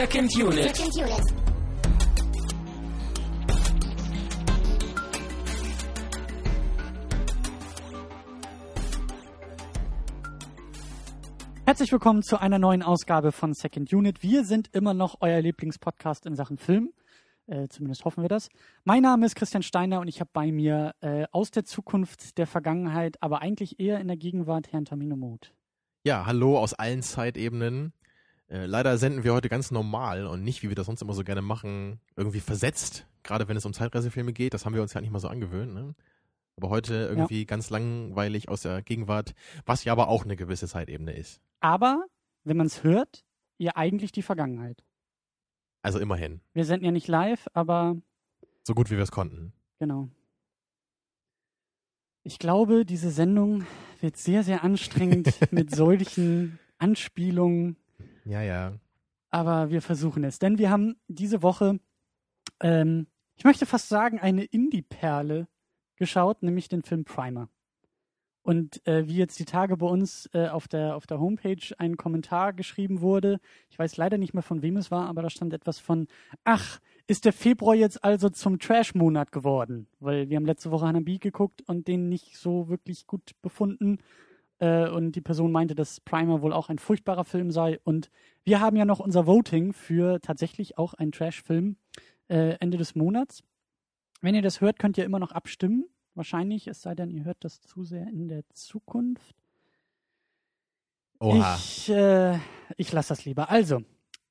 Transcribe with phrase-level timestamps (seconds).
[0.00, 0.74] Second Unit.
[0.74, 1.20] Second Unit.
[11.66, 14.22] Herzlich willkommen zu einer neuen Ausgabe von Second Unit.
[14.22, 16.94] Wir sind immer noch euer Lieblingspodcast in Sachen Film.
[17.46, 18.48] Äh, zumindest hoffen wir das.
[18.84, 22.46] Mein Name ist Christian Steiner und ich habe bei mir äh, aus der Zukunft, der
[22.46, 25.52] Vergangenheit, aber eigentlich eher in der Gegenwart Herrn Tamino Mut.
[26.04, 27.92] Ja, hallo aus allen Zeitebenen.
[28.50, 31.22] Äh, leider senden wir heute ganz normal und nicht, wie wir das sonst immer so
[31.22, 33.06] gerne machen, irgendwie versetzt.
[33.22, 35.72] Gerade wenn es um Zeitreisefilme geht, das haben wir uns ja nicht mal so angewöhnt.
[35.72, 35.94] Ne?
[36.56, 39.34] Aber heute irgendwie ganz langweilig aus der Gegenwart,
[39.66, 41.40] was ja aber auch eine gewisse Zeitebene ist.
[41.60, 42.04] Aber,
[42.42, 43.24] wenn man es hört,
[43.58, 44.82] ja eigentlich die Vergangenheit.
[45.82, 46.40] Also immerhin.
[46.52, 47.96] Wir senden ja nicht live, aber
[48.64, 49.52] So gut wie wir es konnten.
[49.78, 50.08] genau.
[52.22, 53.64] Ich glaube, diese Sendung
[54.00, 57.76] wird sehr, sehr anstrengend mit solchen Anspielungen
[58.30, 58.72] Ja, ja.
[59.30, 60.38] aber wir versuchen es.
[60.38, 61.80] Denn wir haben diese Woche,
[62.60, 65.48] ähm, ich möchte fast sagen, eine Indie-Perle
[65.96, 67.48] geschaut, nämlich den Film Primer.
[68.42, 71.96] Und äh, wie jetzt die Tage bei uns äh, auf, der, auf der Homepage ein
[71.96, 75.52] Kommentar geschrieben wurde, ich weiß leider nicht mehr von wem es war, aber da stand
[75.52, 76.06] etwas von,
[76.44, 76.78] ach,
[77.08, 79.88] ist der Februar jetzt also zum Trash-Monat geworden?
[79.98, 83.98] Weil wir haben letzte Woche Hanabi geguckt und den nicht so wirklich gut befunden.
[84.60, 87.80] Äh, und die Person meinte, dass Primer wohl auch ein furchtbarer Film sei.
[87.82, 88.10] Und
[88.44, 91.76] wir haben ja noch unser Voting für tatsächlich auch einen Trash-Film
[92.28, 93.42] äh, Ende des Monats.
[94.20, 95.86] Wenn ihr das hört, könnt ihr immer noch abstimmen.
[96.14, 99.34] Wahrscheinlich, es sei denn, ihr hört das zu sehr in der Zukunft.
[101.20, 101.56] Oha.
[101.56, 102.38] Ich, äh,
[102.76, 103.50] ich lasse das lieber.
[103.50, 103.82] Also,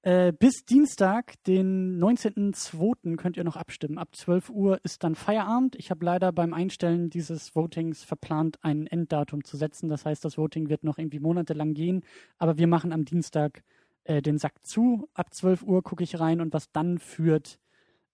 [0.02, 3.18] äh, bis Dienstag, den 19.02.
[3.18, 3.98] könnt ihr noch abstimmen.
[3.98, 5.76] Ab 12 Uhr ist dann Feierabend.
[5.76, 9.90] Ich habe leider beim Einstellen dieses Votings verplant, ein Enddatum zu setzen.
[9.90, 12.04] Das heißt, das Voting wird noch irgendwie monatelang gehen.
[12.38, 13.64] Aber wir machen am Dienstag
[14.06, 15.10] äh, den Sack zu.
[15.14, 17.60] Ab 12 Uhr gucke ich rein und was dann führt,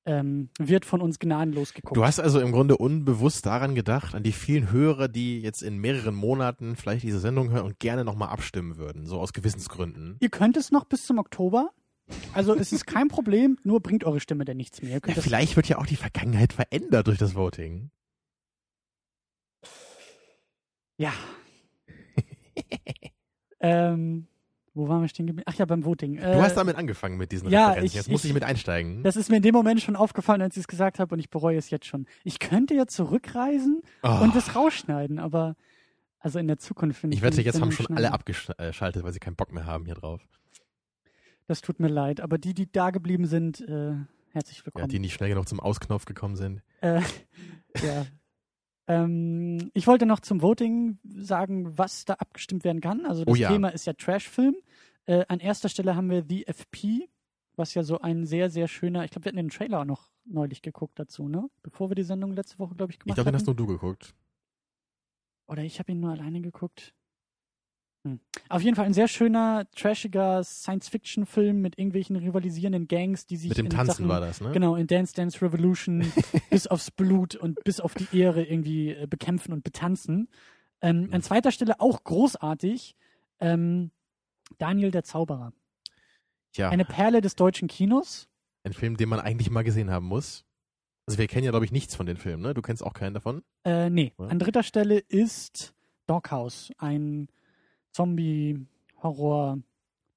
[0.05, 1.97] ähm, wird von uns gnadenlos geguckt.
[1.97, 5.77] Du hast also im Grunde unbewusst daran gedacht, an die vielen Hörer, die jetzt in
[5.77, 10.17] mehreren Monaten vielleicht diese Sendung hören und gerne nochmal abstimmen würden, so aus Gewissensgründen.
[10.19, 11.71] Ihr könnt es noch bis zum Oktober.
[12.33, 14.99] Also es ist kein Problem, nur bringt eure Stimme denn nichts mehr.
[15.05, 17.89] Ja, vielleicht wird ja auch die Vergangenheit verändert durch das Voting.
[20.97, 21.13] Ja.
[23.59, 24.27] ähm,
[24.75, 25.49] wo waren wir stehen geblieben?
[25.51, 26.17] Ach ja, beim Voting.
[26.17, 27.85] Äh, Du hast damit angefangen mit diesen ja, Referenzen.
[27.87, 29.01] ich- Jetzt muss ich- ich mit einsteigen.
[29.03, 31.29] Das ist mir in dem Moment schon aufgefallen, als ich es gesagt habe und ich
[31.29, 32.05] bereue es jetzt schon.
[32.23, 34.19] Ich könnte ja zurückreisen Oh.
[34.21, 35.55] und das rausschneiden, aber
[36.19, 37.19] also in der Zukunft finde ich.
[37.19, 40.21] ich wette, jetzt haben schon alle abgeschaltet, weil sie keinen Bock mehr haben hier drauf.
[41.47, 43.93] Das tut mir leid, aber die, die da geblieben sind, äh,
[44.31, 44.89] herzlich Ja, willkommen.
[44.89, 46.61] die nicht schnell genug zum Ausknopf gekommen sind.
[46.81, 47.01] Äh,
[47.83, 48.05] ja.
[48.87, 53.05] Ähm, ich wollte noch zum Voting sagen, was da abgestimmt werden kann.
[53.05, 53.51] Also das Oh ja.
[53.51, 54.55] Thema ist ja Trashfilm.
[55.05, 57.09] Äh, an erster Stelle haben wir The FP,
[57.55, 60.09] was ja so ein sehr, sehr schöner, ich glaube, wir hatten den Trailer auch noch
[60.25, 61.49] neulich geguckt dazu, ne?
[61.61, 63.65] Bevor wir die Sendung letzte Woche, glaube ich, Ich gemacht glaube, den hast nur du
[63.67, 64.15] geguckt.
[65.47, 66.93] Oder ich habe ihn nur alleine geguckt.
[68.05, 68.19] Hm.
[68.49, 73.57] Auf jeden Fall ein sehr schöner, trashiger Science-Fiction-Film mit irgendwelchen rivalisierenden Gangs, die sich Mit
[73.57, 74.51] dem in Tanzen Sachen, war das, ne?
[74.51, 76.11] Genau, in Dance Dance Revolution
[76.51, 80.29] bis aufs Blut und bis auf die Ehre irgendwie äh, bekämpfen und betanzen.
[80.81, 82.95] Ähm, an zweiter Stelle auch großartig,
[83.39, 83.89] ähm,
[84.59, 85.51] Daniel der Zauberer.
[86.55, 88.27] Ja, Eine Perle des deutschen Kinos.
[88.63, 90.45] ein Film, den man eigentlich mal gesehen haben muss.
[91.07, 92.53] Also wir kennen ja, glaube ich, nichts von den Filmen, ne?
[92.53, 93.43] Du kennst auch keinen davon?
[93.63, 94.27] Äh, nee, Ja.
[94.27, 95.73] an dritter Stelle ist
[96.07, 97.27] Doghouse, ein
[97.95, 99.59] Zombie-Horror.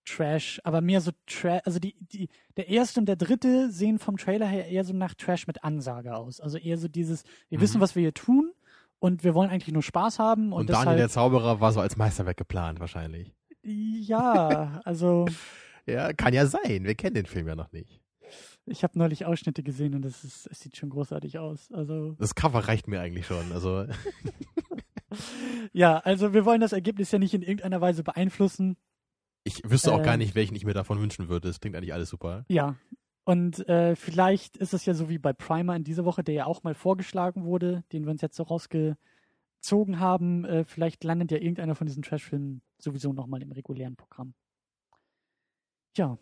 [0.05, 4.17] Trash, aber mehr so Trash, also die, die, der erste und der dritte sehen vom
[4.17, 6.41] Trailer her eher so nach Trash mit Ansage aus.
[6.41, 7.63] Also eher so dieses, wir Mhm.
[7.63, 8.51] wissen, was wir hier tun
[9.01, 11.99] und wir wollen eigentlich nur Spaß haben und, Und, Daniel der Zauberer war so als
[11.99, 13.35] Meisterwerk geplant, wahrscheinlich.
[13.63, 15.27] ja, also
[15.87, 16.85] Ja, kann ja sein.
[16.85, 18.01] Wir kennen den Film ja noch nicht.
[18.65, 21.71] ich habe neulich Ausschnitte gesehen und ist, es sieht schon großartig aus.
[21.71, 23.53] Also Das Cover reicht mir eigentlich schon.
[23.53, 23.85] Also,
[25.73, 28.77] ja, also wir wollen das Ergebnis ja nicht in irgendeiner Weise beeinflussen.
[29.45, 30.05] ich wüsste auch Ähm.
[30.05, 31.49] gar nicht, welchen ich mir davon wünschen würde.
[31.49, 32.45] Das klingt eigentlich alles super.
[32.49, 32.77] Ja.
[33.25, 36.47] Und äh, vielleicht ist es ja so wie bei Primer in dieser Woche, der ja
[36.47, 40.45] auch mal vorgeschlagen wurde, den wir uns jetzt so rausgezogen haben.
[40.45, 44.35] Äh, vielleicht landet ja irgendeiner von diesen Trashfilmen sowieso nochmal im regulären Programm.
[45.97, 46.17] Ja.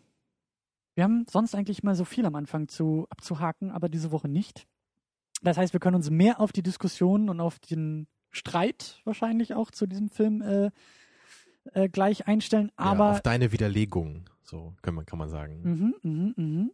[0.95, 4.67] Wir haben sonst eigentlich mal so viel am Anfang zu abzuhaken, aber diese Woche nicht.
[5.43, 9.71] Das heißt, wir können uns mehr auf die Diskussion und auf den Streit wahrscheinlich auch
[9.71, 10.69] zu diesem Film äh,
[11.73, 12.71] äh, gleich einstellen.
[12.77, 15.61] ja, Aber auf deine Widerlegung, so kann man, kann man sagen.
[15.63, 16.71] Mhm, mhm, mhm.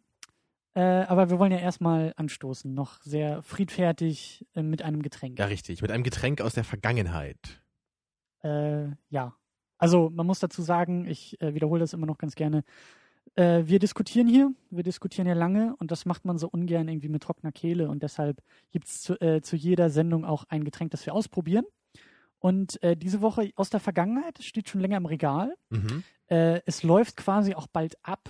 [0.76, 5.38] Äh, aber wir wollen ja erstmal anstoßen, noch sehr friedfertig äh, mit einem Getränk.
[5.38, 5.82] Ja, richtig.
[5.82, 7.62] Mit einem Getränk aus der Vergangenheit.
[8.44, 9.36] Äh, ja.
[9.78, 12.64] Also man muss dazu sagen, ich äh, wiederhole das immer noch ganz gerne,
[13.35, 17.09] äh, wir diskutieren hier, wir diskutieren ja lange und das macht man so ungern irgendwie
[17.09, 18.41] mit trockener Kehle und deshalb
[18.71, 21.65] gibt es zu, äh, zu jeder Sendung auch ein Getränk, das wir ausprobieren.
[22.39, 25.56] Und äh, diese Woche aus der Vergangenheit, steht schon länger im Regal.
[25.69, 26.03] Mhm.
[26.27, 28.30] Äh, es läuft quasi auch bald ab.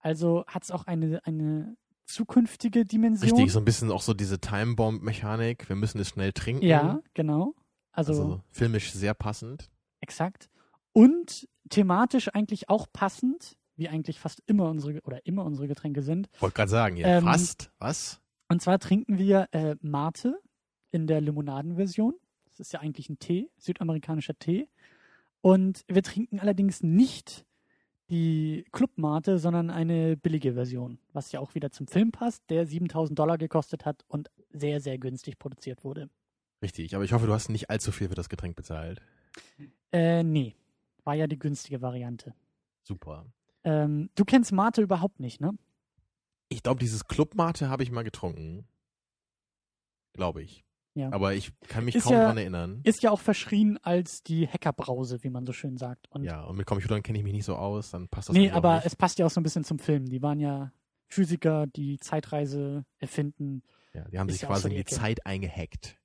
[0.00, 3.30] Also hat es auch eine, eine zukünftige Dimension.
[3.30, 5.68] Richtig, so ein bisschen auch so diese Time-Bomb-Mechanik.
[5.68, 6.64] Wir müssen es schnell trinken.
[6.66, 7.54] Ja, genau.
[7.92, 9.70] Also, Also filmisch sehr passend.
[10.00, 10.50] exakt.
[10.92, 16.28] Und thematisch eigentlich auch passend, wie eigentlich fast immer unsere oder immer unsere Getränke sind.
[16.38, 17.72] Wollte gerade sagen, ja, Ähm, fast.
[17.78, 18.20] Was?
[18.48, 20.38] Und zwar trinken wir äh, Mate
[20.92, 22.14] in der Limonadenversion.
[22.44, 24.68] Das ist ja eigentlich ein Tee, südamerikanischer Tee.
[25.40, 27.44] Und wir trinken allerdings nicht
[28.08, 33.18] die Club-Mate, sondern eine billige Version, was ja auch wieder zum Film passt, der 7000
[33.18, 36.08] Dollar gekostet hat und sehr, sehr günstig produziert wurde.
[36.62, 39.00] Richtig, aber ich hoffe, du hast nicht allzu viel für das Getränk bezahlt.
[39.92, 40.54] Äh, nee,
[41.04, 42.34] war ja die günstige Variante.
[42.82, 43.24] Super.
[43.64, 45.52] Ähm, du kennst Mate überhaupt nicht, ne?
[46.48, 48.66] Ich glaube, dieses Clubmate habe ich mal getrunken.
[50.12, 50.64] Glaube ich.
[50.94, 51.10] Ja.
[51.10, 52.80] Aber ich kann mich Ist kaum ja- dran erinnern.
[52.84, 56.06] Ist ja auch verschrien als die Hackerbrause, wie man so schön sagt.
[56.10, 58.50] Und ja, und mit Computern kenne ich mich nicht so aus, dann passt das nee,
[58.50, 58.86] auch aber nicht.
[58.86, 60.06] es passt ja auch so ein bisschen zum Film.
[60.10, 60.70] Die waren ja
[61.08, 63.62] Physiker, die Zeitreise erfinden.
[63.94, 64.94] Ja, die haben ist sich ja quasi so in die Ecke.
[64.94, 65.98] Zeit eingehackt.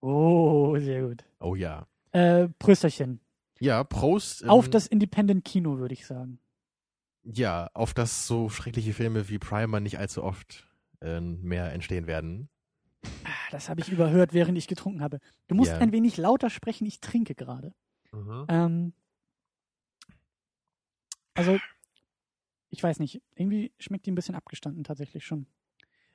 [0.00, 1.24] Oh, sehr gut.
[1.40, 1.86] Oh ja.
[2.12, 3.20] Äh, Prösterchen.
[3.60, 4.48] Ja, Prost.
[4.48, 6.38] Auf das Independent Kino, würde ich sagen.
[7.24, 10.68] Ja, auf das so schreckliche Filme wie Primer nicht allzu oft
[11.00, 12.48] äh, mehr entstehen werden.
[13.24, 15.18] Ah, Das habe ich überhört, während ich getrunken habe.
[15.48, 15.78] Du musst Ja.
[15.78, 17.72] ein wenig lauter sprechen, ich trinke gerade.
[18.48, 18.92] Ähm,
[21.34, 21.58] also,
[22.70, 25.46] ich weiß nicht, irgendwie schmeckt die ein bisschen abgestanden tatsächlich schon.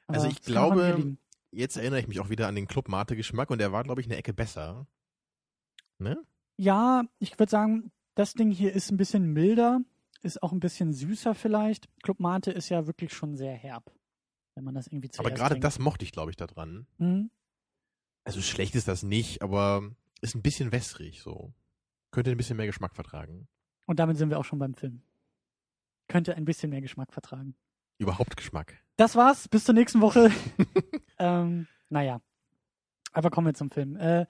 [0.07, 1.18] Aber Also ich glaube.
[1.51, 4.01] Jetzt erinnere ich mich auch wieder an den Club Mate Geschmack und der war, glaube
[4.01, 4.86] ich, eine Ecke besser.
[5.98, 6.21] Ne?
[6.57, 9.80] Ja, ich würde sagen, das Ding hier ist ein bisschen milder,
[10.21, 11.87] ist auch ein bisschen süßer vielleicht.
[12.03, 13.91] Club Mate ist ja wirklich schon sehr herb,
[14.55, 15.63] wenn man das irgendwie zuerst Aber gerade trinkt.
[15.63, 16.87] das mochte ich, glaube ich, da dran.
[16.97, 17.29] Mhm.
[18.23, 19.89] Also schlecht ist das nicht, aber
[20.21, 21.53] ist ein bisschen wässrig so.
[22.11, 23.47] Könnte ein bisschen mehr Geschmack vertragen.
[23.85, 25.01] Und damit sind wir auch schon beim Film.
[26.07, 27.55] Könnte ein bisschen mehr Geschmack vertragen.
[27.97, 28.75] Überhaupt Geschmack.
[28.95, 30.31] Das war's, bis zur nächsten Woche.
[31.19, 32.21] ähm, naja.
[33.13, 33.95] Aber kommen wir zum Film.
[33.95, 34.25] Äh,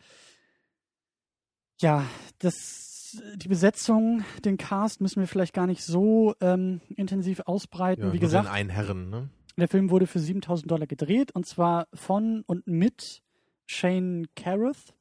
[1.80, 2.06] ja,
[2.40, 8.06] das, die Besetzung, den Cast müssen wir vielleicht gar nicht so ähm, intensiv ausbreiten.
[8.06, 9.30] Ja, Wie gesagt, einen Herren, ne?
[9.58, 13.22] der Film wurde für 7000 Dollar gedreht und zwar von und mit
[13.66, 14.94] Shane Carruth,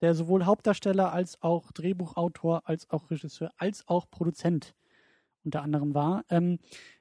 [0.00, 4.74] der sowohl Hauptdarsteller als auch Drehbuchautor, als auch Regisseur, als auch Produzent
[5.44, 6.24] unter anderem war.
[6.30, 6.58] Ähm,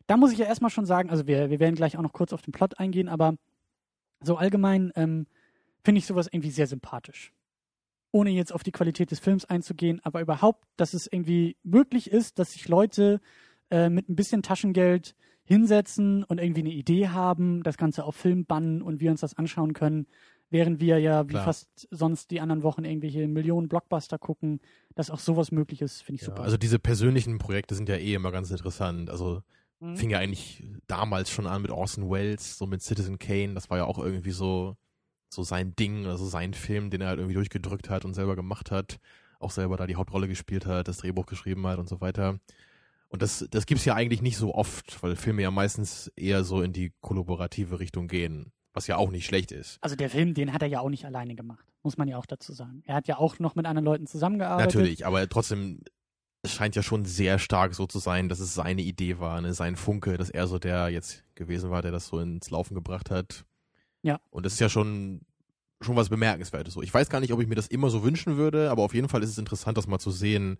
[0.07, 2.33] da muss ich ja erstmal schon sagen, also wir, wir werden gleich auch noch kurz
[2.33, 3.35] auf den Plot eingehen, aber
[4.21, 5.27] so allgemein ähm,
[5.83, 7.33] finde ich sowas irgendwie sehr sympathisch.
[8.11, 12.39] Ohne jetzt auf die Qualität des Films einzugehen, aber überhaupt, dass es irgendwie möglich ist,
[12.39, 13.21] dass sich Leute
[13.69, 18.45] äh, mit ein bisschen Taschengeld hinsetzen und irgendwie eine Idee haben, das Ganze auf Film
[18.45, 20.07] bannen und wir uns das anschauen können,
[20.51, 21.45] während wir ja wie Klar.
[21.45, 24.59] fast sonst die anderen Wochen irgendwelche Millionen Blockbuster gucken,
[24.95, 26.43] dass auch sowas möglich ist, finde ich Ja, super.
[26.43, 29.09] also diese persönlichen Projekte sind ja eh immer ganz interessant.
[29.09, 29.41] Also
[29.81, 29.95] Mhm.
[29.95, 33.53] fing ja eigentlich damals schon an mit Orson Welles, so mit Citizen Kane.
[33.53, 34.75] Das war ja auch irgendwie so,
[35.29, 38.71] so sein Ding, also sein Film, den er halt irgendwie durchgedrückt hat und selber gemacht
[38.71, 38.99] hat.
[39.39, 42.39] Auch selber da die Hauptrolle gespielt hat, das Drehbuch geschrieben hat und so weiter.
[43.09, 46.61] Und das, das gibt's ja eigentlich nicht so oft, weil Filme ja meistens eher so
[46.61, 48.51] in die kollaborative Richtung gehen.
[48.73, 49.79] Was ja auch nicht schlecht ist.
[49.81, 52.27] Also der Film, den hat er ja auch nicht alleine gemacht, muss man ja auch
[52.27, 52.83] dazu sagen.
[52.85, 54.75] Er hat ja auch noch mit anderen Leuten zusammengearbeitet.
[54.75, 55.81] Natürlich, aber trotzdem,
[56.43, 59.55] es scheint ja schon sehr stark so zu sein, dass es seine Idee war, ne?
[59.55, 63.09] sein Funke, dass er so der jetzt gewesen war, der das so ins Laufen gebracht
[63.09, 63.43] hat.
[64.01, 64.19] Ja.
[64.29, 65.21] Und das ist ja schon,
[65.81, 66.73] schon was Bemerkenswertes.
[66.73, 66.81] So.
[66.81, 69.09] Ich weiß gar nicht, ob ich mir das immer so wünschen würde, aber auf jeden
[69.09, 70.57] Fall ist es interessant, das mal zu sehen.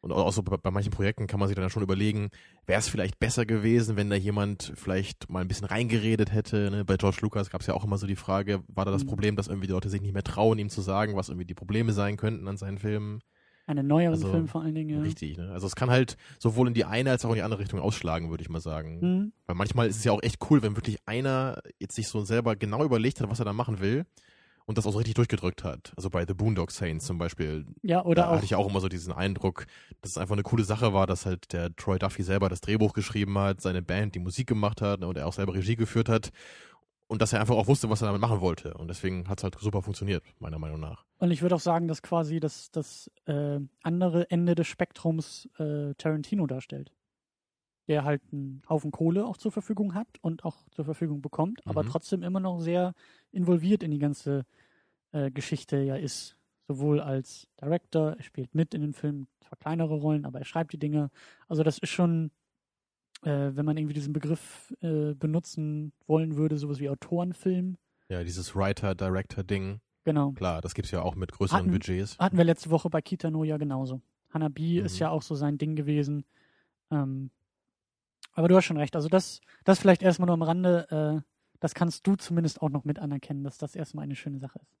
[0.00, 2.30] Und auch so bei, bei manchen Projekten kann man sich dann schon überlegen,
[2.66, 6.70] wäre es vielleicht besser gewesen, wenn da jemand vielleicht mal ein bisschen reingeredet hätte.
[6.70, 6.84] Ne?
[6.84, 9.08] Bei George Lucas gab es ja auch immer so die Frage, war da das Mhm.
[9.08, 11.54] Problem, dass irgendwie die Leute sich nicht mehr trauen, ihm zu sagen, was irgendwie die
[11.54, 13.22] Probleme sein könnten an seinen Filmen.
[13.68, 15.00] Einen neueren Also, Film vor allen Dingen, ja.
[15.02, 15.50] Richtig, ne?
[15.52, 18.30] Also es kann halt sowohl in die eine als auch in die andere Richtung ausschlagen,
[18.30, 18.98] würde ich mal sagen.
[19.00, 19.32] Mhm.
[19.46, 22.56] Weil manchmal ist es ja auch echt cool, wenn wirklich einer jetzt sich so selber
[22.56, 24.06] genau überlegt hat, was er da machen will
[24.64, 25.92] und das auch so richtig durchgedrückt hat.
[25.96, 28.80] Also bei The Boondock Saints zum Beispiel, Ja, oder da auch hatte ich auch immer
[28.80, 29.66] so diesen Eindruck,
[30.00, 32.94] dass es einfach eine coole Sache war, dass halt der Troy Duffy selber das Drehbuch
[32.94, 36.30] geschrieben hat, seine Band die Musik gemacht hat und er auch selber Regie geführt hat
[37.08, 38.74] und dass er einfach auch wusste, was er damit machen wollte.
[38.74, 41.04] Und deswegen hat es halt super funktioniert, meiner Meinung nach.
[41.18, 45.94] Und ich würde auch sagen, dass quasi das, das äh, andere Ende des Spektrums äh,
[45.94, 46.92] Tarantino darstellt.
[47.88, 51.82] Der halt einen Haufen Kohle auch zur Verfügung hat und auch zur Verfügung bekommt, aber
[51.82, 51.88] Mhm.
[51.88, 52.92] trotzdem immer noch sehr
[53.32, 54.44] involviert in die ganze
[55.12, 56.36] äh, Geschichte ja ist.
[56.68, 60.74] Sowohl als Director, er spielt mit in den Filmen, zwar kleinere Rollen, aber er schreibt
[60.74, 61.10] die Dinge.
[61.48, 62.30] Also das ist schon
[63.22, 67.76] äh, wenn man irgendwie diesen Begriff äh, benutzen wollen würde, sowas wie Autorenfilm.
[68.08, 69.80] Ja, dieses Writer-Director-Ding.
[70.04, 70.32] Genau.
[70.32, 72.18] Klar, das gibt's ja auch mit größeren Hatten- Budgets.
[72.18, 74.00] Hatten wir letzte Woche bei Kitano ja genauso.
[74.32, 74.86] Hanabi Mhm.
[74.86, 76.24] ist ja auch so sein Ding gewesen.
[76.90, 77.30] Ähm,
[78.32, 78.94] aber du hast schon recht.
[78.96, 81.22] Also das, das vielleicht erstmal nur am Rande.
[81.24, 81.28] Äh,
[81.60, 84.76] das kannst du zumindest auch noch mit anerkennen, dass das erstmal eine schöne Sache ist.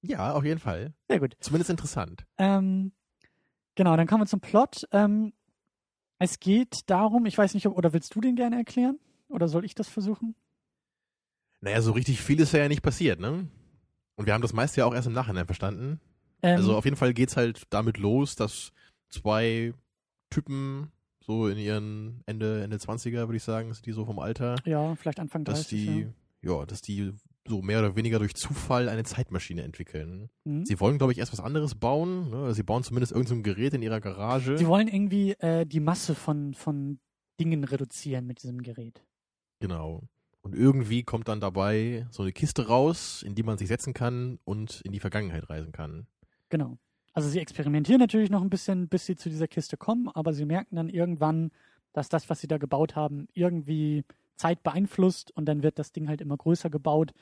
[0.00, 0.94] Ja, auf jeden Fall.
[1.08, 1.36] Sehr gut.
[1.40, 2.24] Zumindest interessant.
[2.38, 2.92] Ähm,
[3.76, 4.88] genau, dann kommen wir zum Plot.
[4.90, 5.32] Ähm,
[6.22, 8.98] es geht darum, ich weiß nicht, ob, oder willst du den gerne erklären?
[9.28, 10.34] Oder soll ich das versuchen?
[11.60, 13.46] Naja, so richtig viel ist ja nicht passiert, ne?
[14.16, 16.00] Und wir haben das meiste ja auch erst im Nachhinein verstanden.
[16.42, 18.72] Ähm, Also auf jeden Fall geht's halt damit los, dass
[19.08, 19.72] zwei
[20.30, 20.90] Typen
[21.24, 24.94] so in ihren Ende, Ende 20er, würde ich sagen, sind die so vom Alter, ja,
[24.96, 25.62] vielleicht Anfang 30.
[25.62, 26.08] dass die,
[26.42, 26.66] ja.
[26.66, 27.12] dass die
[27.46, 30.30] so mehr oder weniger durch Zufall eine Zeitmaschine entwickeln.
[30.44, 30.64] Mhm.
[30.64, 32.30] Sie wollen, glaube ich, erst was anderes bauen.
[32.30, 32.54] Ne?
[32.54, 34.56] Sie bauen zumindest irgendein so ein Gerät in ihrer Garage.
[34.56, 36.98] Sie wollen irgendwie äh, die Masse von, von
[37.40, 39.04] Dingen reduzieren mit diesem Gerät.
[39.60, 40.02] Genau.
[40.42, 44.38] Und irgendwie kommt dann dabei so eine Kiste raus, in die man sich setzen kann
[44.44, 46.06] und in die Vergangenheit reisen kann.
[46.48, 46.78] Genau.
[47.12, 50.44] Also sie experimentieren natürlich noch ein bisschen, bis sie zu dieser Kiste kommen, aber sie
[50.44, 51.50] merken dann irgendwann,
[51.92, 54.04] dass das, was sie da gebaut haben, irgendwie
[54.36, 57.12] Zeit beeinflusst und dann wird das Ding halt immer größer gebaut,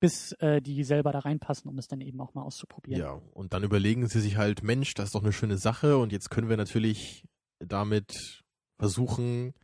[0.00, 3.00] bis äh, die selber da reinpassen, um es dann eben auch mal auszuprobieren.
[3.00, 6.12] Ja, und dann überlegen sie sich halt, Mensch, das ist doch eine schöne Sache und
[6.12, 7.24] jetzt können wir natürlich
[7.58, 8.42] damit
[8.78, 9.54] versuchen,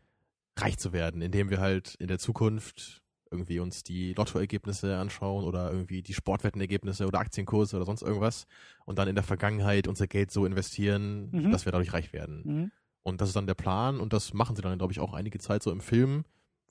[0.58, 5.70] reich zu werden, indem wir halt in der Zukunft irgendwie uns die Lottoergebnisse anschauen oder
[5.72, 8.46] irgendwie die Sportwettenergebnisse oder Aktienkurse oder sonst irgendwas
[8.84, 11.50] und dann in der Vergangenheit unser Geld so investieren, Mhm.
[11.50, 12.42] dass wir dadurch reich werden.
[12.44, 12.72] Mhm.
[13.02, 15.38] Und das ist dann der Plan und das machen sie dann, glaube ich, auch einige
[15.38, 16.24] Zeit so im Film,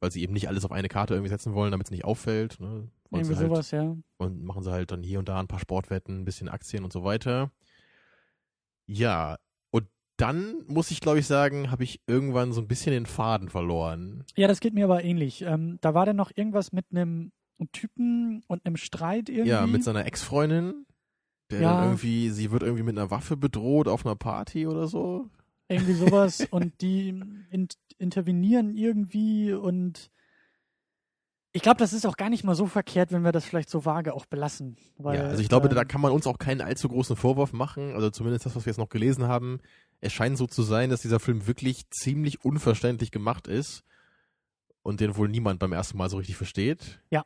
[0.04, 2.60] weil sie eben nicht alles auf eine Karte irgendwie setzen wollen, damit es nicht auffällt.
[2.60, 2.68] Ne?
[2.68, 3.96] Wollen Irgendwie halt, sowas, ja.
[4.18, 6.92] Und machen sie halt dann hier und da ein paar Sportwetten, ein bisschen Aktien und
[6.92, 7.52] so weiter.
[8.86, 9.38] Ja,
[9.72, 13.48] und dann muss ich, glaube ich, sagen, habe ich irgendwann so ein bisschen den Faden
[13.48, 14.26] verloren.
[14.36, 15.42] Ja, das geht mir aber ähnlich.
[15.42, 17.32] Ähm, da war dann noch irgendwas mit einem
[17.72, 19.52] Typen und einem Streit irgendwie.
[19.52, 20.86] Ja, mit seiner Ex-Freundin,
[21.50, 21.74] der Ja.
[21.76, 25.30] dann irgendwie, sie wird irgendwie mit einer Waffe bedroht auf einer Party oder so.
[25.68, 27.10] Irgendwie sowas und die
[27.50, 27.68] in,
[27.98, 30.12] intervenieren irgendwie und
[31.56, 33.86] ich glaube, das ist auch gar nicht mal so verkehrt, wenn wir das vielleicht so
[33.86, 34.76] vage auch belassen.
[34.98, 37.54] Weil, ja, also ich glaube, ähm, da kann man uns auch keinen allzu großen Vorwurf
[37.54, 37.94] machen.
[37.94, 39.60] Also zumindest das, was wir jetzt noch gelesen haben.
[40.02, 43.84] Es scheint so zu sein, dass dieser Film wirklich ziemlich unverständlich gemacht ist
[44.82, 47.00] und den wohl niemand beim ersten Mal so richtig versteht.
[47.12, 47.24] Ja.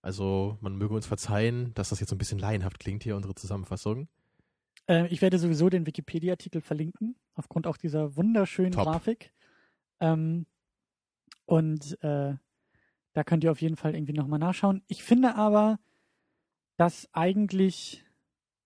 [0.00, 3.34] Also man möge uns verzeihen, dass das jetzt so ein bisschen laienhaft klingt hier, unsere
[3.34, 4.08] Zusammenfassung.
[4.88, 8.84] Äh, ich werde sowieso den Wikipedia-Artikel verlinken, aufgrund auch dieser wunderschönen Top.
[8.84, 9.32] Grafik.
[10.00, 10.46] Ähm,
[11.46, 12.34] und äh,
[13.12, 14.82] da könnt ihr auf jeden Fall irgendwie nochmal nachschauen.
[14.86, 15.78] Ich finde aber,
[16.76, 18.04] dass eigentlich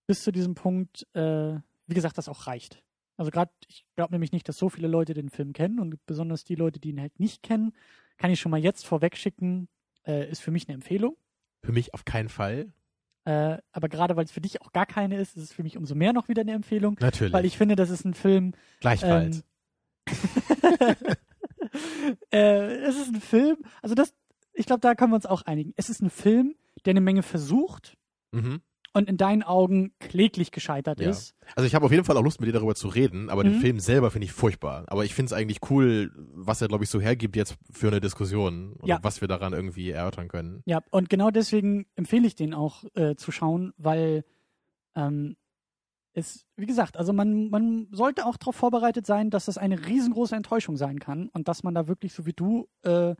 [0.06, 2.82] bis zu diesem Punkt, äh, wie gesagt, das auch reicht.
[3.16, 6.44] Also gerade, ich glaube nämlich nicht, dass so viele Leute den Film kennen und besonders
[6.44, 7.72] die Leute, die ihn halt nicht kennen,
[8.18, 9.68] kann ich schon mal jetzt vorweg schicken,
[10.06, 11.16] äh, ist für mich eine Empfehlung.
[11.62, 12.72] Für mich auf keinen Fall.
[13.26, 15.76] Äh, aber gerade weil es für dich auch gar keine ist, ist es für mich
[15.76, 16.96] umso mehr noch wieder eine Empfehlung.
[17.00, 17.32] Natürlich.
[17.32, 18.52] Weil ich finde, das ist ein Film.
[18.80, 19.42] Gleichfalls.
[22.30, 24.14] äh, es ist ein Film, also das,
[24.52, 25.74] ich glaube, da können wir uns auch einigen.
[25.76, 26.54] Es ist ein Film,
[26.84, 27.96] der eine Menge versucht
[28.30, 28.60] mhm.
[28.96, 31.10] Und in deinen Augen kläglich gescheitert Ja.
[31.10, 31.34] ist.
[31.54, 33.56] Also ich habe auf jeden Fall auch Lust, mit dir darüber zu reden, aber den
[33.56, 33.60] Mhm.
[33.60, 34.84] Film selber finde ich furchtbar.
[34.88, 38.00] Aber ich finde es eigentlich cool, was er, glaube ich, so hergibt jetzt für eine
[38.00, 38.98] Diskussion und Ja.
[39.02, 40.62] was wir daran irgendwie erörtern können.
[40.66, 44.24] Ja, und genau deswegen empfehle ich den auch äh, zu schauen, weil
[44.94, 45.36] ähm,
[46.14, 50.34] es, wie gesagt, also man, man sollte auch darauf vorbereitet sein, dass das eine riesengroße
[50.34, 53.14] Enttäuschung sein kann und dass man da wirklich, so wie du, äh,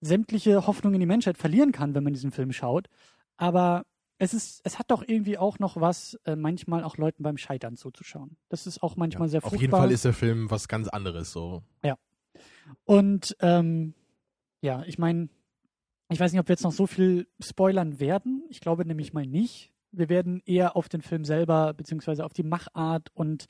[0.00, 2.88] sämtliche Hoffnung in die Menschheit verlieren kann, wenn man diesen Film schaut.
[3.36, 3.84] Aber
[4.22, 7.76] es ist, es hat doch irgendwie auch noch was, äh, manchmal auch Leuten beim Scheitern
[7.76, 8.36] zuzuschauen.
[8.50, 9.60] Das ist auch manchmal sehr Auf fruchtbar.
[9.60, 11.64] jeden Fall ist der Film was ganz anderes so.
[12.84, 13.94] Und ähm,
[14.60, 15.28] ja, ich meine,
[16.08, 18.44] ich weiß nicht, ob wir jetzt noch so viel spoilern werden.
[18.48, 19.72] Ich glaube nämlich mal nicht.
[19.90, 23.48] Wir werden eher auf den Film selber, beziehungsweise auf die Machart und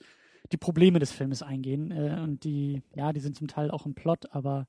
[0.52, 1.91] die Probleme des Filmes eingehen.
[1.91, 4.67] Äh, und die, ja, die sind zum Teil auch im Plot, aber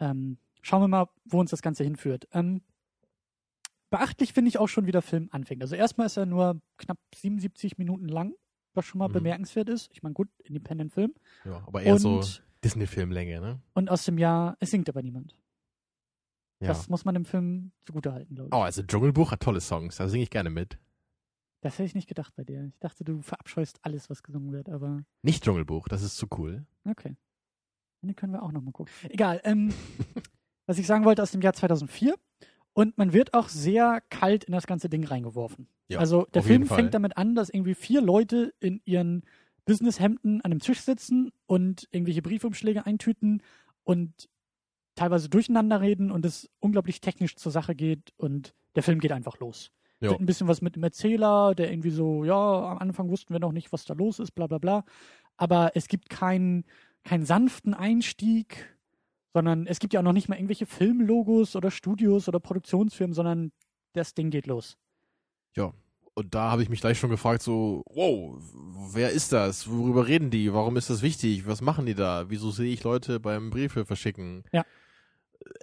[0.00, 2.26] ähm, schauen wir mal, wo uns das Ganze hinführt.
[2.32, 2.62] Ähm,
[3.90, 5.62] beachtlich finde ich auch schon, wie der Film anfängt.
[5.62, 8.34] Also erstmal ist er nur knapp 77 Minuten lang,
[8.74, 9.12] was schon mal Mhm.
[9.14, 9.90] bemerkenswert ist.
[9.92, 11.14] Ich meine, gut, Independent-Film.
[11.44, 12.22] Ja, aber eher Und, so
[12.64, 13.60] Disney-Filmlänge, ne?
[13.74, 15.36] und aus dem Jahr, es singt aber niemand.
[16.60, 16.68] Ja.
[16.68, 18.54] Das muss man dem Film zugutehalten, glaube ich.
[18.54, 20.78] Oh, also Dschungelbuch hat tolle Songs, da singe ich gerne mit.
[21.62, 22.66] Das hätte ich nicht gedacht bei dir.
[22.66, 26.66] Ich dachte, du verabscheust alles, was gesungen wird, aber Nicht Dschungelbuch, das ist zu cool.
[26.84, 27.16] okay.
[28.02, 28.92] Den können wir auch nochmal gucken.
[29.10, 29.40] Egal.
[29.44, 29.74] Ähm,
[30.66, 32.14] was ich sagen wollte, aus dem Jahr 2004.
[32.72, 35.68] Und man wird auch sehr kalt in das ganze Ding reingeworfen.
[35.88, 39.24] Ja, also der Film fängt damit an, dass irgendwie vier Leute in ihren
[39.64, 43.42] Businesshemden an einem Tisch sitzen und irgendwelche Briefumschläge eintüten
[43.82, 44.28] und
[44.94, 49.38] teilweise durcheinander reden und es unglaublich technisch zur Sache geht und der Film geht einfach
[49.40, 49.70] los.
[50.00, 50.16] Ja.
[50.16, 53.52] Ein bisschen was mit dem Erzähler, der irgendwie so, ja, am Anfang wussten wir noch
[53.52, 54.84] nicht, was da los ist, bla bla bla.
[55.36, 56.64] Aber es gibt keinen,
[57.04, 58.78] keinen sanften Einstieg,
[59.32, 63.52] sondern es gibt ja auch noch nicht mal irgendwelche Filmlogos oder Studios oder Produktionsfirmen, sondern
[63.92, 64.76] das Ding geht los.
[65.56, 65.72] Ja.
[66.14, 68.36] Und da habe ich mich gleich schon gefragt, so, wow,
[68.92, 69.70] wer ist das?
[69.70, 70.52] Worüber reden die?
[70.52, 71.46] Warum ist das wichtig?
[71.46, 72.28] Was machen die da?
[72.28, 74.44] Wieso sehe ich Leute beim Briefe verschicken?
[74.52, 74.64] Ja.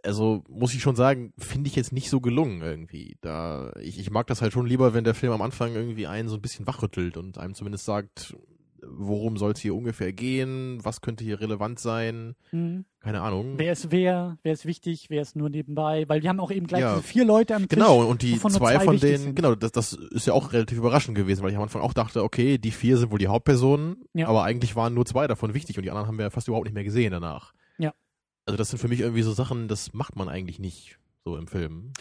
[0.03, 3.17] Also muss ich schon sagen, finde ich jetzt nicht so gelungen irgendwie.
[3.21, 6.29] Da ich, ich mag das halt schon lieber, wenn der Film am Anfang irgendwie einen
[6.29, 8.35] so ein bisschen wachrüttelt und einem zumindest sagt,
[8.81, 12.85] worum soll es hier ungefähr gehen, was könnte hier relevant sein, Mhm.
[12.99, 13.53] keine Ahnung.
[13.57, 16.67] Wer ist wer, wer ist wichtig, wer ist nur nebenbei, weil wir haben auch eben
[16.67, 16.95] gleich Ja.
[16.95, 17.77] diese vier Leute am Tisch.
[17.77, 19.35] Genau, und die zwei zwei von denen, sind.
[19.35, 22.23] genau, das, das ist ja auch relativ überraschend gewesen, weil ich am Anfang auch dachte,
[22.23, 24.27] okay, die vier sind wohl die Hauptpersonen, Ja.
[24.27, 26.65] aber eigentlich waren nur zwei davon wichtig und die anderen haben wir ja fast überhaupt
[26.65, 27.53] nicht mehr gesehen danach.
[27.77, 27.93] Ja.
[28.45, 31.47] Also das sind für mich irgendwie so Sachen, das macht man eigentlich nicht so im
[31.47, 31.93] Film.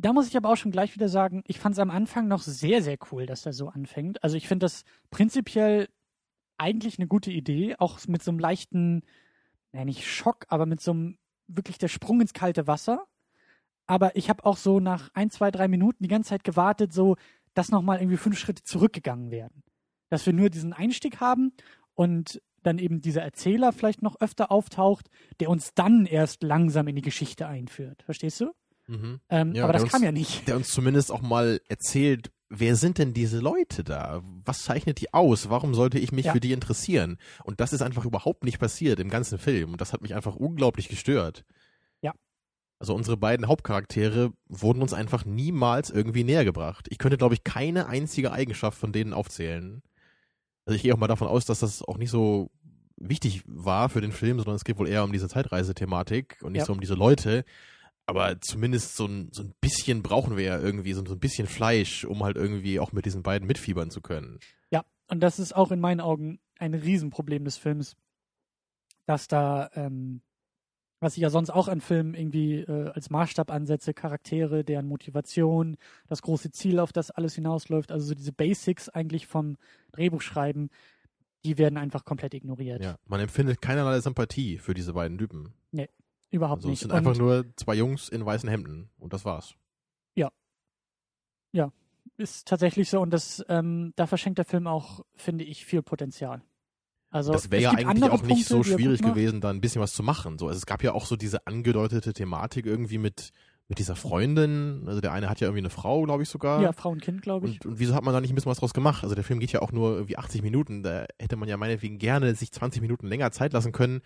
[0.00, 2.42] Da muss ich aber auch schon gleich wieder sagen, ich fand es am Anfang noch
[2.42, 4.22] sehr, sehr cool, dass er so anfängt.
[4.22, 5.88] Also ich finde das prinzipiell
[6.58, 9.02] eigentlich eine gute Idee, auch mit so einem leichten,
[9.72, 13.06] ja nicht Schock, aber mit so einem wirklich der Sprung ins kalte Wasser.
[13.86, 17.16] Aber ich habe auch so nach ein, zwei, drei Minuten die ganze Zeit gewartet, so,
[17.54, 19.62] dass nochmal irgendwie fünf Schritte zurückgegangen werden.
[20.10, 21.52] Dass wir nur diesen Einstieg haben
[21.94, 25.08] und dann eben dieser Erzähler vielleicht noch öfter auftaucht,
[25.40, 28.02] der uns dann erst langsam in die Geschichte einführt.
[28.02, 28.52] Verstehst du?
[28.88, 29.20] Mhm.
[29.30, 30.46] Ähm, Ja, aber das uns- kam ja nicht.
[30.48, 34.22] Der uns zumindest auch mal erzählt, wer sind denn diese Leute da?
[34.44, 35.50] Was zeichnet die aus?
[35.50, 36.32] Warum sollte ich mich Ja.
[36.32, 37.18] für die interessieren?
[37.44, 39.72] Und das ist einfach überhaupt nicht passiert im ganzen Film.
[39.72, 41.44] Und das hat mich einfach unglaublich gestört.
[42.00, 42.12] Ja.
[42.78, 46.86] Also unsere beiden Hauptcharaktere wurden uns einfach niemals irgendwie näher gebracht.
[46.90, 49.82] Ich könnte, glaube ich, keine einzige Eigenschaft von denen aufzählen.
[50.64, 52.50] Also ich gehe auch mal davon aus, dass das auch nicht so
[52.96, 56.60] wichtig war für den Film, sondern es geht wohl eher um diese Zeitreisethematik und nicht
[56.60, 56.66] Ja.
[56.66, 57.44] so um diese Leute.
[58.08, 61.46] Aber zumindest so ein, so ein bisschen brauchen wir ja irgendwie, so, so ein bisschen
[61.46, 64.38] Fleisch, um halt irgendwie auch mit diesen beiden mitfiebern zu können.
[64.70, 67.96] Ja, und das ist auch in meinen Augen ein Riesenproblem des Films,
[69.04, 70.22] dass da, ähm,
[71.00, 75.76] was ich ja sonst auch an Filmen irgendwie äh, als Maßstab ansetze, Charaktere, deren Motivation,
[76.06, 79.58] das große Ziel, auf das alles hinausläuft, also so diese Basics eigentlich vom
[79.92, 80.70] Drehbuchschreiben,
[81.44, 82.82] die werden einfach komplett ignoriert.
[82.82, 85.52] Ja, man empfindet keinerlei Sympathie für diese beiden Typen.
[86.30, 86.80] Überhaupt Also es nicht.
[86.80, 89.54] sind Und einfach nur zwei Jungs in weißen Hemden und das war's.
[92.18, 96.42] ist tatsächlich so und das, ähm, da verschenkt der Film auch, finde ich, viel Potenzial.
[97.10, 99.48] Also das wäre es ja eigentlich auch nicht Punkte, so er gut schwierig gewesen, da
[99.50, 100.36] ein bisschen was zu machen.
[100.38, 103.32] So, also es gab ja auch so diese angedeutete Thematik irgendwie mit
[103.68, 104.84] mit dieser Freundin.
[104.86, 106.62] Also der eine hat ja irgendwie eine Frau, glaube ich sogar.
[106.62, 107.60] Ja, Frau und Kind, glaube ich.
[107.64, 109.04] Und, und wieso hat man da nicht ein bisschen was draus gemacht?
[109.04, 110.82] Also der Film geht ja auch nur irgendwie 80 Minuten.
[110.82, 114.00] Da hätte man ja meinetwegen gerne sich 20 Minuten länger Zeit lassen können,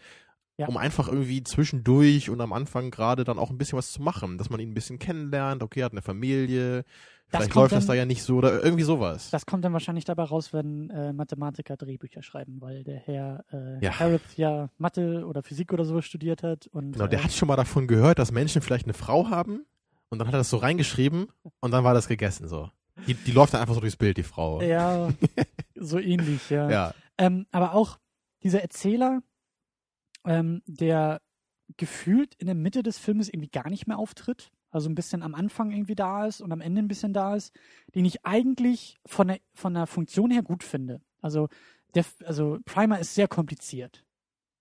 [0.58, 0.66] Ja.
[0.68, 4.36] um einfach irgendwie zwischendurch und am Anfang gerade dann auch ein bisschen was zu machen.
[4.38, 5.62] Dass man ihn ein bisschen kennenlernt.
[5.62, 6.84] Okay, er hat eine Familie.
[7.30, 9.30] Das Vielleicht läuft das dann- da ja nicht so oder irgendwie sowas.
[9.30, 13.82] Das kommt dann wahrscheinlich dabei raus, wenn äh, Mathematiker Drehbücher schreiben, weil der Herr äh,
[13.82, 13.98] Ja.
[13.98, 16.66] Harrop ja Mathe oder Physik oder so studiert hat.
[16.66, 19.64] Und, Genau, der äh, hat schon mal davon gehört, dass Menschen vielleicht eine Frau haben
[20.10, 21.28] und dann hat er das so reingeschrieben
[21.60, 22.68] und dann war das gegessen so.
[23.06, 24.60] Die, die läuft dann einfach so durchs Bild, die Frau.
[24.60, 25.08] Ja,
[25.74, 26.70] so ähnlich, ja.
[26.70, 26.94] Ja.
[27.16, 27.98] Ähm, aber auch
[28.42, 29.22] dieser Erzähler,
[30.24, 31.20] ähm, der
[31.76, 35.34] gefühlt in der Mitte des Filmes irgendwie gar nicht mehr auftritt, also ein bisschen am
[35.34, 37.54] Anfang irgendwie da ist und am Ende ein bisschen da ist,
[37.94, 41.00] den ich eigentlich von der, von der Funktion her gut finde.
[41.20, 41.48] Also,
[41.94, 44.04] der, also Primer ist sehr kompliziert.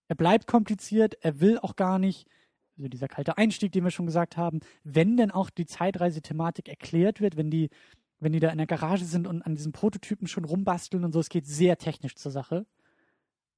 [0.09, 2.27] Er bleibt kompliziert, er will auch gar nicht,
[2.77, 7.21] also dieser kalte Einstieg, den wir schon gesagt haben, wenn denn auch die Zeitreisethematik erklärt
[7.21, 7.69] wird, wenn die,
[8.19, 11.21] wenn die da in der Garage sind und an diesen Prototypen schon rumbasteln und so,
[11.21, 12.65] es geht sehr technisch zur Sache.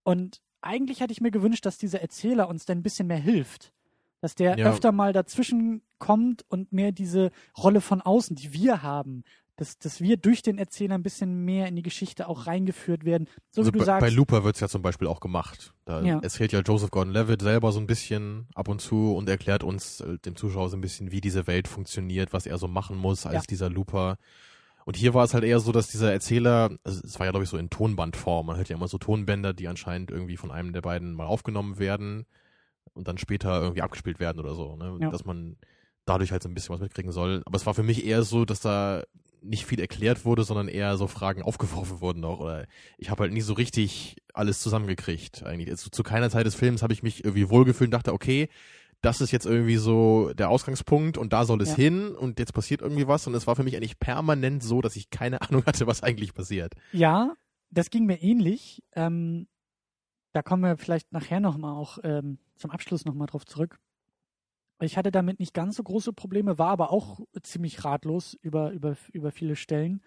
[0.04, 3.72] Und eigentlich hätte ich mir gewünscht, dass dieser Erzähler uns dann ein bisschen mehr hilft.
[4.22, 4.68] Dass der Ja.
[4.70, 9.24] öfter mal dazwischen kommt und mehr diese Rolle von außen, die wir haben,
[9.58, 13.28] dass, dass wir durch den Erzähler ein bisschen mehr in die Geschichte auch reingeführt werden.
[13.52, 14.02] So also wie du bei, sagst.
[14.02, 15.74] bei Looper wird's ja zum Beispiel auch gemacht.
[15.86, 16.20] Da Ja.
[16.20, 20.18] erzählt ja Joseph Gordon-Levitt selber so ein bisschen ab und zu und erklärt uns, äh,
[20.20, 23.36] dem Zuschauer so ein bisschen, wie diese Welt funktioniert, was er so machen muss als
[23.36, 23.42] Ja.
[23.48, 24.18] dieser Looper.
[24.86, 27.44] Und hier war es halt eher so, dass dieser Erzähler, also es war ja glaube
[27.44, 30.74] ich so in Tonbandform, man hört ja immer so Tonbänder, die anscheinend irgendwie von einem
[30.74, 32.26] der beiden mal aufgenommen werden
[32.94, 34.98] und dann später irgendwie abgespielt werden oder so, ne?
[35.00, 35.10] Ja.
[35.10, 35.58] dass man
[36.06, 37.42] dadurch halt so ein bisschen was mitkriegen soll.
[37.46, 39.04] Aber es war für mich eher so, dass da
[39.42, 42.40] nicht viel erklärt wurde, sondern eher so Fragen aufgeworfen wurden noch.
[42.40, 42.66] Oder
[42.98, 45.70] ich habe halt nie so richtig alles zusammengekriegt eigentlich.
[45.70, 48.50] Also zu keiner Zeit des Films habe ich mich irgendwie wohlgefühlt und dachte, okay,
[49.04, 51.76] das ist jetzt irgendwie so der Ausgangspunkt und da soll es Ja.
[51.76, 54.96] hin und jetzt passiert irgendwie was und es war für mich eigentlich permanent so, dass
[54.96, 56.74] ich keine Ahnung hatte, was eigentlich passiert.
[56.94, 57.36] Ja,
[57.70, 58.82] das ging mir ähnlich.
[58.94, 59.48] Ähm,
[60.32, 63.78] da kommen wir vielleicht nachher nochmal auch ähm, zum Abschluss nochmal drauf zurück.
[64.82, 68.96] Ich hatte damit nicht ganz so große Probleme, war aber auch ziemlich ratlos über, über,
[69.12, 70.02] über viele Stellen.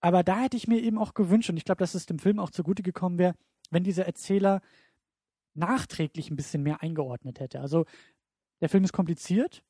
[0.00, 2.38] Aber da hätte ich mir eben auch gewünscht, und ich glaube, dass es dem Film
[2.40, 3.34] auch zugute gekommen wäre,
[3.70, 4.60] wenn dieser Erzähler
[5.54, 7.60] nachträglich ein bisschen mehr eingeordnet hätte.
[7.60, 7.84] Also
[8.62, 9.62] der Film ist kompliziert,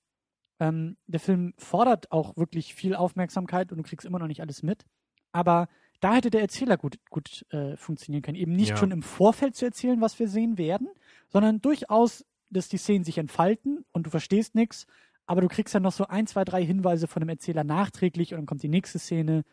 [0.61, 4.63] ähm, der Film fordert auch wirklich viel Aufmerksamkeit und du kriegst immer noch nicht alles
[4.63, 4.85] mit.
[5.33, 5.69] Aber
[6.01, 8.37] da hätte der Erzähler gut, gut äh, funktionieren können.
[8.37, 8.77] Eben nicht ja.
[8.77, 10.89] schon im Vorfeld zu erzählen, was wir sehen werden,
[11.29, 14.87] sondern durchaus, dass die Szenen sich entfalten und du verstehst nichts,
[15.27, 18.41] aber du kriegst dann noch so ein, zwei, drei Hinweise von dem Erzähler nachträglich und
[18.41, 19.45] dann kommt die nächste Szene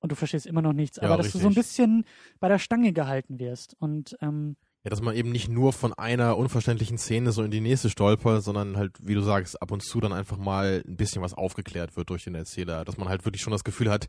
[0.00, 0.98] und du verstehst immer noch nichts.
[0.98, 1.40] Ja, aber dass richtig.
[1.40, 2.04] du so ein bisschen
[2.38, 3.74] bei der Stange gehalten wirst.
[3.78, 7.62] Und ähm, ja, dass man eben nicht nur von einer unverständlichen Szene so in die
[7.62, 11.22] nächste stolpert, sondern halt, wie du sagst, ab und zu dann einfach mal ein bisschen
[11.22, 12.84] was aufgeklärt wird durch den Erzähler.
[12.84, 14.08] Dass man halt wirklich schon das Gefühl hat,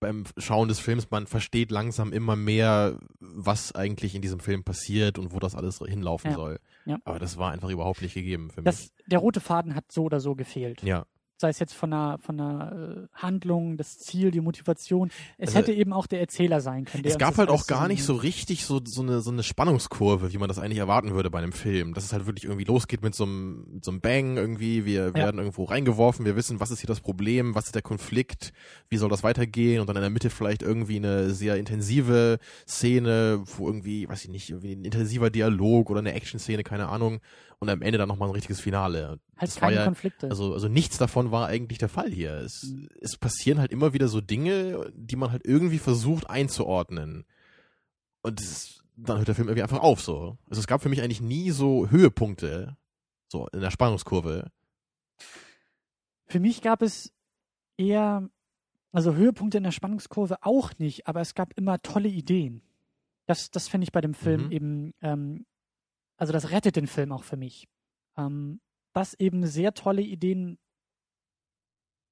[0.00, 5.18] beim Schauen des Films, man versteht langsam immer mehr, was eigentlich in diesem Film passiert
[5.18, 6.36] und wo das alles hinlaufen ja.
[6.36, 6.58] soll.
[6.84, 6.98] Ja.
[7.04, 8.92] Aber das war einfach überhaupt nicht gegeben für das, mich.
[9.06, 10.82] Der rote Faden hat so oder so gefehlt.
[10.82, 11.04] Ja
[11.40, 15.10] sei es jetzt von einer, von einer äh, Handlung, das Ziel, die Motivation.
[15.38, 17.04] Es also, hätte eben auch der Erzähler sein können.
[17.04, 20.38] Es gab halt auch gar nicht so richtig so, so, eine, so eine Spannungskurve, wie
[20.38, 21.94] man das eigentlich erwarten würde bei einem Film.
[21.94, 24.84] Dass es halt wirklich irgendwie losgeht mit so einem, mit so einem Bang irgendwie.
[24.84, 25.14] Wir ja.
[25.14, 28.52] werden irgendwo reingeworfen, wir wissen, was ist hier das Problem, was ist der Konflikt,
[28.88, 33.42] wie soll das weitergehen und dann in der Mitte vielleicht irgendwie eine sehr intensive Szene,
[33.56, 37.20] wo irgendwie, weiß ich nicht, irgendwie ein intensiver Dialog oder eine Action-Szene, keine Ahnung
[37.58, 39.18] und am Ende dann nochmal ein richtiges Finale.
[39.38, 40.28] Halt das keine ja, Konflikte.
[40.30, 42.32] Also, also nichts davon war eigentlich der Fall hier.
[42.34, 42.88] Es, mhm.
[43.00, 47.24] es passieren halt immer wieder so Dinge, die man halt irgendwie versucht einzuordnen.
[48.22, 50.36] Und das, dann hört der Film irgendwie einfach auf so.
[50.48, 52.76] Also es gab für mich eigentlich nie so Höhepunkte,
[53.28, 54.50] so in der Spannungskurve.
[56.26, 57.12] Für mich gab es
[57.76, 58.28] eher,
[58.92, 62.62] also Höhepunkte in der Spannungskurve auch nicht, aber es gab immer tolle Ideen.
[63.26, 64.52] Das, das finde ich bei dem Film mhm.
[64.52, 65.46] eben ähm,
[66.18, 67.68] also das rettet den Film auch für mich.
[68.18, 68.60] Ähm,
[68.98, 70.58] dass eben sehr tolle Ideen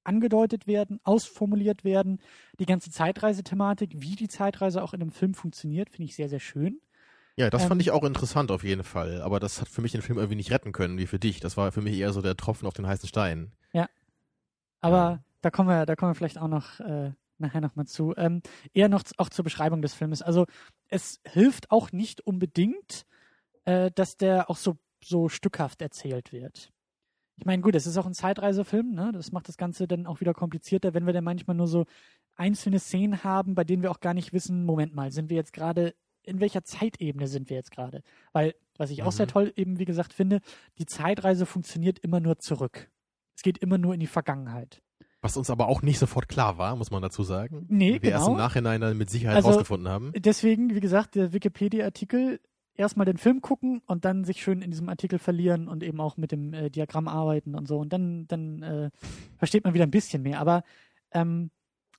[0.04, 2.20] angedeutet werden, ausformuliert werden.
[2.60, 6.38] Die ganze Zeitreisethematik, wie die Zeitreise auch in dem Film funktioniert, finde ich sehr, sehr
[6.38, 6.80] schön.
[7.34, 9.20] Ja, das ähm, fand ich auch interessant auf jeden Fall.
[9.20, 11.40] Aber das hat für mich den Film irgendwie nicht retten können, wie für dich.
[11.40, 13.50] Das war für mich eher so der Tropfen auf den heißen Stein.
[13.72, 13.88] Ja.
[14.80, 15.24] Aber ja.
[15.40, 18.14] da kommen wir, da kommen wir vielleicht auch noch äh, nachher nochmal zu.
[18.16, 20.22] Ähm, eher noch auch zur Beschreibung des Filmes.
[20.22, 20.46] Also
[20.86, 23.06] es hilft auch nicht unbedingt,
[23.64, 26.70] äh, dass der auch so, so stückhaft erzählt wird.
[27.38, 29.12] Ich meine, gut, es ist auch ein Zeitreisefilm, ne?
[29.12, 31.84] Das macht das Ganze dann auch wieder komplizierter, wenn wir dann manchmal nur so
[32.34, 35.52] einzelne Szenen haben, bei denen wir auch gar nicht wissen, Moment mal, sind wir jetzt
[35.52, 38.02] gerade, in welcher Zeitebene sind wir jetzt gerade?
[38.32, 39.06] Weil, was ich mhm.
[39.06, 39.30] auch sehr mhm.
[39.30, 40.40] toll eben, wie gesagt, finde,
[40.78, 42.90] die Zeitreise funktioniert immer nur zurück.
[43.36, 44.82] Es geht immer nur in die Vergangenheit.
[45.20, 47.66] Was uns aber auch nicht sofort klar war, muss man dazu sagen.
[47.68, 48.16] Nee, wir genau.
[48.16, 50.12] erst im Nachhinein dann mit Sicherheit also, rausgefunden haben.
[50.16, 52.40] Deswegen, wie gesagt, der Wikipedia-Artikel
[52.78, 56.16] erstmal den Film gucken und dann sich schön in diesem Artikel verlieren und eben auch
[56.16, 57.78] mit dem äh, Diagramm arbeiten und so.
[57.78, 58.90] Und dann, dann äh,
[59.36, 60.40] versteht man wieder ein bisschen mehr.
[60.40, 60.62] Aber
[61.12, 61.50] ähm,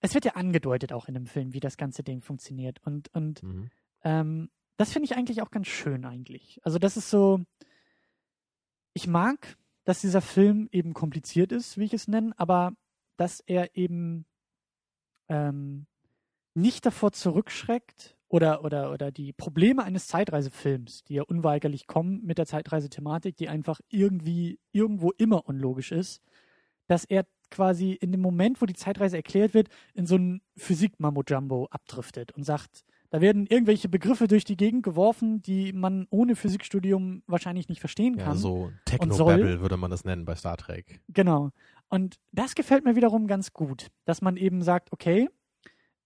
[0.01, 2.79] es wird ja angedeutet auch in dem Film, wie das ganze Ding funktioniert.
[2.83, 3.69] Und, und mhm.
[4.03, 6.59] ähm, das finde ich eigentlich auch ganz schön eigentlich.
[6.63, 7.41] Also das ist so,
[8.93, 12.73] ich mag, dass dieser Film eben kompliziert ist, wie ich es nenne, aber
[13.15, 14.25] dass er eben
[15.29, 15.87] ähm,
[16.53, 22.37] nicht davor zurückschreckt, oder, oder, oder die Probleme eines Zeitreisefilms, die ja unweigerlich kommen mit
[22.37, 26.21] der Zeitreisethematik, die einfach irgendwie irgendwo immer unlogisch ist,
[26.87, 31.67] dass er quasi in dem Moment, wo die Zeitreise erklärt wird, in so ein Physik-Mambo-Jumbo
[31.71, 37.23] abdriftet und sagt, da werden irgendwelche Begriffe durch die Gegend geworfen, die man ohne Physikstudium
[37.25, 38.33] wahrscheinlich nicht verstehen kann.
[38.33, 40.99] Ja, so Techno-Babble würde man das nennen bei Star Trek.
[41.07, 41.51] Genau.
[41.89, 45.29] Und das gefällt mir wiederum ganz gut, dass man eben sagt, okay,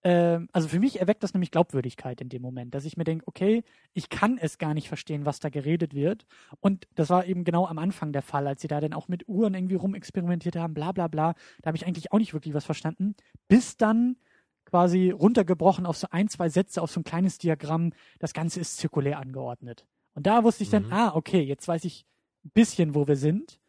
[0.04, 3.64] also für mich erweckt das nämlich Glaubwürdigkeit in dem Moment, dass ich mir denke, okay,
[3.94, 6.26] ich kann es gar nicht verstehen, was da geredet wird.
[6.60, 9.28] Und das war eben genau am Anfang der Fall, als sie da dann auch mit
[9.28, 11.36] Uhren irgendwie rumexperimentiert haben, bla bla bla.
[11.62, 13.16] Da habe ich eigentlich auch nicht wirklich was verstanden.
[13.48, 14.18] Bis dann
[14.66, 18.78] quasi runtergebrochen auf so ein, zwei Sätze, auf so ein kleines Diagramm, das Ganze ist
[18.78, 19.86] zirkulär angeordnet.
[20.14, 20.94] Und da wusste ich dann, mhm.
[20.94, 22.06] ah, okay, jetzt weiß ich
[22.44, 23.60] ein bisschen, wo wir sind.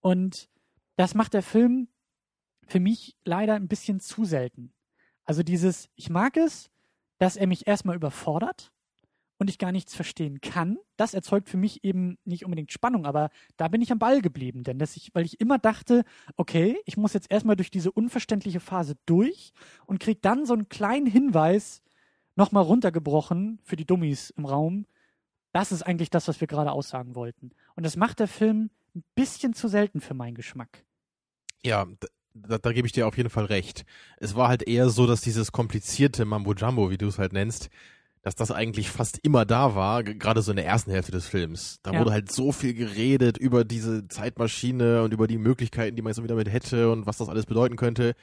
[0.00, 0.48] Und
[0.96, 1.88] das macht der Film
[2.66, 4.72] für mich leider ein bisschen zu selten.
[5.24, 6.70] Also dieses, ich mag es,
[7.18, 8.72] dass er mich erstmal überfordert
[9.38, 10.78] und ich gar nichts verstehen kann.
[10.96, 14.62] Das erzeugt für mich eben nicht unbedingt Spannung, aber da bin ich am Ball geblieben,
[14.62, 16.04] denn dass ich, weil ich immer dachte,
[16.36, 19.52] okay, ich muss jetzt erstmal durch diese unverständliche Phase durch
[19.86, 21.82] und krieg dann so einen kleinen Hinweis
[22.36, 24.86] nochmal runtergebrochen für die Dummies im Raum.
[25.52, 27.50] Das ist eigentlich das, was wir gerade aussagen wollten.
[27.76, 30.84] Und das macht der Film ein bisschen zu selten für meinen Geschmack.
[31.64, 31.86] Ja,
[32.34, 33.84] da, da gebe ich dir auf jeden Fall recht.
[34.18, 37.70] Es war halt eher so, dass dieses komplizierte Mambo Jumbo, wie du es halt nennst,
[38.22, 41.78] dass das eigentlich fast immer da war, gerade so in der ersten Hälfte des Films.
[41.82, 42.00] Da Ja.
[42.00, 46.18] wurde halt so viel geredet über diese Zeitmaschine und über die Möglichkeiten, die man jetzt
[46.18, 48.14] irgendwie damit hätte und was das alles bedeuten könnte.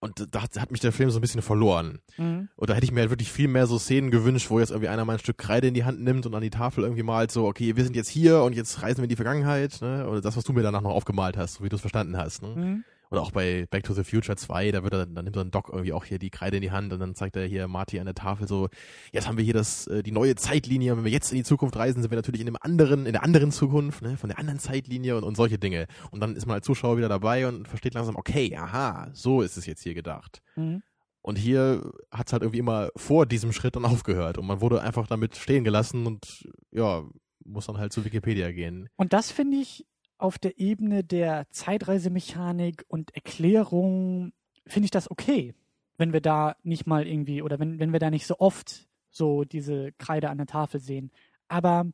[0.00, 2.00] Und da hat, hat mich der Film so ein bisschen verloren.
[2.16, 2.48] Mhm.
[2.56, 4.88] Und da hätte ich mir halt wirklich viel mehr so Szenen gewünscht, wo jetzt irgendwie
[4.88, 7.30] einer mal ein Stück Kreide in die Hand nimmt und an die Tafel irgendwie malt,
[7.30, 10.08] so, okay, wir sind jetzt hier und jetzt reisen wir in die Vergangenheit, ne?
[10.08, 12.42] Oder das, was du mir danach noch aufgemalt hast, so wie du es verstanden hast,
[12.42, 12.48] ne?
[12.48, 12.84] Mhm.
[13.12, 15.68] Oder auch bei Back to the Future 2, da wird er, dann nimmt ein Doc
[15.68, 18.06] irgendwie auch hier die Kreide in die Hand und dann zeigt er hier Marty an
[18.06, 18.70] der Tafel so,
[19.12, 21.76] jetzt haben wir hier das, äh, die neue Zeitlinie, wenn wir jetzt in die Zukunft
[21.76, 24.58] reisen, sind wir natürlich in einem anderen, in der anderen Zukunft, ne, von der anderen
[24.58, 25.88] Zeitlinie und, und solche Dinge.
[26.10, 29.58] Und dann ist man als Zuschauer wieder dabei und versteht langsam, okay, aha, so ist
[29.58, 30.40] es jetzt hier gedacht.
[30.56, 30.82] Mhm.
[31.20, 34.80] Und hier hat es halt irgendwie immer vor diesem Schritt dann aufgehört und man wurde
[34.80, 37.04] einfach damit stehen gelassen und ja,
[37.44, 38.88] muss dann halt zu Wikipedia gehen.
[38.96, 39.84] Und das finde ich
[40.22, 44.32] auf der Ebene der Zeitreisemechanik und Erklärung,
[44.66, 45.54] finde ich das okay,
[45.98, 49.44] wenn wir da nicht mal irgendwie oder wenn, wenn wir da nicht so oft so
[49.44, 51.10] diese Kreide an der Tafel sehen.
[51.48, 51.86] Aber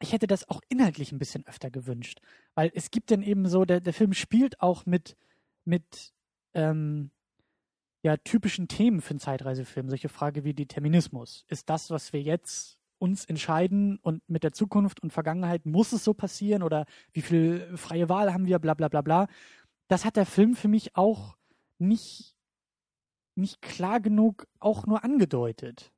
[0.00, 2.20] ich hätte das auch inhaltlich ein bisschen öfter gewünscht,
[2.54, 5.16] weil es gibt dann eben so, der, der Film spielt auch mit,
[5.64, 6.12] mit
[6.54, 7.10] ähm,
[8.02, 9.88] ja, typischen Themen für einen Zeitreisefilm.
[9.88, 11.44] Solche Frage wie Determinismus.
[11.48, 16.04] Ist das, was wir jetzt uns entscheiden und mit der Zukunft und Vergangenheit muss es
[16.04, 19.28] so passieren oder wie viel freie Wahl haben wir, bla bla bla bla.
[19.88, 21.36] Das hat der Film für mich auch
[21.78, 22.34] nicht,
[23.34, 25.92] nicht klar genug auch nur angedeutet,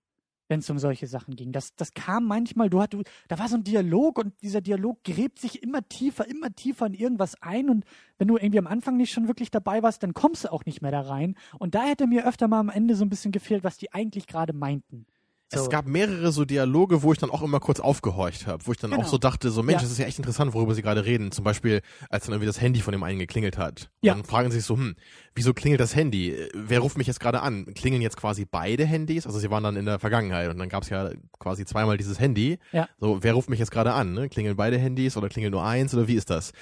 [0.49, 1.53] wenn es um solche Sachen ging.
[1.53, 5.39] Das, das kam manchmal, du hattest, da war so ein Dialog und dieser Dialog gräbt
[5.39, 7.85] sich immer tiefer, immer tiefer in irgendwas ein und
[8.19, 10.83] wenn du irgendwie am Anfang nicht schon wirklich dabei warst, dann kommst du auch nicht
[10.83, 11.37] mehr da rein.
[11.59, 14.27] Und da hätte mir öfter mal am Ende so ein bisschen gefehlt, was die eigentlich
[14.27, 15.07] gerade meinten.
[15.53, 15.61] So.
[15.63, 18.79] Es gab mehrere so Dialoge, wo ich dann auch immer kurz aufgehorcht habe, wo ich
[18.79, 19.03] dann Genau.
[19.03, 19.83] auch so dachte, so Mensch, Ja.
[19.83, 21.33] das ist ja echt interessant, worüber sie gerade reden.
[21.33, 23.91] Zum Beispiel, als dann irgendwie das Handy von dem einen geklingelt hat.
[24.01, 24.15] Ja.
[24.15, 24.95] Dann fragen sie sich so, hm,
[25.35, 26.37] wieso klingelt das Handy?
[26.55, 27.67] Wer ruft mich jetzt gerade an?
[27.75, 29.27] Klingeln jetzt quasi beide Handys?
[29.27, 31.11] Also sie waren dann in der Vergangenheit und dann gab es ja
[31.41, 32.59] quasi zweimal dieses Handy.
[32.71, 32.89] Ja.
[33.01, 34.13] So, wer ruft mich jetzt gerade an?
[34.13, 34.29] Ne?
[34.29, 36.53] Klingeln beide Handys oder klingelt nur eins oder wie ist das?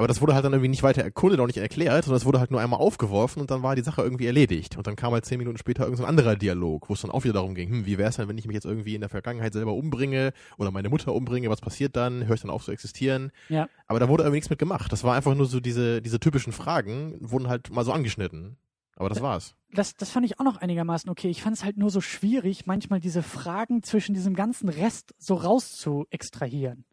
[0.00, 2.40] Aber das wurde halt dann irgendwie nicht weiter erkundet, auch nicht erklärt, sondern es wurde
[2.40, 4.78] halt nur einmal aufgeworfen und dann war die Sache irgendwie erledigt.
[4.78, 7.10] Und dann kam halt zehn Minuten später irgendein so ein anderer Dialog, wo es dann
[7.10, 9.02] auch wieder darum ging, hm, wie wäre es denn, wenn ich mich jetzt irgendwie in
[9.02, 12.26] der Vergangenheit selber umbringe oder meine Mutter umbringe, was passiert dann?
[12.26, 13.30] Höre ich dann auf zu existieren?
[13.50, 13.68] Ja.
[13.88, 14.90] Aber da wurde irgendwie nichts mit gemacht.
[14.90, 18.56] Das war einfach nur so diese, diese typischen Fragen, wurden halt mal so angeschnitten.
[18.96, 19.54] Aber das war's.
[19.70, 21.28] das, das fand ich auch noch einigermaßen okay.
[21.28, 25.34] Ich fand es halt nur so schwierig, manchmal diese Fragen zwischen diesem ganzen Rest so
[25.34, 26.86] raus zu extrahieren.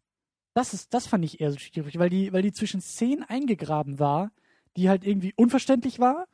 [0.57, 3.99] Das ist, das fand ich eher so schwierig, weil die, weil die zwischen Szenen eingegraben
[3.99, 4.31] war,
[4.75, 6.25] die halt irgendwie unverständlich war.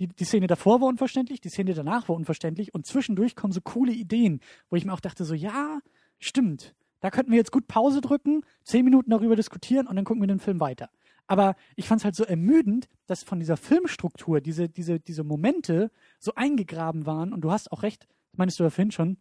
[0.00, 3.60] Die, die Szene davor war unverständlich, die Szene danach war unverständlich und zwischendurch kommen so
[3.60, 5.78] coole Ideen, wo ich mir auch dachte, so, ja,
[6.18, 6.74] stimmt.
[6.98, 10.26] Da könnten wir jetzt gut Pause drücken, zehn Minuten darüber diskutieren und dann gucken wir
[10.26, 10.90] den Film weiter.
[11.28, 15.92] Aber ich fand es halt so ermüdend, dass von dieser Filmstruktur diese, diese, diese Momente
[16.18, 17.32] so eingegraben waren.
[17.32, 19.18] Und du hast auch recht, meinst du ja vorhin schon,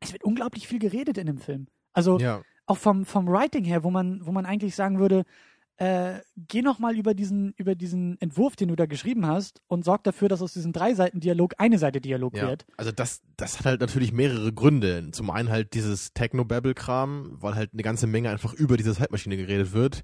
[0.00, 1.68] es wird unglaublich viel geredet in dem Film.
[1.92, 2.42] Also Ja.
[2.66, 5.24] Auch vom, vom Writing her, wo man, wo man eigentlich sagen würde,
[5.76, 9.84] äh, geh noch mal über diesen, über diesen Entwurf, den du da geschrieben hast und
[9.84, 12.66] sorg dafür, dass aus diesem drei Seiten Dialog eine Seite Dialog Ja, wird.
[12.76, 15.10] also das, das hat halt natürlich mehrere Gründe.
[15.12, 19.72] Zum einen halt dieses Techno-Babble-Kram, weil halt eine ganze Menge einfach über diese Zeitmaschine geredet
[19.72, 20.02] wird,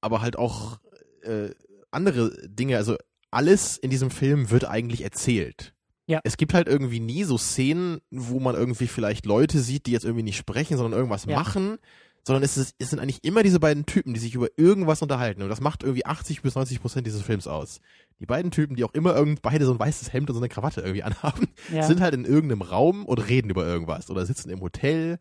[0.00, 0.78] aber halt auch
[1.22, 1.50] äh,
[1.90, 2.96] andere Dinge, also
[3.30, 5.74] alles in diesem Film wird eigentlich erzählt.
[6.10, 6.20] Ja.
[6.24, 10.04] Es gibt halt irgendwie nie so Szenen, wo man irgendwie vielleicht Leute sieht, die jetzt
[10.04, 11.38] irgendwie nicht sprechen, sondern irgendwas Ja.
[11.38, 11.78] machen,
[12.24, 15.42] sondern es, ist, es sind eigentlich immer diese beiden Typen, die sich über irgendwas unterhalten.
[15.42, 17.80] Und das macht irgendwie 80 bis 90 Prozent dieses Films aus.
[18.18, 20.48] Die beiden Typen, die auch immer irgend beide so ein weißes Hemd und so eine
[20.48, 21.84] Krawatte irgendwie anhaben, Ja.
[21.84, 25.18] sind halt in irgendeinem Raum und reden über irgendwas oder sitzen im Hotel.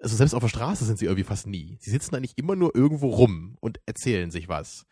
[0.00, 1.78] Also selbst auf der Straße sind sie irgendwie fast nie.
[1.80, 4.84] Sie sitzen eigentlich immer nur irgendwo rum und erzählen sich was.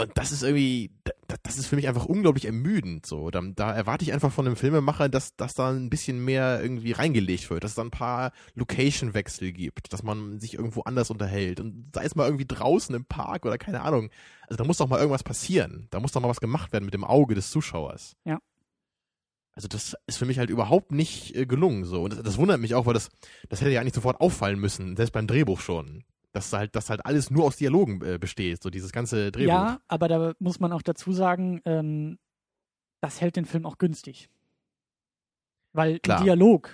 [0.00, 3.30] Und das ist irgendwie, da- das ist für mich einfach unglaublich ermüdend so.
[3.30, 6.92] Da, da erwarte ich einfach von einem Filmemacher, dass, dass da ein bisschen mehr irgendwie
[6.92, 11.60] reingelegt wird, dass es da ein paar Location-Wechsel gibt, dass man sich irgendwo anders unterhält
[11.60, 14.10] und sei es mal irgendwie draußen im Park oder keine Ahnung.
[14.48, 15.86] Also da muss doch mal irgendwas passieren.
[15.90, 18.16] Da muss doch mal was gemacht werden mit dem Auge des Zuschauers.
[18.24, 18.40] Ja.
[19.52, 22.02] Also das ist für mich halt überhaupt nicht äh, gelungen so.
[22.04, 23.10] Und das, das wundert mich auch, weil das,
[23.48, 26.04] das hätte ja eigentlich sofort auffallen müssen, selbst beim Drehbuch schon.
[26.32, 29.48] Dass halt, dass halt alles nur aus Dialogen äh, besteht, so dieses ganze Drehbuch.
[29.48, 32.18] Ja, aber da muss man auch dazu sagen, ähm,
[33.00, 34.30] das hält den Film auch günstig.
[35.72, 36.22] Weil Klar.
[36.22, 36.70] Dialog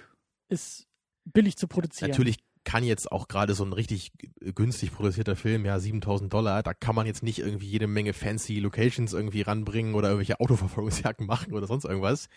[0.48, 0.86] ist
[1.24, 2.10] billig zu produzieren.
[2.10, 6.74] Natürlich kann jetzt auch gerade so ein richtig günstig produzierter Film, ja, 7000 Dollar, da
[6.74, 11.54] kann man jetzt nicht irgendwie jede Menge fancy Locations irgendwie ranbringen oder irgendwelche Autoverfolgungsjagden machen
[11.54, 12.28] oder sonst irgendwas.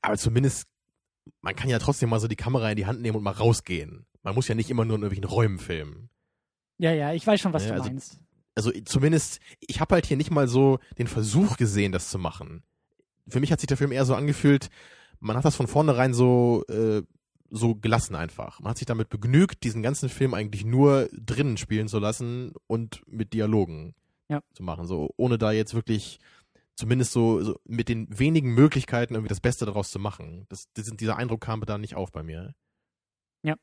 [0.00, 0.66] Aber zumindest,
[1.42, 4.06] man kann ja trotzdem mal so die Kamera in die Hand nehmen und mal rausgehen.
[4.22, 6.08] Man muss ja nicht immer nur in irgendwelchen Räumen filmen.
[6.78, 8.20] Ja, ja, ich weiß schon, was Ja, du also- meinst.
[8.54, 12.62] Also zumindest, ich habe halt hier nicht mal so den Versuch gesehen, das zu machen.
[13.28, 14.70] Für mich hat sich der Film eher so angefühlt,
[15.20, 17.02] man hat das von vornherein so äh,
[17.50, 18.60] so gelassen einfach.
[18.60, 23.02] Man hat sich damit begnügt, diesen ganzen Film eigentlich nur drinnen spielen zu lassen und
[23.06, 23.94] mit Dialogen
[24.28, 24.42] ja.
[24.54, 24.86] zu machen.
[24.86, 26.18] So, ohne da jetzt wirklich
[26.74, 30.46] zumindest so, so mit den wenigen Möglichkeiten irgendwie das Beste daraus zu machen.
[30.48, 32.54] Das, das, dieser Eindruck kam da nicht auf bei mir.
[33.42, 33.56] Ja.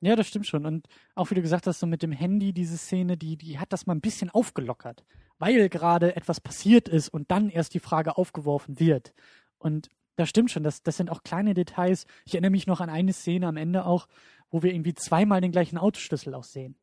[0.00, 0.64] Ja, das stimmt schon.
[0.64, 3.72] Und auch wie du gesagt hast, so mit dem Handy, diese Szene, die, die hat
[3.72, 5.04] das mal ein bisschen aufgelockert,
[5.38, 9.12] weil gerade etwas passiert ist und dann erst die Frage aufgeworfen wird.
[9.58, 12.06] Und das stimmt schon, das, das sind auch kleine Details.
[12.24, 14.06] Ich erinnere mich noch an eine Szene am Ende auch,
[14.50, 16.76] wo wir irgendwie zweimal den gleichen Autoschlüssel auch sehen,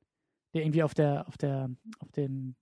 [0.54, 2.56] der irgendwie auf der, auf der, auf dem,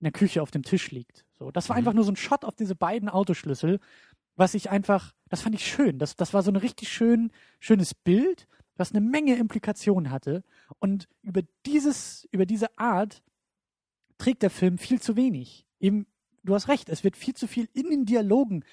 [0.00, 1.24] in der Küche auf dem Tisch liegt.
[1.38, 1.78] So, das war Mhm.
[1.78, 3.80] einfach nur so ein Shot auf diese beiden Autoschlüssel,
[4.36, 5.98] was ich einfach, das fand ich schön.
[5.98, 10.44] Das, das war so ein richtig schön, schönes Bild, was eine Menge Implikationen hatte.
[10.78, 13.22] Und über dieses, über diese Art
[14.18, 15.66] trägt der Film viel zu wenig.
[15.80, 16.06] Eben,
[16.42, 18.64] du hast recht, es wird viel zu viel in den Dialogen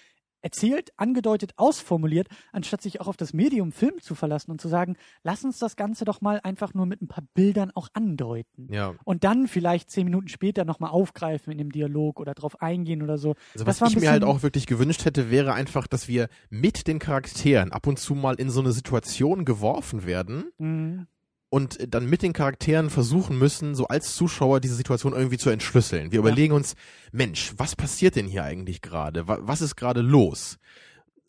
[0.44, 4.96] erzählt, angedeutet, ausformuliert, anstatt sich auch auf das Medium Film zu verlassen und zu sagen,
[5.24, 8.68] lass uns das Ganze doch mal einfach nur mit ein paar Bildern auch andeuten.
[8.72, 8.94] Ja.
[9.06, 13.18] Und dann vielleicht zehn Minuten später nochmal aufgreifen in dem Dialog oder drauf eingehen oder
[13.18, 13.36] so.
[13.54, 16.88] Also Das was ich mir halt auch wirklich gewünscht hätte, wäre einfach, dass wir mit
[16.88, 21.08] den Charakteren ab und zu mal in so eine Situation geworfen werden Mhm.
[21.54, 26.12] Und dann mit den Charakteren versuchen müssen, so als Zuschauer diese Situation irgendwie zu entschlüsseln.
[26.12, 26.74] Wir überlegen uns,
[27.12, 29.28] Mensch, was passiert denn hier eigentlich gerade?
[29.28, 30.58] Wa- Was ist gerade los?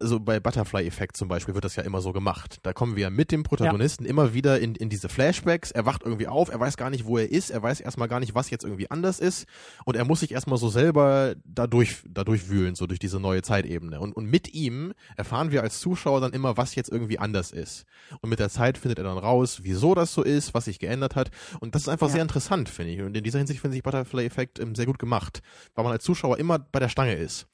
[0.00, 2.58] Also bei Butterfly-Effekt zum Beispiel wird das ja immer so gemacht.
[2.64, 5.70] Da kommen wir mit dem Protagonisten immer wieder in, in diese Flashbacks.
[5.70, 8.18] Er wacht irgendwie auf, er weiß gar nicht, wo er ist, er weiß erstmal gar
[8.18, 9.46] nicht, was jetzt irgendwie anders ist.
[9.84, 14.00] Und er muss sich erstmal so selber dadurch, dadurch wühlen, so durch diese neue Zeitebene.
[14.00, 17.84] Und, und mit ihm erfahren wir als Zuschauer dann immer, was jetzt irgendwie anders ist.
[18.20, 21.14] Und mit der Zeit findet er dann raus, wieso das so ist, was sich geändert
[21.14, 21.30] hat.
[21.60, 22.14] Und das ist einfach Ja.
[22.14, 23.00] sehr interessant, finde ich.
[23.00, 25.40] Und in dieser Hinsicht finde ich Butterfly-Effekt ähm, sehr gut gemacht,
[25.76, 27.46] weil man als Zuschauer immer bei der Stange ist.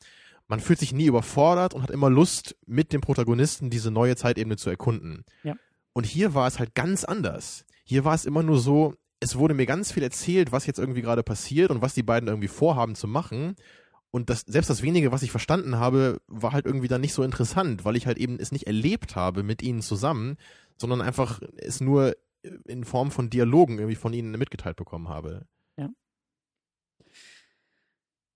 [0.50, 4.56] Man fühlt sich nie überfordert und hat immer Lust, mit dem Protagonisten diese neue Zeitebene
[4.56, 5.24] zu erkunden.
[5.44, 5.54] Ja.
[5.92, 7.64] Und hier war es halt ganz anders.
[7.84, 11.02] Hier war es immer nur so, es wurde mir ganz viel erzählt, was jetzt irgendwie
[11.02, 13.54] gerade passiert und was die beiden irgendwie vorhaben zu machen.
[14.10, 17.22] Und das, selbst das wenige, was ich verstanden habe, war halt irgendwie dann nicht so
[17.22, 20.36] interessant, weil ich halt eben es nicht erlebt habe mit ihnen zusammen,
[20.78, 22.16] sondern einfach es nur
[22.66, 25.46] in Form von Dialogen irgendwie von ihnen mitgeteilt bekommen habe.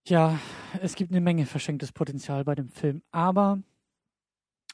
[0.06, 0.38] Ja,
[0.82, 3.62] es gibt eine Menge verschenktes Potenzial bei dem Film, aber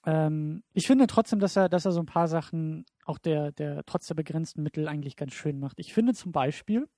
[0.05, 3.85] ähm, ich finde trotzdem, dass er, dass er so ein paar Sachen, auch der, der
[3.87, 5.79] trotz der begrenzten Mittel eigentlich ganz schön macht.
[5.79, 6.88] Ich finde zum Beispiel,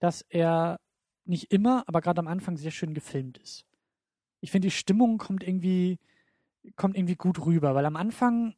[0.00, 0.80] dass er
[1.24, 3.64] nicht immer, aber gerade am Anfang sehr schön gefilmt ist.
[4.40, 6.00] Ich finde, die Stimmung kommt irgendwie,
[6.74, 8.54] kommt irgendwie gut rüber, weil am Anfang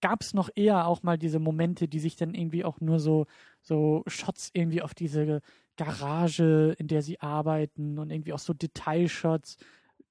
[0.00, 3.26] gab es noch eher auch mal diese Momente, die sich dann irgendwie auch nur so,
[3.60, 5.42] so Shots irgendwie auf diese
[5.76, 9.56] Garage, in der sie arbeiten und irgendwie auch so Detailshots,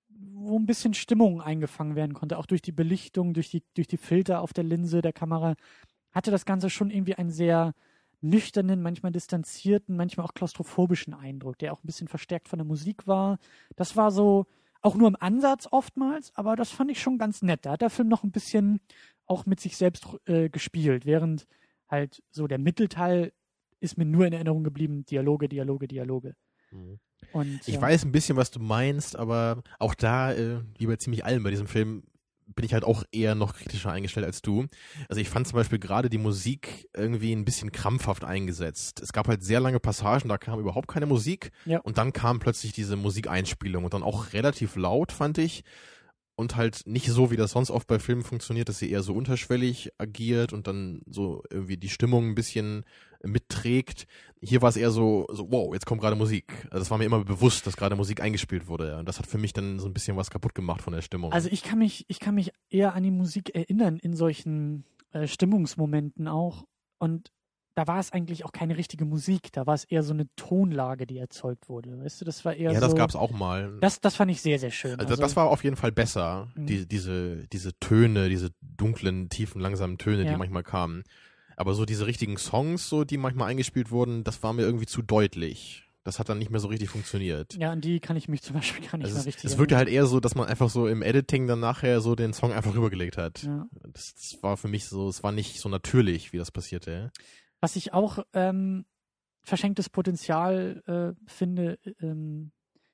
[0.09, 3.97] wo ein bisschen Stimmung eingefangen werden konnte, auch durch die Belichtung, durch die, durch die
[3.97, 5.55] Filter auf der Linse der Kamera,
[6.11, 7.73] hatte das Ganze schon irgendwie einen sehr
[8.21, 13.07] nüchternen, manchmal distanzierten, manchmal auch klaustrophobischen Eindruck, der auch ein bisschen verstärkt von der Musik
[13.07, 13.39] war.
[13.75, 14.45] Das war so,
[14.81, 17.65] auch nur im Ansatz oftmals, aber das fand ich schon ganz nett.
[17.65, 18.79] Da hat der Film noch ein bisschen
[19.27, 21.47] auch mit sich selbst äh, gespielt, während
[21.87, 23.31] halt so der Mittelteil
[23.81, 26.35] ist mir nur in Erinnerung geblieben, Dialoge, Dialoge, Dialoge.
[27.33, 27.81] Und, Ich ja.
[27.81, 31.49] weiß ein bisschen, was du meinst, aber auch da, äh, wie bei ziemlich allen bei
[31.49, 32.03] diesem Film,
[32.53, 34.65] bin ich halt auch eher noch kritischer eingestellt als du.
[35.07, 38.99] Also ich fand zum Beispiel gerade die Musik irgendwie ein bisschen krampfhaft eingesetzt.
[39.01, 41.79] Es gab halt sehr lange Passagen, da kam überhaupt keine Musik Ja.
[41.79, 45.63] und dann kam plötzlich diese Musikeinspielung und dann auch relativ laut, fand ich.
[46.35, 49.13] Und halt nicht so, wie das sonst oft bei Filmen funktioniert, dass sie eher so
[49.13, 52.83] unterschwellig agiert und dann so irgendwie die Stimmung ein bisschen
[53.23, 54.07] mitträgt.
[54.41, 56.51] Hier war es eher so, so, wow, jetzt kommt gerade Musik.
[56.65, 58.97] Also das war mir immer bewusst, dass gerade Musik eingespielt wurde.
[58.97, 61.31] Und das hat für mich dann so ein bisschen was kaputt gemacht von der Stimmung.
[61.31, 65.27] Also ich kann mich, ich kann mich eher an die Musik erinnern in solchen äh,
[65.27, 66.65] Stimmungsmomenten auch.
[66.97, 67.31] Und
[67.75, 71.07] da war es eigentlich auch keine richtige Musik, da war es eher so eine Tonlage,
[71.07, 72.03] die erzeugt wurde.
[72.03, 72.87] Weißt du, das war eher ja, so.
[72.87, 73.77] das gab's auch mal.
[73.79, 74.99] Das, das fand ich sehr, sehr schön.
[74.99, 76.49] also, das war auf jeden Fall besser.
[76.55, 76.65] Mhm.
[76.65, 80.31] Die, diese, diese Töne, diese dunklen, tiefen, langsamen Töne, Ja.
[80.31, 81.03] die manchmal kamen.
[81.61, 85.03] Aber so diese richtigen Songs, so die manchmal eingespielt wurden, das war mir irgendwie zu
[85.03, 85.87] deutlich.
[86.03, 87.53] Das hat dann nicht mehr so richtig funktioniert.
[87.53, 89.77] ja, an die kann ich mich zum Beispiel gar nicht Also mehr richtig es wirkte
[89.77, 92.73] halt eher so, dass man einfach so im Editing dann nachher so den Song einfach
[92.73, 93.43] rübergelegt hat.
[93.43, 93.67] Ja.
[93.93, 97.11] Das, das war für mich so, es war nicht so natürlich, wie das passierte.
[97.59, 98.85] Was ich auch ähm,
[99.43, 102.53] verschenktes Potenzial äh, finde, ähm,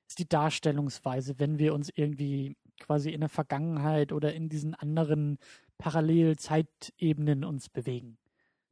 [0.09, 5.37] ist die Darstellungsweise, wenn wir uns irgendwie quasi in der Vergangenheit oder in diesen anderen
[5.77, 8.17] Parallelzeitebenen uns bewegen.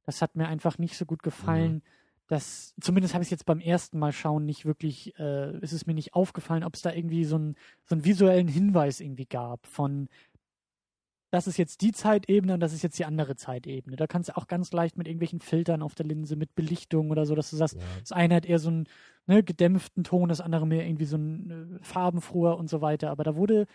[0.05, 1.81] Das hat mir einfach nicht so gut gefallen.
[2.27, 5.85] Das, zumindest habe ich es jetzt beim ersten Mal schauen nicht wirklich, äh, ist es
[5.85, 9.65] mir nicht aufgefallen, ob es da irgendwie so, ein, so einen visuellen Hinweis irgendwie gab
[9.67, 10.09] von
[11.31, 13.97] das ist jetzt die Zeitebene und das ist jetzt die andere Zeitebene.
[13.97, 17.25] Da kannst du auch ganz leicht mit irgendwelchen Filtern auf der Linse, mit Belichtung oder
[17.25, 17.81] so, dass du sagst, Ja.
[17.99, 18.87] das eine hat eher so einen
[19.25, 23.09] ne, gedämpften Ton, das andere mehr irgendwie so einen äh, farbenfroher und so weiter.
[23.09, 23.65] Aber da wurde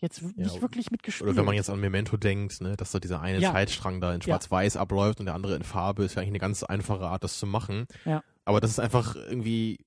[0.00, 1.28] jetzt Ja, nicht wirklich mitgespielt.
[1.28, 3.52] Oder wenn man jetzt an Memento denkt, ne, dass da dieser eine Ja.
[3.52, 4.24] Zeitstrang da in Ja.
[4.24, 7.38] Schwarz-Weiß abläuft und der andere in Farbe, ist ja eigentlich eine ganz einfache Art, das
[7.38, 7.86] zu machen.
[8.04, 8.22] Ja.
[8.44, 9.78] Aber das ist einfach irgendwie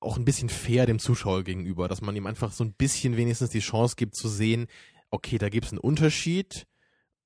[0.00, 3.50] auch ein bisschen fair dem Zuschauer gegenüber, dass man ihm einfach so ein bisschen wenigstens
[3.50, 4.66] die Chance gibt zu sehen,
[5.10, 6.66] okay, da gibt es einen Unterschied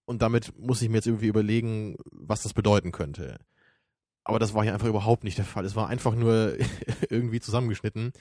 [0.06, 3.38] und damit muss ich mir jetzt irgendwie überlegen, was das bedeuten könnte.
[4.24, 5.64] Aber das war hier einfach überhaupt nicht der Fall.
[5.64, 6.56] Es war einfach nur
[7.10, 8.12] irgendwie zusammengeschnitten.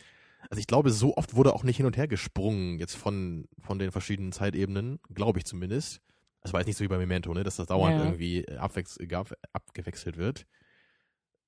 [0.50, 3.80] Also ich glaube, so oft wurde auch nicht hin und her gesprungen jetzt von, von
[3.80, 6.02] den verschiedenen Zeitebenen, glaube ich zumindest.
[6.41, 8.06] Das war jetzt nicht so wie bei Memento, ne, dass das dauernd Ja.
[8.06, 10.46] irgendwie äh, abwechs gab- abgewechselt wird.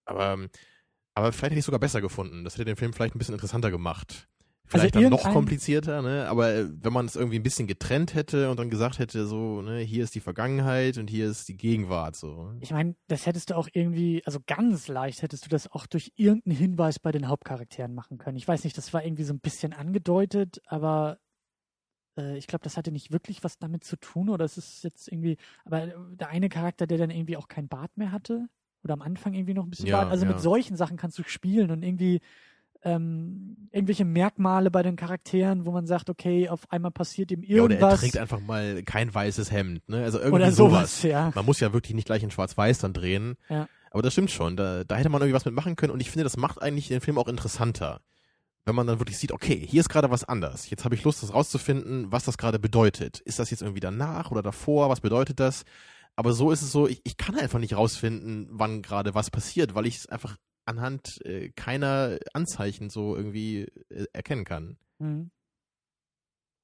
[0.05, 0.49] Aber, ähm,
[1.13, 2.43] aber vielleicht hätte ich es sogar besser gefunden.
[2.43, 4.27] Das hätte den Film vielleicht ein bisschen interessanter gemacht.
[4.67, 6.27] Vielleicht dann noch komplizierter, ne?
[6.27, 9.61] Aber äh, wenn man es irgendwie ein bisschen getrennt hätte und dann gesagt hätte, so,
[9.61, 12.51] ne, hier ist die Vergangenheit und hier ist die Gegenwart, so.
[12.61, 16.13] Ich meine, das hättest du auch irgendwie, also ganz leicht hättest du das auch durch
[16.15, 18.37] irgendeinen Hinweis bei den Hauptcharakteren machen können.
[18.37, 21.19] Ich weiß nicht, das war irgendwie so ein bisschen angedeutet, aber
[22.17, 25.07] äh, ich glaube, das hatte nicht wirklich was damit zu tun oder es ist jetzt
[25.11, 28.47] irgendwie, aber der eine Charakter, der dann irgendwie auch kein Bart mehr hatte
[28.83, 30.31] oder am Anfang irgendwie noch ein bisschen Ja, Bart, also ja.
[30.31, 32.21] mit solchen Sachen kannst du spielen und irgendwie
[32.85, 37.63] ähm, irgendwelche Merkmale bei den Charakteren, wo man sagt, okay, auf einmal passiert ihm Ja,
[37.63, 40.03] oder er irgendwas trägt einfach mal kein weißes Hemd, ne?
[40.03, 41.01] Also irgendwie oder sowas.
[41.01, 41.31] sowas, ja.
[41.33, 43.35] Man muss ja wirklich nicht gleich in Schwarz-Weiß dann drehen.
[43.49, 43.67] Ja.
[43.89, 44.55] Aber das stimmt schon.
[44.55, 47.01] Da, da hätte man irgendwie was mitmachen können und ich finde, das macht eigentlich den
[47.01, 48.01] Film auch interessanter.
[48.65, 50.69] Wenn man dann wirklich sieht, okay, hier ist gerade was anders.
[50.69, 53.19] Jetzt habe ich Lust, das rauszufinden, was das gerade bedeutet.
[53.19, 54.89] Ist das jetzt irgendwie danach oder davor?
[54.89, 55.65] Was bedeutet das?
[56.15, 59.75] Aber so ist es so, ich, ich kann einfach nicht rausfinden, wann gerade was passiert,
[59.75, 64.77] weil ich es einfach anhand äh, keiner Anzeichen so irgendwie äh, erkennen kann.
[64.99, 65.31] Mhm.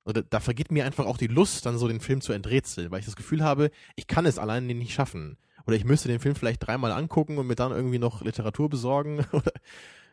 [0.04, 3.00] Oder da vergeht mir einfach auch die Lust, dann so den Film zu enträtseln, weil
[3.00, 5.38] ich das Gefühl habe, ich kann es alleine nicht schaffen.
[5.68, 9.26] Oder ich müsste den Film vielleicht dreimal angucken und mir dann irgendwie noch Literatur besorgen
[9.32, 9.52] oder,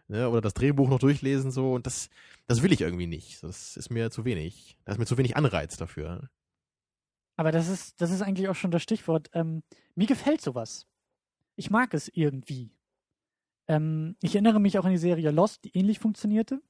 [0.08, 1.72] ne, oder das Drehbuch noch durchlesen so.
[1.72, 2.10] Und das,
[2.46, 3.42] das will ich irgendwie nicht.
[3.42, 4.78] Das ist mir zu wenig.
[4.84, 6.28] Da ist mir zu wenig Anreiz dafür.
[7.36, 9.30] Aber das ist, das ist eigentlich auch schon das Stichwort.
[9.32, 9.62] Ähm,
[9.94, 10.86] mir gefällt sowas.
[11.56, 12.72] Ich mag es irgendwie.
[13.68, 16.60] Ähm, ich erinnere mich auch an die Serie Lost, die ähnlich funktionierte.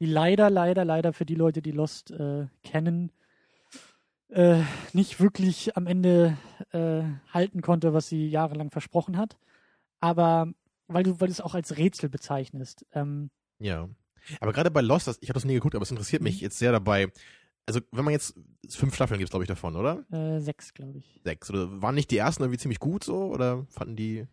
[0.00, 3.12] Die leider, leider, leider für die Leute, die Lost äh, kennen,
[4.28, 4.60] äh,
[4.92, 6.36] nicht wirklich am Ende
[6.72, 9.38] äh, halten konnte, was sie jahrelang versprochen hat.
[10.00, 10.52] Aber
[10.88, 12.84] weil du, weil du es auch als Rätsel bezeichnest.
[12.92, 13.88] Ähm, Ja.
[14.40, 16.72] Aber gerade bei Lost, ich habe das nie geguckt, aber es interessiert mich jetzt sehr
[16.72, 17.12] dabei.
[17.66, 18.34] Also, wenn man jetzt
[18.68, 20.04] fünf Staffeln gibt, glaube ich, davon, oder?
[20.10, 21.20] äh, sechs, glaube ich.
[21.24, 21.48] Sechs.
[21.50, 23.26] Oder waren nicht die ersten irgendwie ziemlich gut so?
[23.26, 24.26] Oder fanden die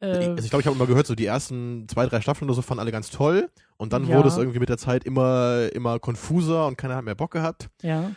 [0.00, 2.62] also ich glaube, ich habe immer gehört, so die ersten zwei, drei Staffeln oder so
[2.62, 3.50] fanden alle ganz toll.
[3.76, 4.16] Und dann Ja.
[4.16, 7.68] wurde es irgendwie mit der Zeit immer, immer konfuser und keiner hat mehr Bock gehabt.
[7.82, 8.12] ja,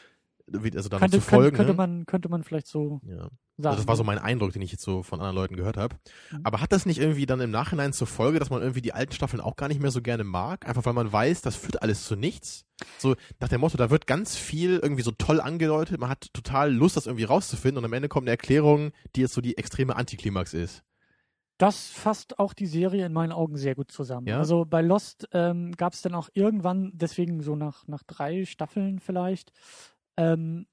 [0.53, 1.55] Also dann könnte, zu folgen.
[1.55, 1.77] könnte, könnte, ne?
[1.77, 3.17] man, könnte man vielleicht so ja.
[3.17, 3.29] sagen.
[3.63, 5.95] Also das war so mein Eindruck, den ich jetzt so von anderen Leuten gehört habe.
[6.31, 6.39] Mhm.
[6.43, 9.13] Aber hat das nicht irgendwie dann im Nachhinein zur Folge, dass man irgendwie die alten
[9.13, 10.67] Staffeln auch gar nicht mehr so gerne mag?
[10.67, 12.65] Einfach weil man weiß, das führt alles zu nichts?
[12.97, 16.73] So nach dem Motto, da wird ganz viel irgendwie so toll angedeutet, man hat total
[16.73, 19.95] Lust, das irgendwie rauszufinden und am Ende kommt eine Erklärung, die jetzt so die extreme
[19.95, 20.83] Antiklimax ist.
[21.61, 24.25] Das fasst auch die Serie in meinen Augen sehr gut zusammen.
[24.25, 24.39] Ja?
[24.39, 28.99] Also bei Lost ähm, gab es dann auch irgendwann, deswegen so nach, nach drei Staffeln
[28.99, 29.51] vielleicht,
[30.17, 30.65] ähm,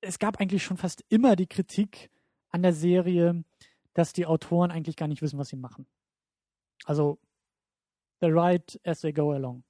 [0.00, 2.10] es gab eigentlich schon fast immer die Kritik
[2.48, 3.44] an der Serie,
[3.92, 5.86] dass die Autoren eigentlich gar nicht wissen, was sie machen.
[6.86, 7.18] Also,
[8.20, 9.64] they write as they go along.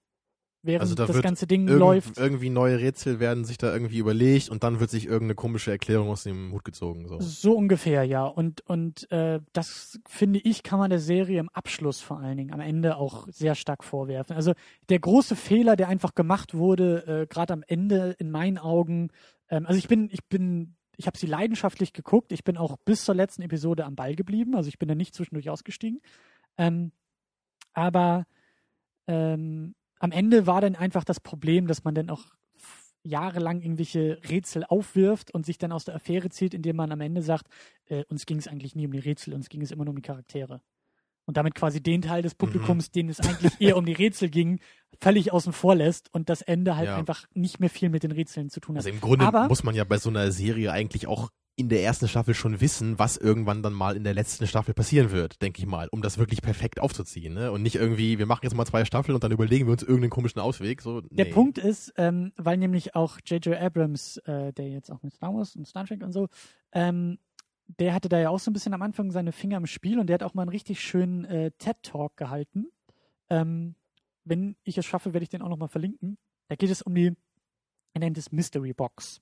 [0.64, 2.18] Während Also da das ganze Ding Irgend, läuft.
[2.18, 6.08] Irgendwie neue Rätsel werden sich da irgendwie überlegt und dann wird sich irgendeine komische Erklärung
[6.08, 7.08] aus dem Hut gezogen.
[7.08, 7.18] So.
[7.20, 8.24] So ungefähr, ja.
[8.24, 12.52] Und, und äh, das finde ich, kann man der Serie im Abschluss vor allen Dingen
[12.52, 14.36] am Ende auch sehr stark vorwerfen.
[14.36, 14.52] Also
[14.88, 19.08] der große Fehler, der einfach gemacht wurde, äh, gerade am Ende in meinen Augen,
[19.48, 23.04] ähm, also ich bin, ich bin, ich habe sie leidenschaftlich geguckt, ich bin auch bis
[23.04, 26.00] zur letzten Episode am Ball geblieben, also ich bin da nicht zwischendurch ausgestiegen.
[26.56, 26.92] Ähm,
[27.72, 28.26] aber
[29.08, 32.24] ähm, am Ende war dann einfach das Problem, dass man dann auch
[33.04, 37.22] jahrelang irgendwelche Rätsel aufwirft und sich dann aus der Affäre zieht, indem man am Ende
[37.22, 37.46] sagt,
[37.86, 39.96] äh, uns ging es eigentlich nie um die Rätsel, uns ging es immer nur um
[39.96, 40.60] die Charaktere.
[41.24, 42.92] Und damit quasi den Teil des Publikums, Mhm.
[42.92, 44.60] denen es eigentlich eher um die Rätsel ging,
[45.00, 46.96] völlig außen vor lässt und das Ende halt Ja.
[46.96, 48.80] einfach nicht mehr viel mit den Rätseln zu tun hat.
[48.84, 51.82] Also im Grunde Aber- muss man ja bei so einer Serie eigentlich auch in der
[51.82, 55.60] ersten Staffel schon wissen, was irgendwann dann mal in der letzten Staffel passieren wird, denke
[55.60, 57.34] ich mal, um das wirklich perfekt aufzuziehen.
[57.34, 57.52] Ne?
[57.52, 60.10] Und nicht irgendwie, wir machen jetzt mal zwei Staffeln und dann überlegen wir uns irgendeinen
[60.10, 60.80] komischen Ausweg.
[60.80, 61.30] So, Der nee.
[61.30, 63.54] Punkt ist, ähm, weil nämlich auch J.J.
[63.60, 66.28] Abrams, äh, der jetzt auch mit Star Wars und Star Trek und so,
[66.72, 67.18] ähm,
[67.78, 70.06] der hatte da ja auch so ein bisschen am Anfang seine Finger im Spiel und
[70.06, 72.68] der hat auch mal einen richtig schönen äh, TED-Talk gehalten.
[73.28, 73.74] Ähm,
[74.24, 76.16] wenn ich es schaffe, werde ich den auch nochmal verlinken.
[76.48, 77.14] Da geht es um die,
[77.94, 79.20] er nennt es Mystery Box.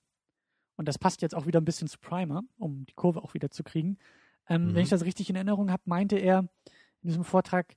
[0.75, 3.49] Und das passt jetzt auch wieder ein bisschen zu Primer, um die Kurve auch wieder
[3.49, 3.97] zu kriegen.
[4.47, 4.75] Ähm, Mhm.
[4.75, 6.39] Wenn ich das richtig in Erinnerung habe, meinte er
[7.01, 7.75] in diesem Vortrag,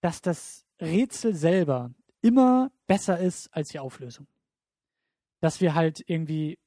[0.00, 1.90] dass das Rätsel selber
[2.20, 4.26] immer besser ist als die Auflösung.
[5.40, 6.58] Dass wir halt irgendwie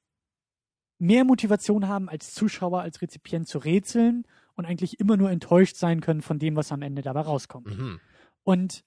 [0.97, 4.25] mehr Motivation haben als Zuschauer, als Rezipient zu rätseln
[4.55, 7.77] und eigentlich immer nur enttäuscht sein können von dem, was am Ende dabei rauskommt.
[7.77, 7.99] Mhm.
[8.43, 8.83] Und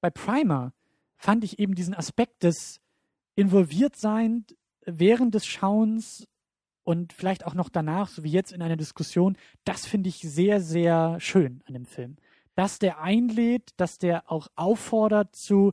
[0.00, 0.72] bei Primer
[1.16, 2.80] fand ich eben diesen Aspekt des
[3.34, 4.44] Involviertsein
[4.86, 6.26] während des Schauens
[6.84, 10.60] und vielleicht auch noch danach, so wie jetzt in einer Diskussion, das finde ich sehr,
[10.60, 12.16] sehr schön an dem Film.
[12.54, 15.72] Dass der einlädt, dass der auch auffordert zu,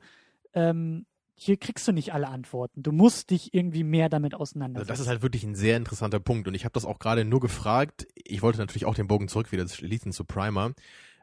[0.54, 1.06] ähm,
[1.36, 2.84] hier kriegst du nicht alle Antworten.
[2.84, 4.88] Du musst dich irgendwie mehr damit Also auseinandersetzen.
[4.88, 7.40] das ist halt wirklich ein sehr interessanter Punkt und ich habe das auch gerade nur
[7.40, 8.08] gefragt.
[8.16, 10.74] Ich wollte natürlich auch den Bogen zurück wieder schließen zu Primer,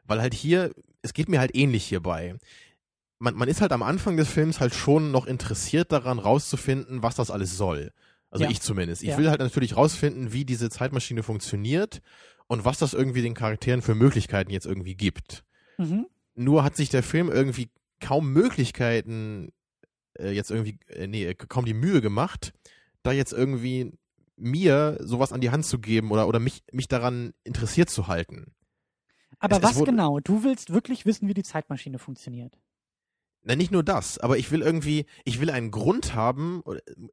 [0.05, 2.35] weil halt hier, es geht mir halt ähnlich hierbei.
[3.21, 7.15] Man, man ist halt am Anfang des Films halt schon noch interessiert daran, rauszufinden, was
[7.15, 7.91] das alles soll.
[8.31, 8.49] Also Ja.
[8.49, 9.03] ich zumindest.
[9.03, 9.17] Ich Ja.
[9.17, 12.01] will halt natürlich rausfinden, wie diese Zeitmaschine funktioniert
[12.47, 15.43] und was das irgendwie den Charakteren für Möglichkeiten jetzt irgendwie gibt.
[15.77, 16.07] Mhm.
[16.35, 17.69] Nur hat sich der Film irgendwie
[17.99, 19.51] kaum Möglichkeiten
[20.19, 22.53] äh, jetzt irgendwie, äh, nee, äh, kaum die Mühe gemacht,
[23.03, 23.93] da jetzt irgendwie
[24.35, 28.53] mir sowas an die Hand zu geben oder, oder mich, mich daran interessiert zu halten.
[29.39, 30.19] Aber Es- es was wurde- genau?
[30.19, 32.57] Du willst wirklich wissen, wie die Zeitmaschine funktioniert.
[33.43, 36.61] Na, nicht nur das, aber ich will irgendwie, ich will einen Grund haben,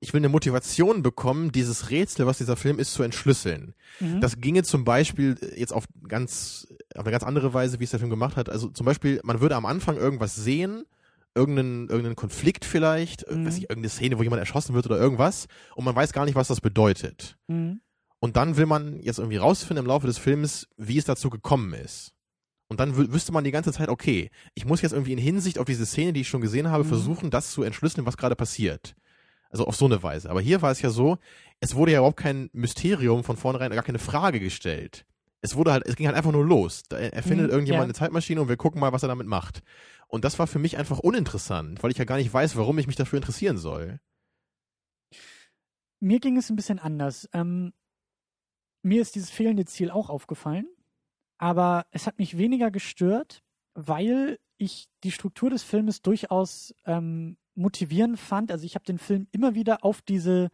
[0.00, 3.74] ich will eine Motivation bekommen, dieses Rätsel, was dieser Film ist, zu entschlüsseln.
[3.98, 4.20] Mhm.
[4.20, 7.90] Das ginge zum Beispiel äh, jetzt auf ganz, auf eine ganz andere Weise, wie es
[7.90, 8.50] der Film gemacht hat.
[8.50, 10.84] Also zum Beispiel, man würde am Anfang irgendwas sehen,
[11.34, 13.46] irgendeinen, irgendeinen Konflikt vielleicht, Mhm.
[13.46, 16.34] weiß ich, irgendeine Szene, wo jemand erschossen wird oder irgendwas, und man weiß gar nicht,
[16.34, 17.38] was das bedeutet.
[17.46, 17.80] Mhm.
[18.20, 21.72] Und dann will man jetzt irgendwie rausfinden im Laufe des Films, wie es dazu gekommen
[21.72, 22.12] ist.
[22.68, 25.58] Und dann wü- wüsste man die ganze Zeit, okay, ich muss jetzt irgendwie in Hinsicht
[25.58, 26.88] auf diese Szene, die ich schon gesehen habe, Mhm.
[26.88, 28.94] versuchen, das zu entschlüsseln, was gerade passiert.
[29.50, 30.28] Also auf so eine Weise.
[30.28, 31.16] Aber hier war es ja so,
[31.60, 35.06] es wurde ja überhaupt kein Mysterium von vornherein, gar keine Frage gestellt.
[35.40, 36.82] Es wurde halt, es ging halt einfach nur los.
[36.88, 37.84] Da erfindet Mhm, irgendjemand ja.
[37.84, 39.62] eine Zeitmaschine und wir gucken mal, was er damit macht.
[40.08, 42.86] Und das war für mich einfach uninteressant, weil ich ja gar nicht weiß, warum ich
[42.86, 44.00] mich dafür interessieren soll.
[46.00, 47.28] Mir ging es ein bisschen anders.
[47.32, 47.72] Ähm,
[48.82, 50.66] mir ist dieses fehlende Ziel auch aufgefallen,
[51.38, 53.42] aber es hat mich weniger gestört,
[53.74, 58.50] weil ich die Struktur des Filmes durchaus ähm, motivierend fand.
[58.50, 60.50] Also ich habe den Film immer wieder auf diese,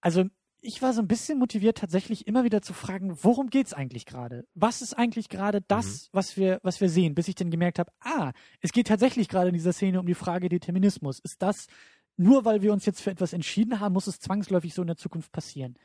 [0.00, 0.24] also
[0.60, 4.46] ich war so ein bisschen motiviert, tatsächlich immer wieder zu fragen, worum geht's eigentlich gerade?
[4.54, 7.14] Was ist eigentlich gerade das, was wir, was wir sehen?
[7.14, 10.14] Bis ich dann gemerkt habe, ah, es geht tatsächlich gerade in dieser Szene um die
[10.14, 11.20] Frage Determinismus.
[11.20, 11.66] Ist das
[12.16, 14.96] nur weil wir uns jetzt für etwas entschieden haben, muss es zwangsläufig so in der
[14.96, 15.76] Zukunft passieren.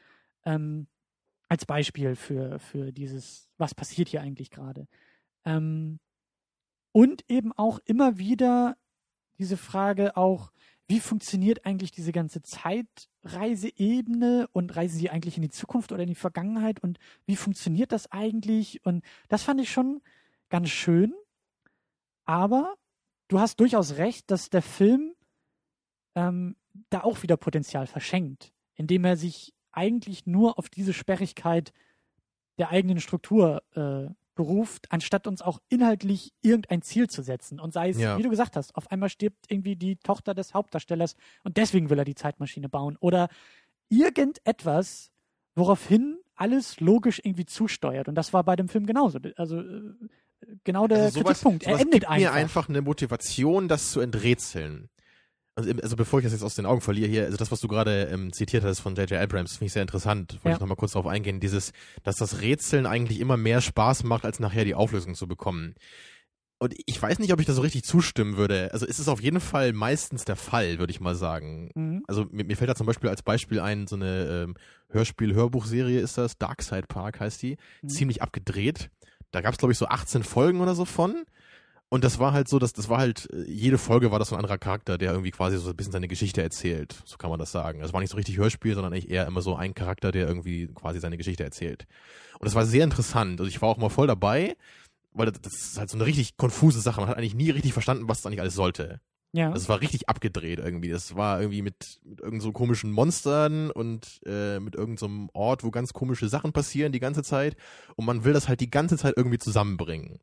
[0.45, 0.87] Ähm,
[1.51, 4.87] als Beispiel für, für dieses, was passiert hier eigentlich gerade.
[5.43, 5.99] Ähm,
[6.93, 8.77] und eben auch immer wieder
[9.37, 10.53] diese Frage auch,
[10.87, 16.07] wie funktioniert eigentlich diese ganze Zeitreiseebene und reisen sie eigentlich in die Zukunft oder in
[16.07, 18.85] die Vergangenheit und wie funktioniert das eigentlich?
[18.85, 20.01] Und das fand ich schon
[20.47, 21.13] ganz schön.
[22.23, 22.75] Aber
[23.27, 25.15] du hast durchaus recht, dass der Film
[26.15, 26.55] ähm,
[26.89, 31.73] da auch wieder Potenzial verschenkt, indem er sich eigentlich nur auf diese Sperrigkeit
[32.57, 37.59] der eigenen Struktur äh, beruft, anstatt uns auch inhaltlich irgendein Ziel zu setzen.
[37.59, 38.17] Und sei es, Ja.
[38.17, 41.99] wie du gesagt hast, auf einmal stirbt irgendwie die Tochter des Hauptdarstellers und deswegen will
[41.99, 42.97] er die Zeitmaschine bauen.
[42.99, 43.27] Oder
[43.89, 45.11] irgendetwas,
[45.55, 48.07] woraufhin alles logisch irgendwie zusteuert.
[48.07, 49.19] Und das war bei dem Film genauso.
[49.35, 49.93] Also äh,
[50.63, 51.63] genau der Also sowas- Kritikpunkt.
[51.63, 52.17] Er endet gibt einfach.
[52.17, 54.89] mir einfach eine Motivation, das zu enträtseln.
[55.61, 57.67] Also, also bevor ich das jetzt aus den Augen verliere hier, also das, was du
[57.67, 59.19] gerade ähm, zitiert hast von J.J.
[59.19, 60.33] Abrams, finde ich sehr interessant.
[60.35, 60.53] Wollte Ja.
[60.55, 61.39] ich nochmal kurz darauf eingehen.
[61.39, 61.71] Dieses,
[62.03, 65.75] dass das Rätseln eigentlich immer mehr Spaß macht, als nachher die Auflösung zu bekommen.
[66.59, 68.69] Und ich weiß nicht, ob ich da so richtig zustimmen würde.
[68.71, 71.71] Also es ist auf jeden Fall meistens der Fall, würde ich mal sagen.
[71.73, 72.03] Mhm.
[72.07, 74.55] Also mir, mir fällt da zum Beispiel als Beispiel ein, so eine ähm,
[74.89, 77.89] Hörspiel-Hörbuchserie ist das, Darkside Park heißt die, Mhm.
[77.89, 78.89] ziemlich abgedreht.
[79.31, 81.23] Da gab es, glaube ich, so 18 Folgen oder so von.
[81.93, 84.35] Und das war halt so, dass das war halt, äh, jede Folge war das so
[84.35, 86.95] ein anderer Charakter, der irgendwie quasi so ein bisschen seine Geschichte erzählt.
[87.03, 87.81] So kann man das sagen.
[87.81, 90.67] Das war nicht so richtig Hörspiel, sondern eigentlich eher immer so ein Charakter, der irgendwie
[90.67, 91.87] quasi seine Geschichte erzählt.
[92.39, 93.41] Und das war sehr interessant.
[93.41, 94.55] Also ich war auch mal voll dabei,
[95.11, 97.01] weil das, das ist halt so eine richtig konfuse Sache.
[97.01, 99.01] Man hat eigentlich nie richtig verstanden, was das eigentlich alles sollte.
[99.33, 99.51] Ja.
[99.51, 100.91] Das war richtig abgedreht irgendwie.
[100.91, 105.29] Das war irgendwie mit, mit irgend so komischen Monstern und äh, mit irgendeinem so einem
[105.33, 107.57] Ort, wo ganz komische Sachen passieren die ganze Zeit.
[107.97, 110.19] Und man will das halt die ganze Zeit irgendwie zusammenbringen.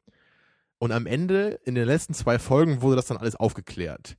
[0.79, 4.16] Und am Ende, in den letzten zwei Folgen, wurde das dann alles aufgeklärt.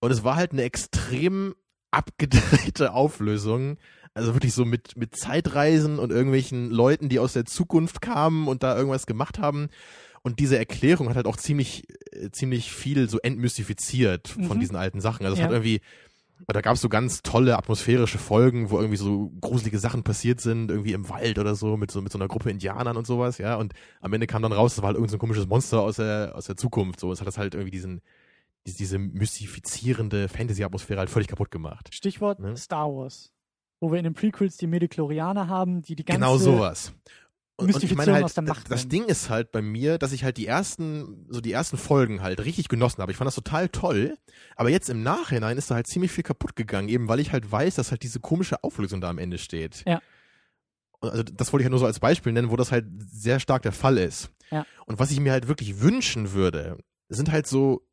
[0.00, 1.54] Und es war halt eine extrem
[1.90, 3.78] abgedrehte Auflösung.
[4.14, 8.62] Also wirklich so mit, mit Zeitreisen und irgendwelchen Leuten, die aus der Zukunft kamen und
[8.62, 9.68] da irgendwas gemacht haben.
[10.22, 14.60] Und diese Erklärung hat halt auch ziemlich, äh, ziemlich viel so entmystifiziert von Mhm.
[14.60, 15.24] diesen alten Sachen.
[15.24, 15.44] Also es Ja.
[15.46, 15.80] hat irgendwie,
[16.46, 20.70] da gab es so ganz tolle atmosphärische Folgen, wo irgendwie so gruselige Sachen passiert sind,
[20.70, 23.56] irgendwie im Wald oder so, mit so, mit so einer Gruppe Indianern und sowas, ja.
[23.56, 26.32] Und am Ende kam dann raus, das war halt irgendein so komisches Monster aus der,
[26.34, 27.00] aus der Zukunft.
[27.00, 28.00] So, es hat das halt irgendwie diesen,
[28.66, 31.88] diese, mystifizierende Fantasy-Atmosphäre halt völlig kaputt gemacht.
[31.92, 32.56] Stichwort ne?
[32.56, 33.32] Star Wars.
[33.80, 36.92] Wo wir in den Prequels die Mediklorianer haben, die die ganze Genau sowas.
[37.58, 38.36] Und, und ich meine halt,
[38.68, 42.20] das Ding ist halt bei mir, dass ich halt die ersten, so die ersten Folgen
[42.20, 43.12] halt richtig genossen habe.
[43.12, 44.18] Ich fand das total toll.
[44.56, 47.50] Aber jetzt im Nachhinein ist da halt ziemlich viel kaputt gegangen, eben weil ich halt
[47.50, 49.84] weiß, dass halt diese komische Auflösung da am Ende steht.
[49.86, 50.02] Ja.
[51.00, 53.62] Also das wollte ich ja nur so als Beispiel nennen, wo das halt sehr stark
[53.62, 54.28] der Fall ist.
[54.50, 54.66] Ja.
[54.84, 56.76] Und was ich mir halt wirklich wünschen würde,
[57.08, 57.86] sind halt so,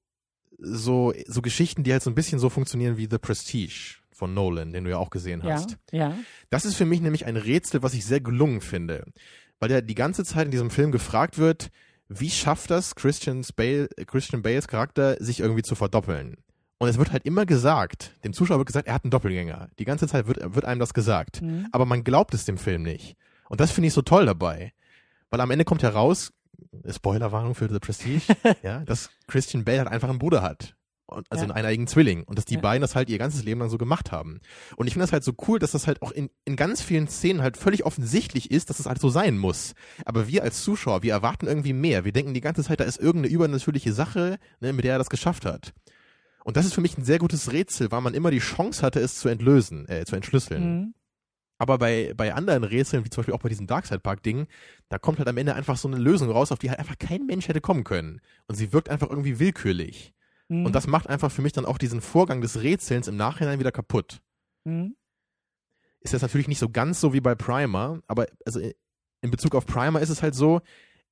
[0.57, 4.73] so, so Geschichten, die halt so ein bisschen so funktionieren wie The Prestige von Nolan,
[4.73, 5.77] den du ja auch gesehen hast.
[5.91, 6.17] Ja, ja.
[6.49, 9.05] Das ist für mich nämlich ein Rätsel, was ich sehr gelungen finde
[9.63, 11.69] weil er die ganze Zeit in diesem Film gefragt wird,
[12.09, 16.35] wie schafft das Christian, Bale, Christian Bales Charakter, sich irgendwie zu verdoppeln?
[16.79, 19.69] Und es wird halt immer gesagt, dem Zuschauer wird gesagt, er hat einen Doppelgänger.
[19.79, 21.41] Die ganze Zeit wird, wird einem das gesagt.
[21.41, 21.69] Mhm.
[21.71, 23.15] Aber man glaubt es dem Film nicht.
[23.47, 24.73] Und das finde ich so toll dabei.
[25.29, 26.33] Weil am Ende kommt heraus,
[26.85, 30.75] Spoilerwarnung für The Prestige, ja, dass Christian Bale halt einfach einen Bruder hat
[31.07, 31.41] also ja.
[31.41, 32.61] einen eineigen Zwilling und dass die ja.
[32.61, 34.39] beiden das halt ihr ganzes Leben lang so gemacht haben.
[34.75, 37.07] Und ich finde das halt so cool, dass das halt auch in, in ganz vielen
[37.07, 39.73] Szenen halt völlig offensichtlich ist, dass es das halt so sein muss.
[40.05, 42.05] Aber wir als Zuschauer, wir erwarten irgendwie mehr.
[42.05, 45.09] Wir denken die ganze Zeit, da ist irgendeine übernatürliche Sache, ne, mit der er das
[45.09, 45.73] geschafft hat.
[46.43, 48.99] Und das ist für mich ein sehr gutes Rätsel, weil man immer die Chance hatte,
[48.99, 50.63] es zu entlösen, äh, zu entschlüsseln.
[50.63, 50.93] Mhm.
[51.57, 54.47] Aber bei, bei anderen Rätseln, wie zum Beispiel auch bei diesem Darkside Park-Ding,
[54.89, 57.25] da kommt halt am Ende einfach so eine Lösung raus, auf die halt einfach kein
[57.25, 58.19] Mensch hätte kommen können.
[58.47, 60.13] Und sie wirkt einfach irgendwie willkürlich.
[60.49, 60.65] Mhm.
[60.65, 63.71] Und das macht einfach für mich dann auch diesen Vorgang des Rätselns im Nachhinein wieder
[63.71, 64.21] kaputt.
[64.65, 64.95] Mhm.
[66.01, 69.65] Ist das natürlich nicht so ganz so wie bei Primer, aber also in Bezug auf
[69.65, 70.61] Primer ist es halt so,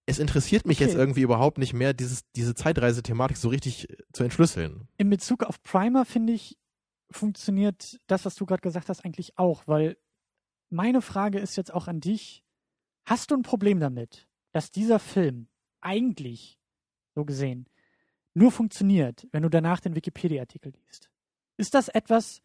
[0.05, 0.85] es interessiert mich okay.
[0.85, 4.87] jetzt irgendwie überhaupt nicht mehr, dieses, diese Zeitreise-Thematik so richtig äh, zu entschlüsseln.
[4.97, 6.57] In Bezug auf Primer, finde ich,
[7.11, 9.97] funktioniert das, was du gerade gesagt hast, eigentlich auch, weil
[10.69, 12.43] meine Frage ist jetzt auch an dich.
[13.05, 15.47] Hast du ein Problem damit, dass dieser Film
[15.81, 16.59] eigentlich,
[17.15, 17.67] so gesehen,
[18.33, 21.09] nur funktioniert, wenn du danach den Wikipedia-Artikel liest.
[21.57, 22.41] Ist das etwas,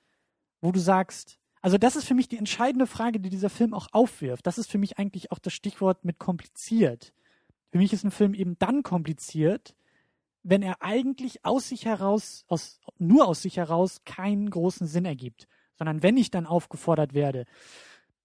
[0.61, 3.89] wo du sagst, also das ist für mich die entscheidende Frage, die dieser Film auch
[3.93, 4.47] aufwirft.
[4.47, 7.12] Das ist für mich eigentlich auch das Stichwort mit kompliziert.
[7.70, 9.74] Für mich ist ein Film eben dann kompliziert,
[10.43, 15.49] wenn er eigentlich aus sich heraus, aus, nur aus sich heraus keinen großen Sinn ergibt,
[15.74, 17.47] sondern wenn ich dann aufgefordert werde,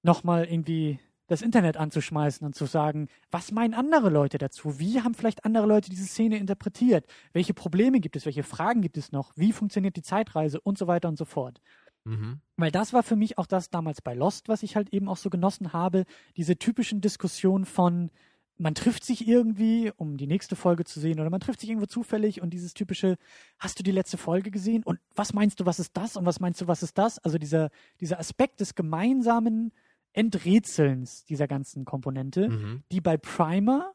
[0.03, 0.99] nochmal irgendwie
[1.31, 4.79] das Internet anzuschmeißen und zu sagen, was meinen andere Leute dazu?
[4.79, 7.05] Wie haben vielleicht andere Leute diese Szene interpretiert?
[7.31, 8.25] Welche Probleme gibt es?
[8.25, 9.31] Welche Fragen gibt es noch?
[9.37, 10.59] Wie funktioniert die Zeitreise?
[10.59, 11.61] Und so weiter und so fort.
[12.03, 12.41] Mhm.
[12.57, 15.15] Weil das war für mich auch das damals bei Lost, was ich halt eben auch
[15.15, 16.03] so genossen habe,
[16.35, 18.11] diese typischen Diskussionen von,
[18.57, 21.87] man trifft sich irgendwie, um die nächste Folge zu sehen, oder man trifft sich irgendwo
[21.87, 23.17] zufällig und dieses typische,
[23.57, 24.83] hast du die letzte Folge gesehen?
[24.83, 26.17] Und was meinst du, was ist das?
[26.17, 27.19] Und was meinst du, was ist das?
[27.19, 27.69] Also dieser,
[28.01, 29.71] dieser Aspekt des gemeinsamen
[30.13, 32.83] Enträtselns dieser ganzen Komponente, mhm.
[32.91, 33.93] die bei Primer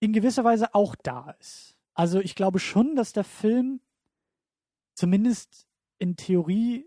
[0.00, 1.76] in gewisser Weise auch da ist.
[1.94, 3.80] Also ich glaube schon, dass der Film
[4.94, 5.66] zumindest
[5.98, 6.86] in Theorie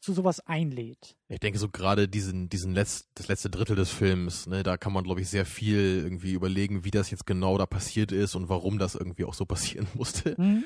[0.00, 1.16] zu sowas einlädt.
[1.28, 4.92] Ich denke so gerade diesen, diesen Letz-, das letzte Drittel des Films, ne, da kann
[4.92, 8.50] man, glaube ich, sehr viel irgendwie überlegen, wie das jetzt genau da passiert ist und
[8.50, 10.34] warum das irgendwie auch so passieren musste.
[10.38, 10.64] Mhm.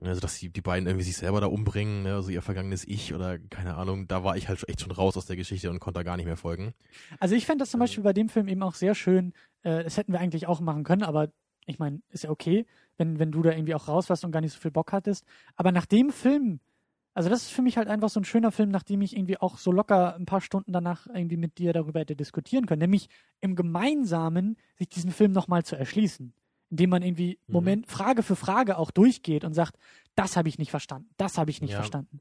[0.00, 2.14] Also, dass die, die beiden irgendwie sich selber da umbringen, ne?
[2.14, 5.26] also ihr vergangenes Ich oder keine Ahnung, da war ich halt echt schon raus aus
[5.26, 6.72] der Geschichte und konnte da gar nicht mehr folgen.
[7.20, 7.82] Also ich fände das zum ähm.
[7.82, 9.32] Beispiel bei dem Film eben auch sehr schön,
[9.62, 11.28] äh, das hätten wir eigentlich auch machen können, aber
[11.66, 12.66] ich meine, ist ja okay,
[12.96, 15.24] wenn, wenn du da irgendwie auch raus warst und gar nicht so viel Bock hattest.
[15.54, 16.58] Aber nach dem Film,
[17.14, 19.58] also das ist für mich halt einfach so ein schöner Film, nachdem ich irgendwie auch
[19.58, 23.08] so locker ein paar Stunden danach irgendwie mit dir darüber hätte diskutieren können, nämlich
[23.40, 26.32] im Gemeinsamen sich diesen Film nochmal zu erschließen
[26.72, 27.52] indem man irgendwie mhm.
[27.52, 29.76] Moment Frage für Frage auch durchgeht und sagt,
[30.16, 31.76] das habe ich nicht verstanden, das habe ich nicht ja.
[31.76, 32.20] verstanden.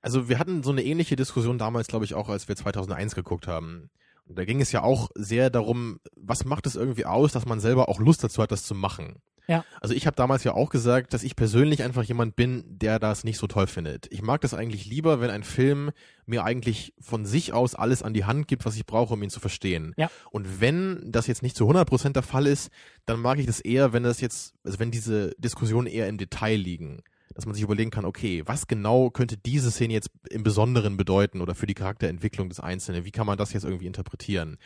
[0.00, 3.48] Also wir hatten so eine ähnliche Diskussion damals, glaube ich, auch als wir 2001 geguckt
[3.48, 3.90] haben.
[4.26, 7.58] Und da ging es ja auch sehr darum, was macht es irgendwie aus, dass man
[7.58, 9.16] selber auch Lust dazu hat, das zu machen.
[9.48, 9.64] Ja.
[9.80, 13.24] Also ich habe damals ja auch gesagt, dass ich persönlich einfach jemand bin, der das
[13.24, 14.06] nicht so toll findet.
[14.12, 15.90] Ich mag das eigentlich lieber, wenn ein Film
[16.26, 19.30] mir eigentlich von sich aus alles an die Hand gibt, was ich brauche, um ihn
[19.30, 19.94] zu verstehen.
[19.96, 20.10] Ja.
[20.30, 22.70] Und wenn das jetzt nicht zu 100% der Fall ist,
[23.06, 26.56] dann mag ich das eher, wenn das jetzt, also wenn diese Diskussionen eher im Detail
[26.56, 27.02] liegen.
[27.34, 31.40] Dass man sich überlegen kann, okay, was genau könnte diese Szene jetzt im Besonderen bedeuten
[31.40, 33.04] oder für die Charakterentwicklung des Einzelnen?
[33.04, 34.58] Wie kann man das jetzt irgendwie interpretieren?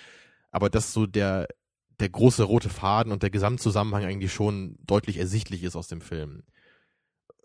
[0.51, 1.49] Aber dass so der,
[2.01, 6.43] der große rote Faden und der Gesamtzusammenhang eigentlich schon deutlich ersichtlich ist aus dem Film.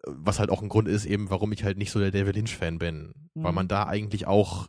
[0.06, 2.80] Was halt auch ein Grund ist, eben, warum ich halt nicht so der David Lynch-Fan
[2.80, 3.14] bin.
[3.34, 3.44] Mhm.
[3.44, 4.68] Weil man da eigentlich auch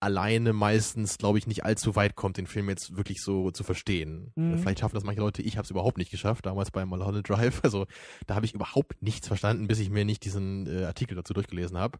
[0.00, 4.32] alleine meistens, glaube ich, nicht allzu weit kommt, den Film jetzt wirklich so zu verstehen.
[4.34, 4.58] Mhm.
[4.58, 7.60] Vielleicht schaffen das manche Leute, ich habe es überhaupt nicht geschafft, damals bei Mulholland Drive.
[7.62, 7.86] Also
[8.26, 11.78] da habe ich überhaupt nichts verstanden, bis ich mir nicht diesen äh, Artikel dazu durchgelesen
[11.78, 11.98] habe.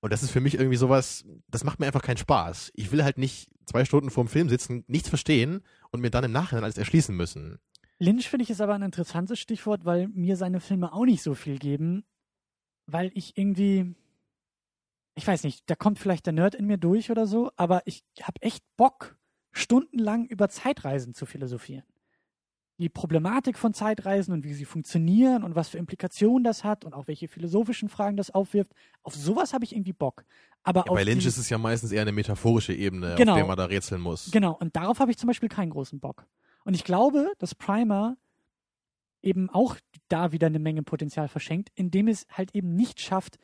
[0.00, 2.72] Und das ist für mich irgendwie sowas, das macht mir einfach keinen Spaß.
[2.74, 5.62] Ich will halt nicht zwei Stunden vorm Film sitzen, nichts verstehen
[5.94, 7.58] und mir dann im Nachhinein alles erschließen müssen.
[8.00, 11.34] Lynch finde ich ist aber ein interessantes Stichwort, weil mir seine Filme auch nicht so
[11.34, 12.04] viel geben,
[12.86, 13.94] weil ich irgendwie,
[15.14, 18.04] ich weiß nicht, da kommt vielleicht der Nerd in mir durch oder so, aber ich
[18.20, 19.16] habe echt Bock,
[19.52, 21.84] stundenlang über Zeitreisen zu philosophieren.
[22.78, 26.92] Die Problematik von Zeitreisen und wie sie funktionieren und was für Implikationen das hat und
[26.92, 28.72] auch welche philosophischen Fragen das aufwirft,
[29.02, 30.24] auf sowas habe ich irgendwie Bock.
[30.64, 33.32] Aber Ja, bei Lynch ist es ja meistens eher eine metaphorische Ebene, Genau.
[33.32, 34.30] auf der man da rätseln muss.
[34.32, 36.26] Genau, und darauf habe ich zum Beispiel keinen großen Bock.
[36.64, 38.16] Und ich glaube, dass Primer
[39.22, 39.76] eben auch
[40.08, 43.38] da wieder eine Menge Potenzial verschenkt, indem es halt eben nicht schafft,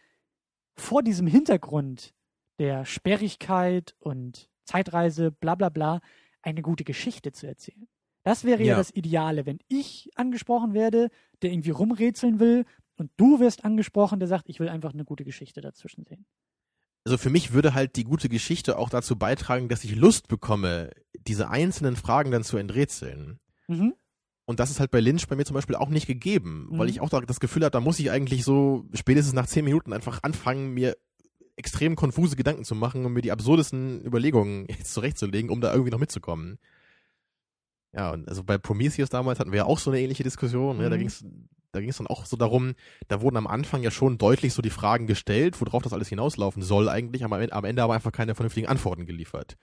[0.74, 2.14] vor diesem Hintergrund
[2.58, 6.00] der Sperrigkeit und Zeitreise, bla bla bla,
[6.42, 7.86] eine gute Geschichte zu erzählen.
[8.22, 8.68] Das wäre ja.
[8.72, 8.76] Ja.
[8.76, 11.08] das Ideale, wenn ich angesprochen werde,
[11.42, 12.64] der irgendwie rumrätseln will,
[12.96, 16.26] und du wirst angesprochen, der sagt, ich will einfach eine gute Geschichte dazwischen sehen.
[17.04, 20.90] Also für mich würde halt die gute Geschichte auch dazu beitragen, dass ich Lust bekomme,
[21.26, 23.40] diese einzelnen Fragen dann zu enträtseln.
[23.68, 23.94] Mhm.
[24.44, 26.90] Und das ist halt bei Lynch bei mir zum Beispiel auch nicht gegeben, weil Mhm.
[26.90, 29.94] ich auch da das Gefühl habe, da muss ich eigentlich so spätestens nach zehn Minuten
[29.94, 30.94] einfach anfangen, mir
[31.56, 35.90] extrem konfuse Gedanken zu machen und mir die absurdesten Überlegungen jetzt zurechtzulegen, um da irgendwie
[35.92, 36.58] noch mitzukommen.
[37.92, 40.78] Ja, und also bei Prometheus damals hatten wir ja auch so eine ähnliche Diskussion.
[40.78, 40.88] Ne?
[40.90, 41.00] Da Mhm.
[41.00, 41.24] ging's
[41.72, 42.74] da ging es dann auch so darum,
[43.06, 46.62] da wurden am Anfang ja schon deutlich so die Fragen gestellt, worauf das alles hinauslaufen
[46.62, 49.56] soll eigentlich, aber am Ende- aber einfach keine vernünftigen Antworten geliefert.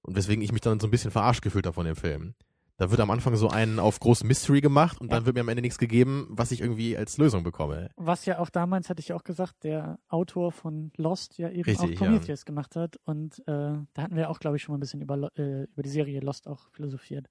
[0.00, 2.34] Und weswegen ich mich dann so ein bisschen verarscht gefühlt habe von dem Film.
[2.78, 5.16] Da wird am Anfang so einen auf groß Mystery gemacht und Ja.
[5.18, 7.90] dann wird mir am Ende nichts gegeben, was ich irgendwie als Lösung bekomme.
[7.96, 11.78] Was ja auch damals, hatte ich auch gesagt, der Autor von Lost ja eben Richtig,
[11.78, 11.96] auch ja.
[12.06, 12.96] Prometheus gemacht hat.
[13.04, 15.82] Und äh, da hatten wir auch, glaube ich, schon mal ein bisschen über, äh, über
[15.82, 17.26] die Serie Lost auch philosophiert.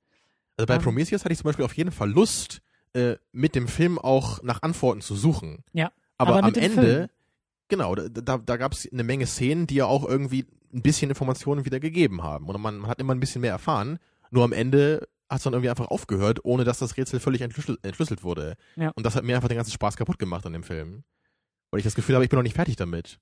[0.58, 0.82] Also bei Ähm.
[0.82, 2.62] Prometheus hatte ich zum Beispiel auf jeden Fall Lust,
[2.94, 5.64] äh, mit dem Film auch nach Antworten zu suchen.
[5.74, 7.08] Ja, Aber, aber am Ende, Film.
[7.68, 11.66] genau, da, da, gab es eine Menge Szenen, die ja auch irgendwie ein bisschen Informationen
[11.66, 12.48] wieder gegeben haben.
[12.48, 13.98] Und man, hat immer ein bisschen mehr erfahren.
[14.30, 17.80] Nur am Ende hat es dann irgendwie einfach aufgehört, ohne dass das Rätsel völlig entschlüsselt,
[17.84, 18.58] entschlüsselt wurde.
[18.76, 18.92] Ja.
[18.96, 21.04] Und das hat mir einfach den ganzen Spaß kaputt gemacht an dem Film.
[21.72, 23.20] Weil ich das Gefühl habe, ich bin noch nicht fertig damit.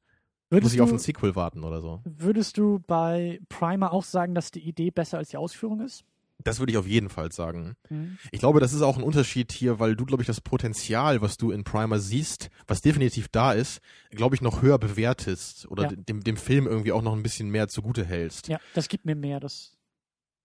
[0.50, 2.02] Muss Würdest ich auf du, ein Sequel warten oder so.
[2.04, 6.04] würdest du bei Primer auch sagen, dass die Idee besser als die Ausführung ist?
[6.44, 7.76] Das würde ich auf jeden Fall sagen.
[7.90, 8.18] Mhm.
[8.32, 11.38] Ich glaube, das ist auch ein Unterschied hier, weil du, glaube ich, das Potenzial, was
[11.38, 13.80] du in Primer siehst, was definitiv da ist,
[14.12, 15.92] glaube ich, noch höher bewertest oder Ja.
[15.92, 18.48] dem, dem Film irgendwie auch noch ein bisschen mehr zugute hältst.
[18.48, 19.40] Ja, das gibt mir mehr.
[19.40, 19.78] Das,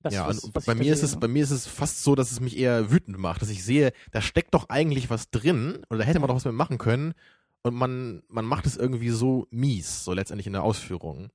[0.02, 1.08] das ja, was, was bei mir ist sehe.
[1.08, 3.64] es, bei mir ist es fast so, dass es mich eher wütend macht, dass ich
[3.64, 6.78] sehe, da steckt doch eigentlich was drin oder da hätte man doch was mit machen
[6.78, 7.14] können
[7.62, 11.30] und man, man macht es irgendwie so mies, so letztendlich in der Ausführung.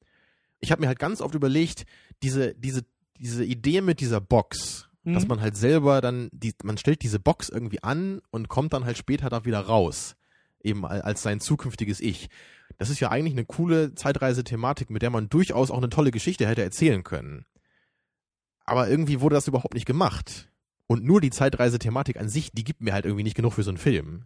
[0.61, 1.85] Ich habe mir halt ganz oft überlegt,
[2.23, 2.83] diese, diese,
[3.21, 5.13] diese Idee mit dieser Box, Mhm.
[5.13, 8.85] dass man halt selber dann, die, man stellt diese Box irgendwie an und kommt dann
[8.85, 10.15] halt später da wieder raus.
[10.63, 12.29] Eben al- als sein zukünftiges Ich.
[12.77, 16.45] Das ist ja eigentlich eine coole Zeitreise-Thematik, mit der man durchaus auch eine tolle Geschichte
[16.47, 17.45] hätte erzählen können.
[18.63, 20.49] Aber irgendwie wurde das überhaupt nicht gemacht.
[20.87, 23.71] Und nur die Zeitreise-Thematik an sich, die gibt mir halt irgendwie nicht genug für so
[23.71, 24.25] einen Film.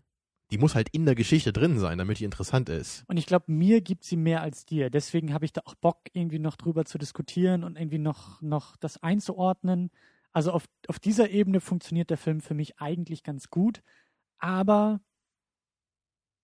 [0.52, 3.04] Die muss halt in der Geschichte drin sein, damit die interessant ist.
[3.08, 4.90] Und ich glaube, mir gibt sie mehr als dir.
[4.90, 8.78] Deswegen habe ich da auch Bock, irgendwie noch drüber zu diskutieren und irgendwie noch, noch
[8.78, 9.90] das einzuordnen.
[10.32, 13.82] Also auf, auf dieser Ebene funktioniert der Film für mich eigentlich ganz gut.
[14.38, 15.00] Aber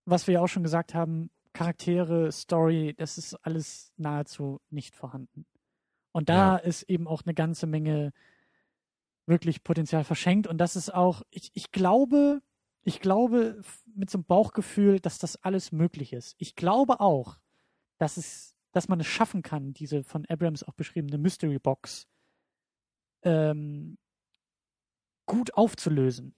[0.04, 5.46] was wir ja auch schon gesagt haben, Charaktere, Story, das ist alles nahezu nicht vorhanden.
[6.10, 6.56] Und da Ja.
[6.56, 8.12] ist eben auch eine ganze Menge
[9.26, 10.46] wirklich Potenzial verschenkt.
[10.46, 12.42] Und das ist auch, ich, ich glaube,
[12.84, 13.62] ich glaube
[13.94, 16.34] mit so einem Bauchgefühl, dass das alles möglich ist.
[16.38, 17.38] Ich glaube auch,
[17.98, 22.08] dass es, dass man es schaffen kann, diese von Abrams auch beschriebene Mystery Box
[23.22, 23.98] ähm,
[25.26, 26.34] gut aufzulösen.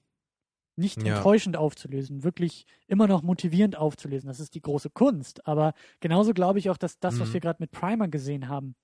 [0.77, 1.17] Nicht Ja.
[1.17, 4.27] enttäuschend aufzulösen, wirklich immer noch motivierend aufzulösen.
[4.27, 5.47] Das ist die große Kunst.
[5.47, 7.35] Aber genauso glaube ich auch, dass das, was Mhm.
[7.35, 8.75] wir gerade mit Primer gesehen haben,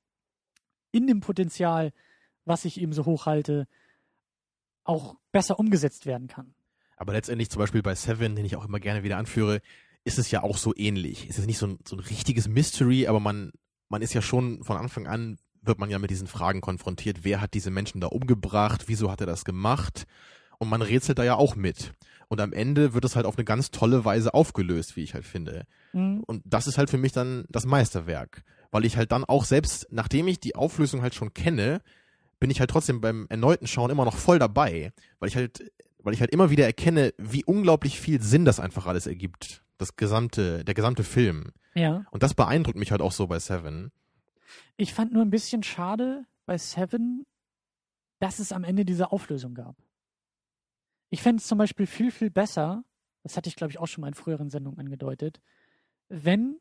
[0.93, 1.93] in dem Potenzial,
[2.45, 3.67] was ich eben so hochhalte,
[4.85, 6.55] auch besser umgesetzt werden kann.
[7.01, 9.62] Aber letztendlich zum Beispiel bei Seven, den ich auch immer gerne wieder anführe,
[10.05, 11.26] ist es ja auch so ähnlich.
[11.30, 13.53] Es ist nicht so ein, so ein richtiges Mystery, aber man,
[13.88, 17.20] man ist ja schon von Anfang an, wird man ja mit diesen Fragen konfrontiert.
[17.22, 18.84] Wer hat diese Menschen da umgebracht?
[18.86, 20.07] Wieso hat er das gemacht?
[20.59, 21.92] Und man rätselt da ja auch mit.
[22.28, 25.24] Und am Ende wird es halt auf eine ganz tolle Weise aufgelöst, wie ich halt
[25.24, 25.64] finde.
[25.94, 26.22] Mhm.
[26.26, 28.44] Und das ist halt für mich dann das Meisterwerk.
[28.72, 31.80] Weil ich halt dann auch selbst, nachdem ich die Auflösung halt schon kenne,
[32.40, 34.92] bin ich halt trotzdem beim erneuten Schauen immer noch voll dabei.
[35.18, 35.72] Weil ich halt,
[36.03, 39.62] weil ich halt immer wieder erkenne, wie unglaublich viel Sinn das einfach alles ergibt.
[39.78, 41.53] Das gesamte, der gesamte Film.
[41.74, 42.05] Ja.
[42.11, 43.92] Und das beeindruckt mich halt auch so bei Seven.
[44.76, 47.26] Ich fand nur ein bisschen schade bei Seven,
[48.18, 49.76] dass es am Ende diese Auflösung gab.
[51.11, 52.84] Ich fände es zum Beispiel viel, viel besser,
[53.22, 55.40] das hatte ich glaube ich auch schon mal in früheren Sendungen angedeutet,
[56.09, 56.61] wenn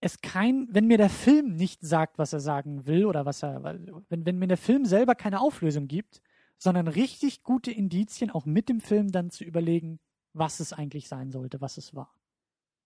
[0.00, 3.62] es kein, wenn mir der Film nicht sagt, was er sagen will oder was er,
[4.08, 6.22] wenn, wenn mir der Film selber keine Auflösung gibt,
[6.60, 9.98] sondern richtig gute Indizien auch mit dem Film dann zu überlegen,
[10.34, 12.14] was es eigentlich sein sollte, was es war.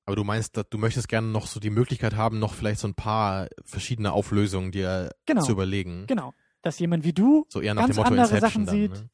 [0.07, 2.95] Aber du meinst, du möchtest gerne noch so die Möglichkeit haben, noch vielleicht so ein
[2.95, 6.07] paar verschiedene Auflösungen dir genau, zu überlegen.
[6.07, 6.33] Genau.
[6.63, 8.91] Dass jemand wie du so eher nach ganz dem Motto andere Inception Sachen dann, sieht.
[8.93, 9.11] Ne?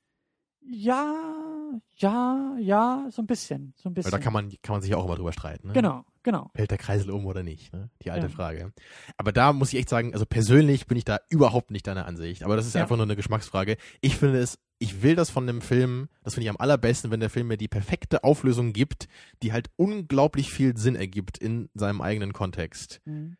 [0.63, 3.73] Ja, ja, ja, so ein bisschen.
[3.77, 4.13] So ein bisschen.
[4.13, 5.69] Weil da kann man, kann man sich auch immer drüber streiten.
[5.69, 5.73] Ne?
[5.73, 6.51] genau, genau.
[6.55, 7.73] Fällt der Kreisel um oder nicht?
[7.73, 7.91] Ne?
[8.03, 8.33] Die alte Ja.
[8.33, 8.73] Frage.
[9.17, 12.43] Aber da muss ich echt sagen, also persönlich bin ich da überhaupt nicht deiner Ansicht.
[12.43, 12.83] Aber das ist Ja.
[12.83, 13.77] einfach nur eine Geschmacksfrage.
[14.01, 17.21] Ich finde es, ich will das von einem Film, das finde ich am allerbesten, wenn
[17.21, 19.09] der Film mir die perfekte Auflösung gibt,
[19.43, 23.01] die halt unglaublich viel Sinn ergibt in seinem eigenen Kontext.
[23.05, 23.37] Mhm.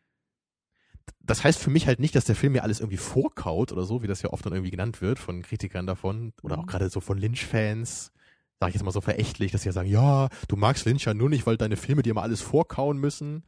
[1.19, 4.01] Das heißt für mich halt nicht, dass der Film mir alles irgendwie vorkaut oder so,
[4.03, 6.63] wie das ja oft dann irgendwie genannt wird von Kritikern davon oder Mhm.
[6.63, 8.11] auch gerade so von Lynch-Fans.
[8.61, 11.15] Sag ich jetzt mal so verächtlich, dass sie ja sagen, ja, du magst Lynch ja
[11.15, 13.43] nur nicht, weil deine Filme dir mal alles vorkauen müssen.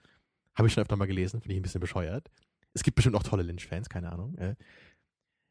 [0.56, 2.32] Habe ich schon öfter mal gelesen, finde ich ein bisschen bescheuert.
[2.74, 4.36] Es gibt bestimmt auch tolle Lynch-Fans, keine Ahnung.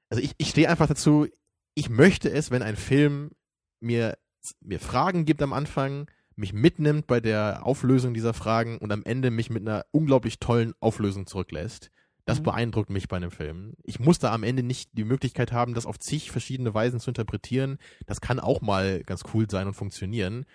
[0.08, 1.28] Also ich, ich stehe einfach dazu,
[1.76, 3.30] ich möchte es, wenn ein Film
[3.78, 4.18] mir,
[4.60, 9.30] mir Fragen gibt am Anfang, mich mitnimmt bei der Auflösung dieser Fragen und am Ende
[9.30, 11.92] mich mit einer unglaublich tollen Auflösung zurücklässt.
[12.24, 12.44] Das Mhm.
[12.44, 13.74] beeindruckt mich bei einem Film.
[13.82, 17.10] Ich muss da am Ende nicht die Möglichkeit haben, das auf zig verschiedene Weisen zu
[17.10, 17.78] interpretieren.
[18.06, 20.46] Das kann auch mal ganz cool sein und funktionieren.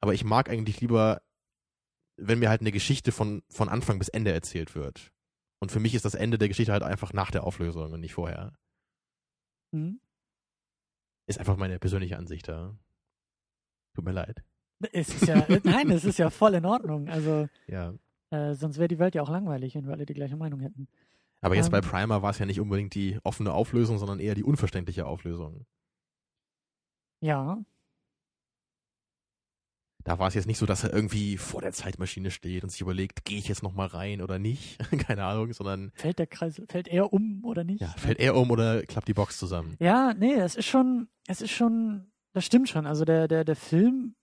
[0.00, 1.22] Aber ich mag eigentlich lieber,
[2.16, 5.12] wenn mir halt eine Geschichte von, von Anfang bis Ende erzählt wird.
[5.60, 8.14] Und für mich ist das Ende der Geschichte halt einfach nach der Auflösung und nicht
[8.14, 8.52] vorher.
[9.70, 10.00] Mhm.
[11.28, 12.76] Ist einfach meine persönliche Ansicht da.
[13.94, 14.42] Tut mir leid.
[14.92, 17.08] Es ist ja, äh, nein, es ist ja voll in Ordnung.
[17.08, 17.94] Also, Ja.
[18.30, 20.88] äh, sonst wäre die Welt ja auch langweilig, wenn wir alle die gleiche Meinung hätten.
[21.42, 21.72] Aber jetzt Ähm.
[21.72, 25.66] bei Primer war es ja nicht unbedingt die offene Auflösung, sondern eher die unverständliche Auflösung.
[27.20, 27.62] Ja,
[30.04, 32.80] Da war es jetzt nicht so, dass er irgendwie vor der Zeitmaschine steht und sich
[32.80, 34.78] überlegt, gehe ich jetzt nochmal rein oder nicht?
[35.06, 37.80] Keine Ahnung, sondern fällt der Kreis, fällt er um oder nicht?
[37.80, 39.76] ja, fällt er um oder klappt die Box zusammen?
[39.78, 42.86] Ja, nee, es ist schon, es ist schon, das stimmt schon.
[42.86, 44.16] Also der, der, der Film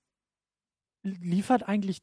[1.04, 2.02] liefert eigentlich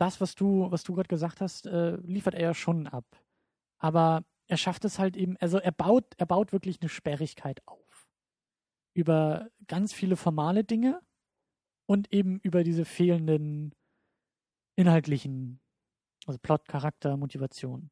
[0.00, 3.04] das, was du, was du gerade gesagt hast, äh, liefert er ja schon ab.
[3.78, 8.08] Aber er schafft es halt eben, also er baut, er baut wirklich eine Sperrigkeit auf.
[8.94, 11.00] Über ganz viele formale Dinge
[11.86, 13.74] und eben über diese fehlenden
[14.76, 15.60] inhaltlichen,
[16.26, 17.90] also Plot, Charakter, Motivation.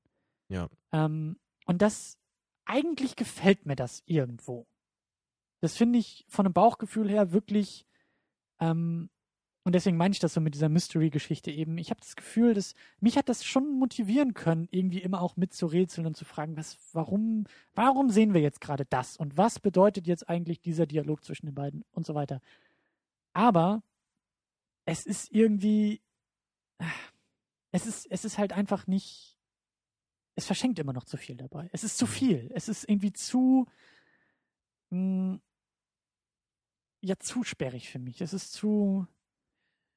[0.49, 0.69] Ja.
[0.93, 2.19] Ähm, und das,
[2.65, 4.67] eigentlich gefällt mir das irgendwo.
[5.61, 7.87] Das finde ich von einem Bauchgefühl her wirklich,
[8.61, 9.11] ähm,
[9.65, 11.79] und deswegen meine ich das so mit dieser Mystery-Geschichte eben.
[11.79, 16.07] Ich habe das Gefühl, dass mich hat das schon motivieren können, irgendwie immer auch mitzurätseln
[16.07, 17.45] und zu fragen, was, warum,
[17.75, 21.55] warum sehen wir jetzt gerade das und was bedeutet jetzt eigentlich dieser Dialog zwischen den
[21.55, 22.41] beiden und so weiter.
[23.35, 23.85] Aber
[24.85, 26.03] es ist irgendwie,
[27.71, 29.39] es ist, es ist halt einfach nicht,
[30.35, 31.69] es verschenkt immer noch zu viel dabei.
[31.73, 32.51] Es ist zu viel.
[32.55, 33.67] Es ist irgendwie zu,
[34.91, 35.39] mh,
[37.01, 38.21] ja, zu sperrig für mich.
[38.21, 39.07] Es ist zu,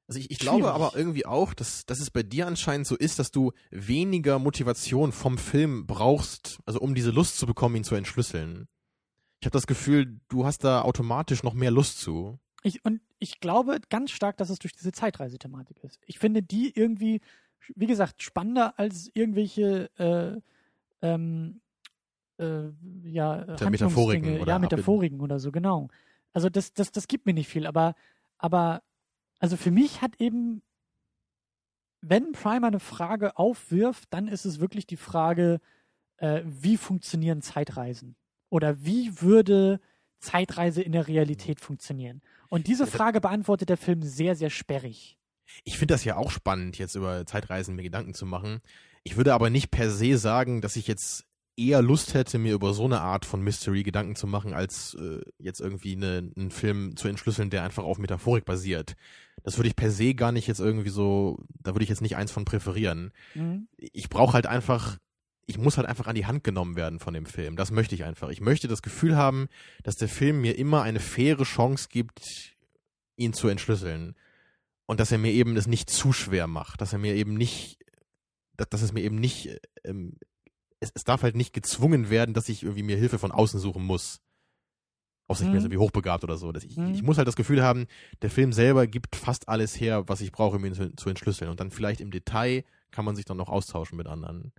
[0.08, 3.18] Also ich, ich glaube aber irgendwie auch, dass, dass es bei dir anscheinend so ist,
[3.18, 7.96] dass du weniger Motivation vom Film brauchst, also um diese Lust zu bekommen, ihn zu
[7.96, 8.68] entschlüsseln.
[9.40, 12.38] Ich habe das Gefühl, du hast da automatisch noch mehr Lust zu.
[12.62, 16.00] Ich, und ich glaube ganz stark, dass es durch diese Zeitreisethematik ist.
[16.06, 17.20] Ich finde die irgendwie,
[17.74, 20.40] wie gesagt, spannender als irgendwelche äh,
[21.06, 21.60] ähm,
[22.38, 22.68] äh,
[23.04, 24.58] ja, Ja, Metaphoriken oder ja.
[24.58, 25.88] Metaphoriken oder so, genau.
[26.32, 27.94] Also das, das, das gibt mir nicht viel, aber,
[28.38, 28.82] aber
[29.38, 30.62] also für mich hat eben,
[32.00, 35.60] wenn Primer eine Frage aufwirft, dann ist es wirklich die Frage,
[36.18, 38.16] äh, wie funktionieren Zeitreisen?
[38.48, 39.80] Oder wie würde
[40.20, 42.22] Zeitreise in der Realität funktionieren?
[42.48, 45.18] Und diese Frage beantwortet der Film sehr, sehr sperrig.
[45.64, 48.60] Ich finde das ja auch spannend, jetzt über Zeitreisen mir Gedanken zu machen.
[49.04, 51.26] Ich würde aber nicht per se sagen, dass ich jetzt
[51.56, 55.20] eher Lust hätte, mir über so eine Art von Mystery Gedanken zu machen, als äh,
[55.38, 58.94] jetzt irgendwie eine, einen Film zu entschlüsseln, der einfach auf Metaphorik basiert.
[59.46, 62.16] Das würde ich per se gar nicht jetzt irgendwie so, da würde ich jetzt nicht
[62.16, 63.12] eins von präferieren.
[63.36, 63.68] Mhm.
[63.76, 64.98] Ich brauche halt einfach,
[65.46, 67.54] ich muss halt einfach an die Hand genommen werden von dem Film.
[67.54, 68.30] Das möchte ich einfach.
[68.30, 69.46] Ich möchte das Gefühl haben,
[69.84, 72.56] dass der Film mir immer eine faire Chance gibt,
[73.14, 74.16] ihn zu entschlüsseln.
[74.84, 77.78] Und dass er mir eben es nicht zu schwer macht, dass er mir eben nicht,
[78.56, 80.18] dass, dass es mir eben nicht, ähm,
[80.80, 83.84] es, es darf halt nicht gezwungen werden, dass ich irgendwie mir Hilfe von außen suchen
[83.84, 84.22] muss.
[85.28, 85.54] Außer ich bin Mhm.
[85.56, 86.54] jetzt irgendwie hochbegabt oder so.
[86.54, 86.92] Ich, Mhm.
[86.94, 87.86] ich muss halt das Gefühl haben,
[88.22, 91.50] der Film selber gibt fast alles her, was ich brauche, um ihn zu, zu entschlüsseln.
[91.50, 92.62] Und dann vielleicht im Detail
[92.92, 94.52] kann man sich dann noch austauschen mit anderen.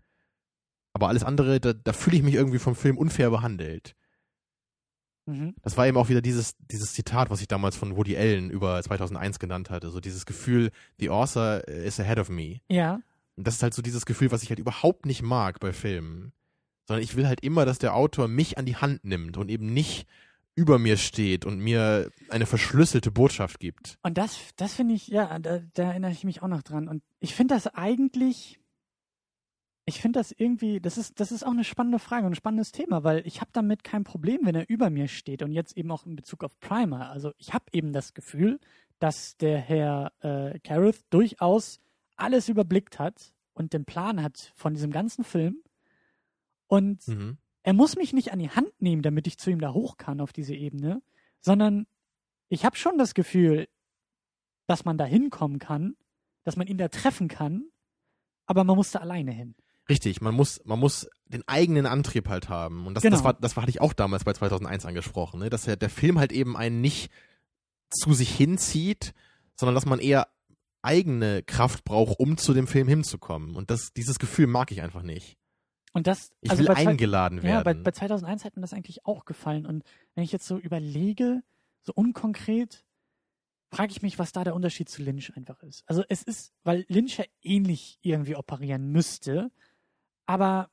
[0.93, 3.95] Aber alles andere, da, da fühle ich mich irgendwie vom Film unfair behandelt.
[5.26, 5.55] Mhm.
[5.61, 8.82] Das war eben auch wieder dieses, dieses Zitat, was ich damals von Woody Allen über
[8.82, 9.89] 2001 genannt hatte.
[9.89, 12.61] So dieses Gefühl, the author is ahead of me.
[12.70, 13.01] Ja,
[13.36, 16.32] Und das ist halt so dieses Gefühl, was ich halt überhaupt nicht mag bei Filmen.
[16.88, 19.74] Sondern ich will halt immer, dass der Autor mich an die Hand nimmt und eben
[19.74, 20.07] nicht
[20.58, 23.99] über mir steht und mir eine verschlüsselte Botschaft gibt.
[24.01, 26.88] Und das, das finde ich, ja, da, da erinnere ich mich auch noch dran.
[26.88, 28.60] Und ich finde das eigentlich,
[29.86, 32.72] ich finde das irgendwie, das ist, das ist auch eine spannende Frage und ein spannendes
[32.72, 35.91] Thema, weil ich habe damit kein Problem, wenn er über mir steht und jetzt eben
[35.91, 37.12] auch in Bezug auf Primer.
[37.12, 38.60] Also ich habe eben das Gefühl,
[38.97, 41.80] dass der Herr äh, Carruth durchaus
[42.16, 45.62] alles überblickt hat und den Plan hat von diesem ganzen Film.
[46.66, 47.38] Und Mhm.
[47.68, 50.22] Er muss mich nicht an die Hand nehmen, damit ich zu ihm da hoch kann
[50.22, 51.01] auf diese Ebene,
[51.41, 51.86] sondern
[52.47, 53.68] ich habe schon das Gefühl,
[54.68, 55.97] dass man da hinkommen kann,
[56.45, 57.65] dass man ihn da treffen kann,
[58.45, 59.53] aber man muss da alleine hin.
[59.89, 62.88] Richtig, man muss, man muss den eigenen Antrieb halt haben.
[62.88, 63.18] Und das, Genau.
[63.18, 65.49] das war, das war, hatte ich auch damals bei 2001 angesprochen, ne?
[65.49, 67.11] dass der, der Film halt eben einen nicht
[67.89, 69.13] zu sich hinzieht,
[69.57, 70.30] sondern dass man eher
[70.84, 73.57] eigene Kraft braucht, um zu dem Film hinzukommen.
[73.57, 75.38] Und das, dieses Gefühl mag ich einfach nicht.
[75.94, 77.84] Und das, Ich also will eingeladen Ja, bei, werden.
[77.84, 79.66] bei 2001 hat mir das eigentlich auch gefallen.
[79.66, 79.84] Und
[80.16, 81.42] wenn ich jetzt so überlege,
[81.82, 82.86] so unkonkret,
[83.72, 85.84] frage ich mich, was da der Unterschied zu Lynch einfach ist.
[85.88, 89.52] Also es ist, weil Lynch ja ähnlich irgendwie operieren müsste,
[90.26, 90.70] aber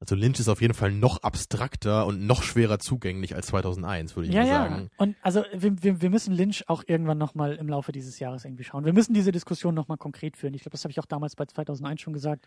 [0.00, 4.28] also Lynch ist auf jeden Fall noch abstrakter und noch schwerer zugänglich als 2001, würde
[4.28, 4.54] ich ja, mal ja.
[4.54, 4.90] sagen.
[4.96, 8.64] Und also wir, wir, wir müssen Lynch auch irgendwann nochmal im Laufe dieses Jahres irgendwie
[8.64, 8.86] schauen.
[8.86, 10.54] Wir müssen diese Diskussion nochmal konkret führen.
[10.54, 12.46] Ich glaube, das habe ich auch damals bei 2001 schon gesagt.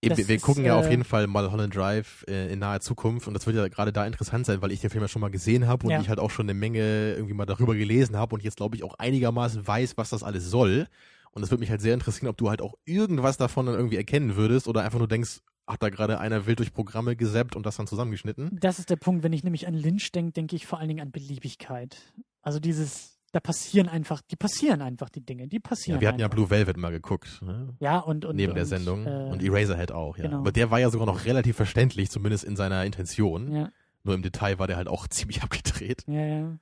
[0.00, 2.52] Eben, Das wir, wir ist, gucken ja auf äh, jeden Fall mal Holland Drive äh,
[2.52, 5.02] in naher Zukunft und das wird ja gerade da interessant sein, weil ich den Film
[5.02, 6.00] ja schon mal gesehen habe und Ja.
[6.00, 8.84] ich halt auch schon eine Menge irgendwie mal darüber gelesen habe und jetzt glaube ich
[8.84, 10.86] auch einigermaßen weiß, was das alles soll.
[11.32, 13.96] Und es würde mich halt sehr interessieren, ob du halt auch irgendwas davon dann irgendwie
[13.96, 17.66] erkennen würdest oder einfach nur denkst, hat da gerade einer wild durch Programme gesäppt und
[17.66, 18.56] das dann zusammengeschnitten.
[18.60, 21.00] Das ist der Punkt, wenn ich nämlich an Lynch denke, denke ich vor allen Dingen
[21.00, 21.96] an Beliebigkeit.
[22.40, 25.96] Also dieses, da passieren einfach, die passieren einfach die Dinge, die passieren.
[25.96, 26.36] Ja, wir hatten ja einfach.
[26.36, 27.74] Blue Velvet mal geguckt, ne?
[27.80, 30.24] Ja, und, und neben der und, Sendung äh, und Eraserhead auch, ja.
[30.24, 30.38] genau.
[30.38, 33.54] Aber der war ja sogar noch relativ verständlich, zumindest in seiner Intention.
[33.54, 33.70] Ja,
[34.02, 36.04] Nur im Detail war der halt auch ziemlich abgedreht.
[36.06, 36.58] ja, ja.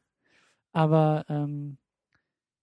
[0.73, 1.79] Aber ähm,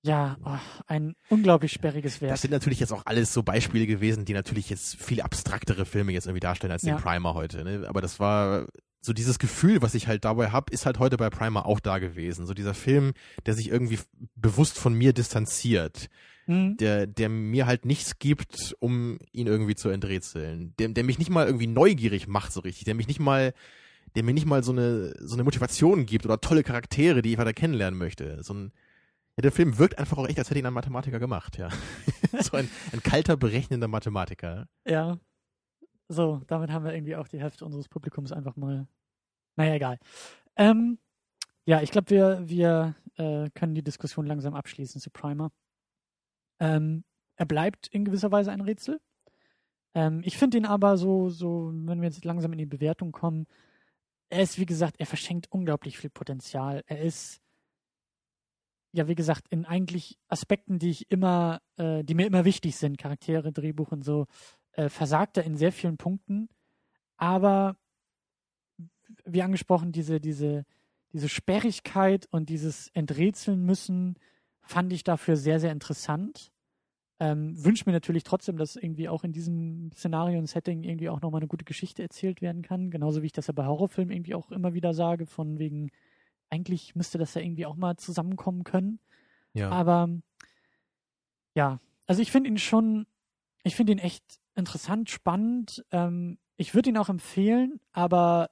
[0.06, 2.32] ja, oh, ein unglaublich sperriges Werk.
[2.32, 6.12] Das sind natürlich jetzt auch alles so Beispiele gewesen, die natürlich jetzt viel abstraktere Filme
[6.12, 6.95] jetzt irgendwie darstellen als Ja.
[6.97, 7.64] den Primer heute.
[7.64, 7.86] Ne?
[7.88, 8.68] Aber das war
[9.04, 11.99] so dieses Gefühl, was ich halt dabei habe, ist halt heute bei Primer auch da
[11.99, 12.45] gewesen.
[12.45, 13.14] So dieser Film,
[13.45, 13.99] der sich irgendwie
[14.36, 16.10] bewusst von mir distanziert,
[16.45, 21.18] Hm, der, der mir halt nichts gibt, um ihn irgendwie zu enträtseln, der, der mich
[21.18, 23.54] nicht mal irgendwie neugierig macht so richtig, der mich nicht mal,
[24.16, 27.38] der mir nicht mal so eine so eine Motivation gibt oder tolle Charaktere, die ich
[27.38, 28.43] weiter kennenlernen möchte.
[28.43, 28.74] So ein
[29.38, 31.70] ja, der Film wirkt einfach auch echt, als hätte ihn ein Mathematiker gemacht, ja.
[32.41, 34.68] so ein, ein kalter, berechnender Mathematiker.
[34.86, 35.18] ja.
[36.14, 38.88] So, damit haben wir irgendwie auch die Hälfte unseres Publikums einfach mal.
[39.55, 39.99] Naja, egal.
[40.55, 40.99] Ähm,
[41.66, 45.51] ja, ich glaube, wir, wir äh, können die Diskussion langsam abschließen zu Primer.
[46.59, 47.03] Ähm,
[47.36, 48.99] er bleibt in gewisser Weise ein Rätsel.
[49.95, 53.47] Ähm, ich finde ihn aber so, so, wenn wir jetzt langsam in die Bewertung kommen,
[54.30, 56.84] er ist, wie gesagt, er verschenkt unglaublich viel Potenzial.
[56.88, 57.41] Er ist,
[58.91, 62.97] ja, wie gesagt, in eigentlich Aspekten, die ich immer, äh, die mir immer wichtig sind,
[62.97, 64.28] Charaktere, Drehbuch und so,
[64.74, 66.49] äh, versagt er in sehr vielen Punkten.
[67.17, 67.78] Aber
[69.26, 70.65] wie angesprochen, diese, diese,
[71.11, 74.17] diese Sperrigkeit und dieses Enträtseln müssen,
[74.61, 76.51] fand ich dafür sehr, sehr interessant.
[77.19, 81.21] Ähm, Wünsche mir natürlich trotzdem, dass irgendwie auch in diesem Szenario und Setting irgendwie auch
[81.21, 82.89] nochmal eine gute Geschichte erzählt werden kann.
[82.89, 85.91] Genauso wie ich das ja bei Horrorfilmen irgendwie auch immer wieder sage, von wegen,
[86.49, 88.99] eigentlich müsste das ja irgendwie auch mal zusammenkommen können.
[89.53, 89.69] Ja.
[89.69, 90.09] Aber
[91.55, 93.05] ja, also ich finde ihn schon,
[93.63, 95.84] ich finde ihn echt interessant, spannend.
[95.91, 98.49] Ähm, ich würde ihn auch empfehlen, aber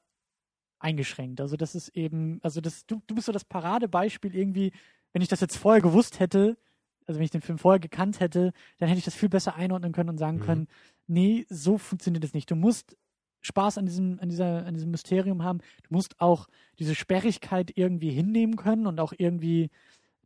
[0.79, 1.41] eingeschränkt.
[1.41, 4.71] Also das ist eben, also das, du, du bist so das Paradebeispiel irgendwie,
[5.13, 6.57] wenn ich das jetzt vorher gewusst hätte,
[7.05, 9.91] also wenn ich den Film vorher gekannt hätte, dann hätte ich das viel besser einordnen
[9.91, 10.41] können und sagen Mhm.
[10.41, 10.67] können,
[11.07, 12.49] nee, so funktioniert es nicht.
[12.49, 12.97] Du musst
[13.41, 15.59] Spaß an diesem, an dieser, an diesem Mysterium haben.
[15.83, 16.47] Du musst auch
[16.79, 19.69] diese Sperrigkeit irgendwie hinnehmen können und auch irgendwie,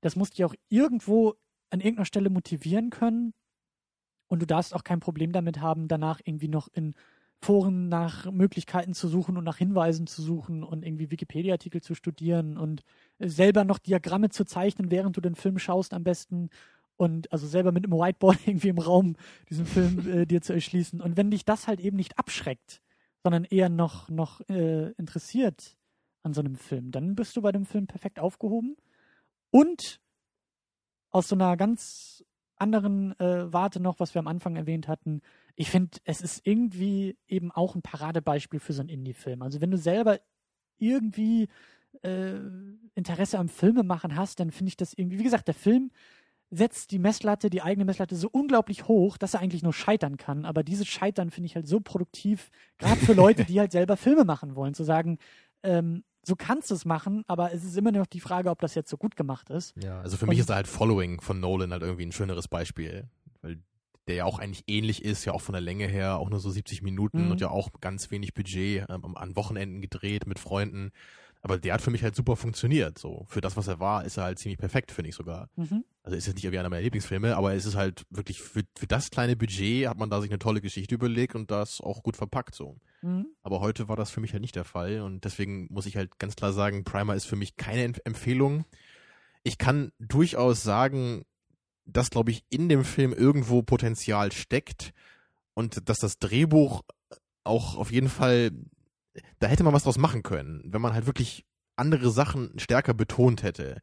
[0.01, 1.35] das muss dich auch irgendwo
[1.69, 3.33] an irgendeiner Stelle motivieren können.
[4.27, 6.95] Und du darfst auch kein Problem damit haben, danach irgendwie noch in
[7.41, 12.57] Foren nach Möglichkeiten zu suchen und nach Hinweisen zu suchen und irgendwie Wikipedia-Artikel zu studieren
[12.57, 12.83] und
[13.19, 16.49] selber noch Diagramme zu zeichnen, während du den Film schaust am besten
[16.97, 19.15] und also selber mit einem Whiteboard irgendwie im Raum
[19.49, 21.01] diesen Film äh, dir zu erschließen.
[21.01, 22.81] Und wenn dich das halt eben nicht abschreckt,
[23.21, 25.77] sondern eher noch, noch äh, interessiert
[26.23, 28.75] an so einem Film, dann bist du bei dem Film perfekt aufgehoben.
[29.51, 29.99] Und
[31.11, 32.25] aus so einer ganz
[32.65, 35.21] anderen äh, Warte noch, was wir am Anfang erwähnt hatten,
[35.55, 39.41] ich finde, es ist irgendwie eben auch ein Paradebeispiel für so einen Indie-Film.
[39.41, 40.19] Also wenn du selber
[40.77, 41.47] irgendwie
[42.01, 42.33] äh,
[42.95, 45.91] Interesse am Filmemachen hast, dann finde ich das irgendwie, wie gesagt, der Film
[46.51, 50.45] setzt die Messlatte, die eigene Messlatte so unglaublich hoch, dass er eigentlich nur scheitern kann.
[50.45, 54.25] Aber dieses Scheitern finde ich halt so produktiv, gerade für Leute, die halt selber Filme
[54.25, 55.17] machen wollen, zu sagen,
[55.63, 58.75] ähm, so kannst du es machen, aber es ist immer noch die Frage, ob das
[58.75, 59.73] jetzt so gut gemacht ist.
[59.81, 63.07] Ja, also für Und- mich ist halt Following von Nolan halt irgendwie ein schöneres Beispiel,
[63.41, 63.59] weil
[64.07, 66.49] der ja auch eigentlich ähnlich ist, ja auch von der Länge her, auch nur so
[66.49, 67.31] 70 Minuten Mhm.
[67.31, 70.91] und ja auch ganz wenig Budget ähm, an Wochenenden gedreht mit Freunden.
[71.45, 72.97] Aber der hat für mich halt super funktioniert.
[72.97, 75.47] So für das, was er war, ist er halt ziemlich perfekt, finde ich sogar.
[75.55, 75.83] Mhm.
[76.01, 78.87] Also ist jetzt nicht irgendwie einer meiner Lieblingsfilme, aber es ist halt wirklich für, für
[78.87, 82.17] das kleine Budget hat man da sich eine tolle Geschichte überlegt und das auch gut
[82.17, 82.77] verpackt so.
[83.03, 83.27] Mhm.
[83.43, 86.17] Aber heute war das für mich halt nicht der Fall und deswegen muss ich halt
[86.17, 88.65] ganz klar sagen, Primer ist für mich keine Empf- Empfehlung.
[89.43, 91.25] Ich kann durchaus sagen,
[91.85, 94.93] dass, glaube ich, in dem Film irgendwo Potenzial steckt
[95.53, 96.81] und dass das Drehbuch
[97.43, 98.49] auch auf jeden Fall,
[99.39, 101.45] da hätte man was draus machen können, wenn man halt wirklich
[101.75, 103.81] andere Sachen stärker betont hätte.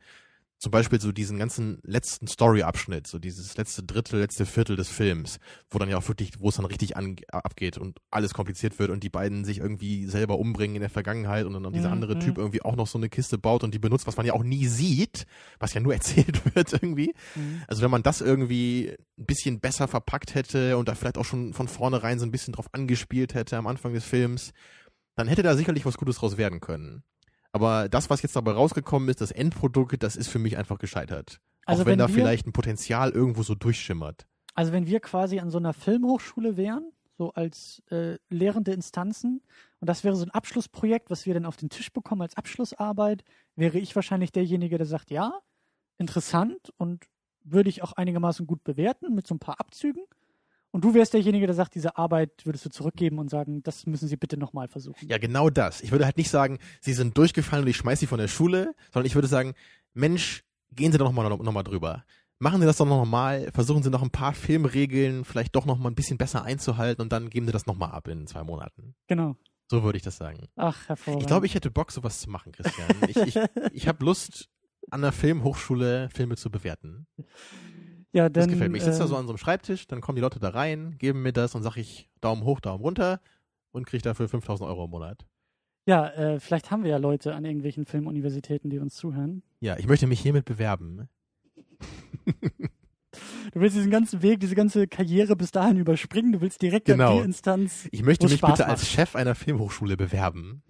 [0.59, 5.41] Zum Beispiel so diesen ganzen letzten Story-Abschnitt, so dieses letzte Drittel, letzte Viertel des Films,
[5.69, 8.91] wo dann ja auch wirklich, wo es dann richtig an, abgeht und alles kompliziert wird
[8.91, 12.15] und die beiden sich irgendwie selber umbringen in der Vergangenheit und dann dieser Mhm, andere
[12.15, 12.21] mhm.
[12.21, 14.45] Typ irgendwie auch noch so eine Kiste baut und die benutzt, was man ja auch
[14.45, 15.27] nie sieht,
[15.59, 17.13] was ja nur erzählt wird irgendwie.
[17.35, 17.63] Mhm.
[17.67, 21.55] Also wenn man das irgendwie ein bisschen besser verpackt hätte und da vielleicht auch schon
[21.55, 24.53] von vornherein so ein bisschen drauf angespielt hätte am Anfang des Films,
[25.15, 27.03] dann hätte da sicherlich was Gutes draus werden können.
[27.53, 31.41] Aber das, was jetzt dabei rausgekommen ist, das Endprodukt, das ist für mich einfach gescheitert.
[31.67, 34.27] Also auch wenn, wenn da wir- vielleicht ein Potenzial irgendwo so durchschimmert.
[34.55, 39.43] Also wenn wir quasi an so einer Filmhochschule wären, so als äh, lehrende Instanzen,
[39.81, 43.23] und das wäre so ein Abschlussprojekt, was wir dann auf den Tisch bekommen als Abschlussarbeit,
[43.55, 45.41] wäre ich wahrscheinlich derjenige, der sagt, ja,
[45.99, 47.05] interessant und
[47.45, 50.03] würde ich auch einigermaßen gut bewerten mit so ein paar Abzügen.
[50.73, 54.09] Und du wärst derjenige, der sagt, diese Arbeit würdest du zurückgeben und sagen, das müssen
[54.09, 55.07] sie bitte nochmal versuchen.
[55.07, 55.83] Ja, genau das.
[55.83, 58.75] Ich würde halt nicht sagen, sie sind durchgefallen und ich schmeiß sie von der Schule,
[58.91, 59.53] sondern ich würde sagen,
[59.93, 60.45] Mensch,
[60.75, 62.05] gehen Sie doch nochmal noch, mal drüber.
[62.39, 65.79] Machen Sie das doch noch mal, versuchen Sie noch ein paar Filmregeln vielleicht doch noch
[65.79, 68.43] mal ein bisschen besser einzuhalten und dann geben Sie das noch mal ab in zwei
[68.43, 68.95] Monaten.
[69.07, 69.37] Genau.
[69.71, 70.49] So würde ich das sagen.
[70.57, 71.23] Ach, hervorragend.
[71.23, 72.89] Ich glaube, ich hätte Bock, sowas zu machen, Christian.
[73.09, 73.37] Ich, ich,
[73.73, 74.49] ich habe Lust,
[74.91, 77.07] an der Filmhochschule Filme zu bewerten.
[78.13, 78.79] Ja, Das dann, gefällt mir.
[78.79, 80.97] Ich sitze da äh, so an so einem Schreibtisch, dann kommen die Leute da rein,
[80.99, 83.21] geben mir das und sag ich Daumen hoch, Daumen runter
[83.73, 85.27] und kriege dafür 5000 Euro im Monat.
[85.87, 89.43] Ja, äh, vielleicht haben wir ja Leute an irgendwelchen Filmuniversitäten, die uns zuhören.
[89.61, 91.09] Ja, ich möchte mich hiermit bewerben.
[93.53, 96.33] Du willst diesen ganzen Weg, diese ganze Karriere bis dahin überspringen.
[96.33, 97.19] Du willst direkt an Genau.
[97.19, 97.87] die Instanz.
[97.91, 98.91] Ich möchte mich Spaß bitte als macht.
[98.91, 100.63] Chef einer Filmhochschule bewerben.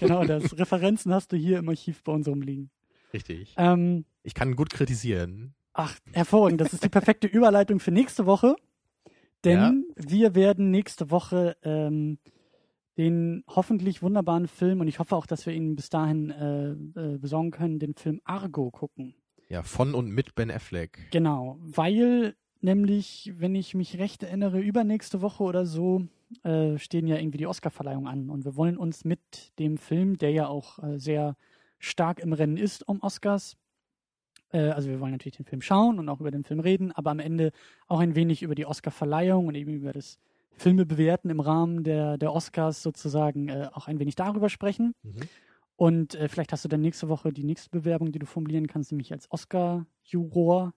[0.00, 0.58] Genau, das.
[0.58, 2.70] Referenzen hast du hier im Archiv bei uns rumliegen.
[3.14, 3.54] Richtig.
[3.56, 5.54] Ähm, Ich kann gut kritisieren.
[5.76, 6.60] Ach, hervorragend.
[6.60, 8.56] Das ist die perfekte Überleitung für nächste Woche.
[9.44, 12.18] Denn wir werden nächste Woche ähm,
[12.96, 17.18] den hoffentlich wunderbaren Film, und ich hoffe auch, dass wir ihn bis dahin äh, äh,
[17.18, 19.14] besorgen können, den Film Argo gucken.
[19.48, 21.08] Ja, von und mit Ben Affleck.
[21.12, 26.06] Genau, weil nämlich, wenn ich mich recht erinnere, übernächste Woche oder so
[26.42, 30.32] äh, stehen ja irgendwie die Oscarverleihungen an und wir wollen uns mit dem Film, der
[30.32, 31.36] ja auch äh, sehr
[31.78, 33.56] stark im Rennen ist um Oscars,
[34.52, 37.10] äh, also wir wollen natürlich den Film schauen und auch über den Film reden, aber
[37.10, 37.52] am Ende
[37.86, 40.18] auch ein wenig über die Oscarverleihung und eben über das
[40.56, 44.94] Filme bewerten im Rahmen der, der Oscars sozusagen äh, auch ein wenig darüber sprechen.
[45.02, 45.20] Mhm.
[45.76, 48.90] Und äh, vielleicht hast du dann nächste Woche die nächste Bewerbung, die du formulieren kannst,
[48.92, 50.72] nämlich als Oscar-Juror.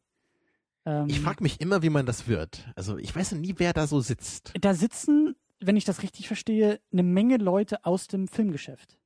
[0.85, 2.67] Ähm, Ich frage mich immer, wie man das wird.
[2.75, 4.51] Also ich weiß nie, wer da so sitzt.
[4.59, 8.98] da sitzen, wenn ich das richtig verstehe, eine Menge Leute aus dem Filmgeschäft.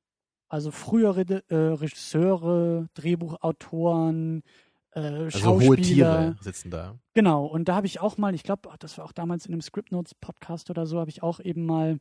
[0.54, 4.44] Also frühere äh, Regisseure, Drehbuchautoren,
[4.92, 5.68] äh, Also Schauspieler.
[5.68, 6.96] hohe Tiere sitzen da.
[7.12, 9.62] Genau, und da habe ich auch mal, ich glaube, das war auch damals in einem
[9.62, 11.98] Script Notes Podcast oder so, habe ich auch eben mal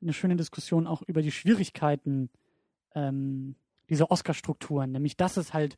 [0.00, 2.30] eine schöne Diskussion auch über die Schwierigkeiten
[2.94, 3.56] ähm,
[3.90, 5.76] dieser Oscar-Strukturen, nämlich dass es halt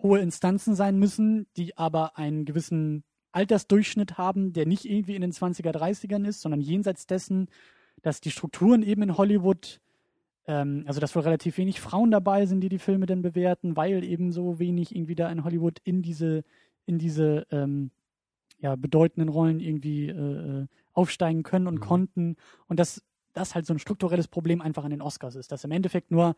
[0.00, 3.02] hohe Instanzen sein müssen, die aber einen gewissen
[3.32, 7.48] Altersdurchschnitt haben, der nicht irgendwie in den 20er, 30ern ist, sondern jenseits dessen,
[8.02, 9.80] dass die Strukturen eben in Hollywood,
[10.48, 14.02] ähm, also dass wohl relativ wenig Frauen dabei sind, die die Filme dann bewerten, weil
[14.02, 16.42] eben so wenig irgendwie da in Hollywood in diese,
[16.86, 17.90] in diese ähm,
[18.58, 21.80] ja, bedeutenden Rollen irgendwie äh, äh, aufsteigen können und Mhm.
[21.80, 22.36] konnten.
[22.66, 23.04] Und dass
[23.34, 26.34] das halt so ein strukturelles Problem einfach an den Oscars ist, dass im Endeffekt nur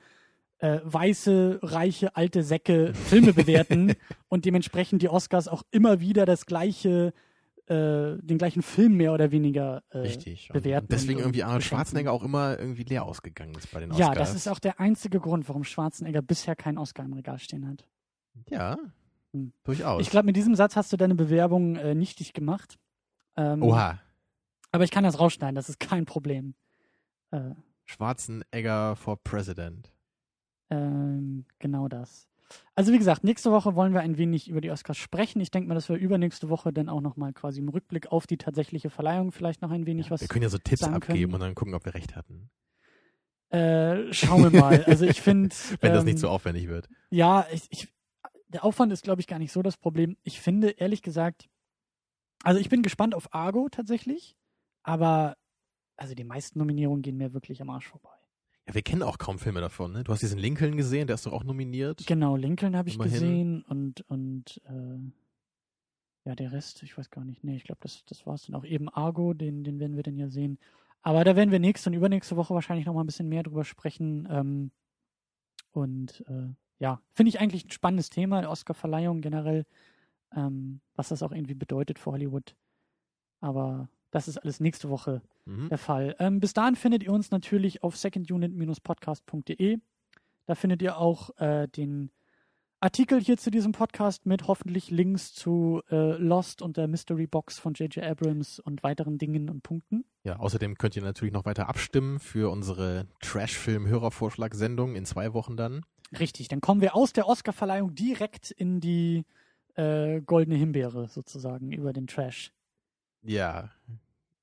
[0.59, 3.95] äh, weiße, reiche, alte Säcke Filme bewerten
[4.29, 7.15] und dementsprechend die Oscars auch immer wieder das gleiche,
[7.71, 10.51] äh, den gleichen Film mehr oder weniger äh, Richtig.
[10.51, 10.89] Und bewerten.
[10.91, 11.63] deswegen und, irgendwie Arnold.
[11.65, 14.09] Schwarzenegger auch immer irgendwie leer ausgegangen ist bei den Oscars.
[14.09, 17.69] Ja, das ist auch der einzige Grund, warum Schwarzenegger bisher keinen Oscar im Regal stehen
[17.69, 17.87] hat.
[18.49, 18.77] Ja,
[19.33, 19.53] Hm.
[19.63, 20.03] durchaus.
[20.03, 22.79] Ich glaube, mit diesem Satz hast du deine Bewerbung äh, nichtig gemacht.
[23.37, 24.01] Ähm, Oha,
[24.73, 26.55] Aber ich kann das rausschneiden, das ist kein Problem.
[27.31, 27.51] Äh,
[27.85, 29.93] Schwarzenegger for President.
[30.71, 32.27] ähm, genau das.
[32.75, 35.41] Also wie gesagt, nächste Woche wollen wir ein wenig über die Oscars sprechen.
[35.41, 38.39] Ich denke mal, dass wir übernächste Woche dann auch nochmal quasi im Rückblick auf die
[38.39, 41.41] tatsächliche Verleihung vielleicht noch ein wenig Ja, was wir können ja so Tipps abgeben und
[41.41, 42.51] dann gucken, ob wir recht hatten.
[43.51, 44.85] Äh, schauen wir mal.
[44.85, 45.55] Also ich finde.
[45.81, 46.89] Wenn das ähm, nicht so aufwendig wird.
[47.11, 47.89] Ja, ich, ich,
[48.49, 50.17] der Aufwand ist, glaube ich, gar nicht so das Problem.
[50.23, 51.49] Ich finde, ehrlich gesagt,
[52.43, 54.37] also ich bin gespannt auf Argo tatsächlich,
[54.83, 55.37] aber
[55.97, 58.20] also die meisten Nominierungen gehen mir wirklich am Arsch vorbei.
[58.71, 60.05] Ja, wir kennen auch kaum Filme davon, ne?
[60.05, 62.07] Du hast diesen Lincoln gesehen, der ist doch auch nominiert.
[62.07, 63.13] Genau, Lincoln habe ich Immerhin.
[63.13, 67.43] gesehen und, und äh, ja, der Rest, ich weiß gar nicht.
[67.43, 68.65] Nee, ich glaube, das, das war es dann auch.
[68.65, 70.57] Eben Argo, den, den werden wir dann ja sehen.
[71.03, 73.65] Aber da werden wir nächste und übernächste Woche wahrscheinlich noch mal ein bisschen mehr drüber
[73.65, 74.29] sprechen.
[74.31, 74.71] Ähm,
[75.73, 79.67] und äh, ja, finde ich eigentlich ein spannendes Thema, Oscar-Verleihung generell,
[80.37, 82.55] ähm, was das auch irgendwie bedeutet für Hollywood.
[83.41, 85.69] Aber das ist alles nächste Woche Mhm.
[85.69, 86.17] der Fall.
[86.19, 89.79] Ähm, bis dahin findet ihr uns natürlich auf secondunit-podcast.de.
[90.47, 92.11] Da findet ihr auch äh, den
[92.83, 97.59] Artikel hier zu diesem Podcast mit hoffentlich Links zu äh, Lost und der Mystery Box
[97.59, 98.03] von J.J.
[98.03, 100.05] Abrams und weiteren Dingen und Punkten.
[100.25, 105.85] Ja, außerdem könnt ihr natürlich noch weiter abstimmen für unsere Trash-Film-Hörervorschlag-Sendung in zwei Wochen dann.
[106.19, 109.25] Richtig, dann kommen wir aus der Oscarverleihung direkt in die
[109.75, 112.53] äh, goldene Himbeere sozusagen über den Trash.
[113.23, 113.71] Ja,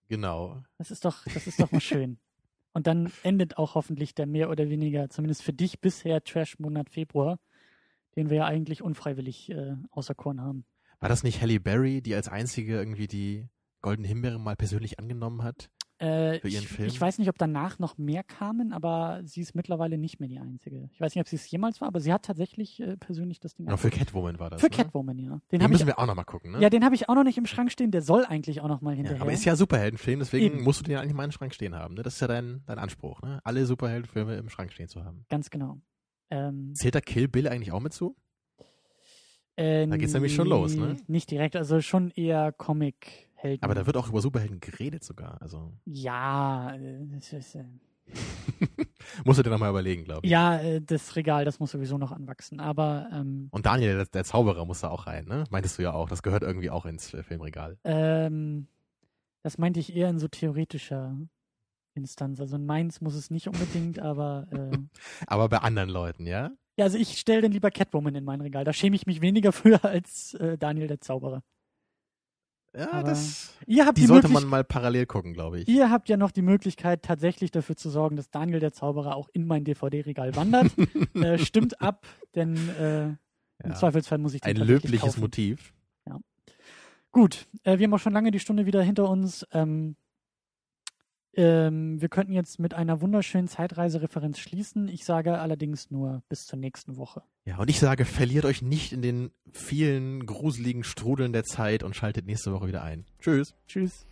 [0.07, 0.63] genau.
[0.77, 2.19] Das ist doch, das ist doch mal schön.
[2.73, 7.39] Und dann endet auch hoffentlich der mehr oder weniger, zumindest für dich bisher Trash-Monat Februar,
[8.15, 10.65] den wir ja eigentlich unfreiwillig äh, auserkoren haben.
[10.99, 13.47] War das nicht Halle Berry, die als einzige irgendwie die
[13.81, 15.69] Goldene Himbeere mal persönlich angenommen hat?
[15.99, 16.88] Äh, Für ihren ich, Film?
[16.88, 20.38] ich weiß nicht, ob danach noch mehr kamen, aber sie ist mittlerweile nicht mehr die
[20.38, 20.90] Einzige.
[20.94, 23.56] Ich weiß nicht, ob sie es jemals war, aber sie hat tatsächlich äh, persönlich das
[23.56, 23.90] Ding Ja, für.
[23.90, 24.61] Catwoman war das.
[24.61, 24.76] Für ne?
[24.76, 25.30] Catwoman, ja.
[25.32, 26.61] Den Den habe ich, müssen wir auch nochmal gucken, ne?
[26.61, 27.90] ja, den habe ich auch noch nicht im Schrank stehen.
[27.90, 29.22] Der soll eigentlich auch noch mal Ja, hinterher.
[29.24, 30.64] aber ist ja Superheldenfilm, deswegen Eben.
[30.64, 31.95] musst du den eigentlich mal im Schrank stehen haben.
[31.95, 32.03] Ne?
[32.03, 33.40] Das ist ja dein, dein Anspruch, ne?
[33.44, 35.26] Alle Superheldenfilme im Schrank stehen zu haben.
[35.30, 35.82] Ganz genau.
[36.30, 38.15] Ähm, Zählt da Kill Bill eigentlich auch mit zu?
[39.56, 40.94] äh, Da geht's nämlich schon los, ne?
[40.94, 42.52] nee, Nicht direkt, also schon eher
[43.38, 43.64] Comic-Helden.
[43.64, 45.41] Aber da wird auch über Superhelden geredet sogar.
[45.41, 47.64] Also Ja, äh, das ist, äh,
[49.26, 50.31] musst du dir nochmal überlegen, glaube ich.
[50.31, 52.59] ja, äh, das Regal, das muss sowieso noch anwachsen.
[52.59, 55.43] Aber ähm, Und Daniel, der, der Zauberer, muss da auch rein, ne?
[55.49, 56.09] Meintest du ja auch.
[56.09, 57.77] Das gehört irgendwie auch ins äh, Filmregal.
[57.84, 58.68] ähm,
[59.43, 61.15] das meinte ich eher in so theoretischer
[61.93, 62.39] Instanz.
[62.41, 64.77] Also in Mainz muss es nicht unbedingt, aber äh,
[65.27, 66.51] Aber bei anderen Leuten, ja?
[66.77, 68.65] ja, also ich stelle dann lieber Catwoman in mein Regal.
[68.65, 71.43] Da schäme ich mich weniger für als äh, Daniel der Zauberer.
[72.77, 73.53] Ja, Aber das.
[73.65, 75.67] Ihr habt Die die, sollte man mal parallel gucken, glaube ich.
[75.67, 79.29] Ihr habt ja noch die Möglichkeit, tatsächlich dafür zu sorgen, dass Daniel der Zauberer auch
[79.33, 80.71] in mein DVD-Regal wandert.
[81.15, 82.05] äh, stimmt ab,
[82.35, 83.17] denn äh, im
[83.65, 83.73] Ja.
[83.73, 85.21] Zweifelsfall muss ich den Ein löbliches kaufen.
[85.21, 85.73] Motiv.
[87.11, 89.47] Gut, äh, wir haben auch schon lange die Stunde wieder hinter uns.
[89.51, 89.95] Ähm,
[91.38, 94.88] ähm, wir könnten jetzt mit einer wunderschönen Zeitreisereferenz schließen.
[94.88, 97.22] Ich sage allerdings nur bis zur nächsten Woche.
[97.45, 101.95] Ja, und ich sage, verliert euch nicht in den vielen gruseligen Strudeln der Zeit und
[101.95, 103.05] schaltet nächste Woche wieder ein.
[103.19, 103.53] Tschüss.
[103.68, 104.07] Tschüss.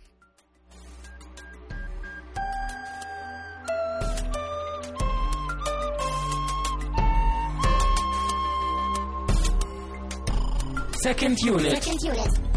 [11.02, 11.82] Second unit.
[11.82, 12.55] Second unit.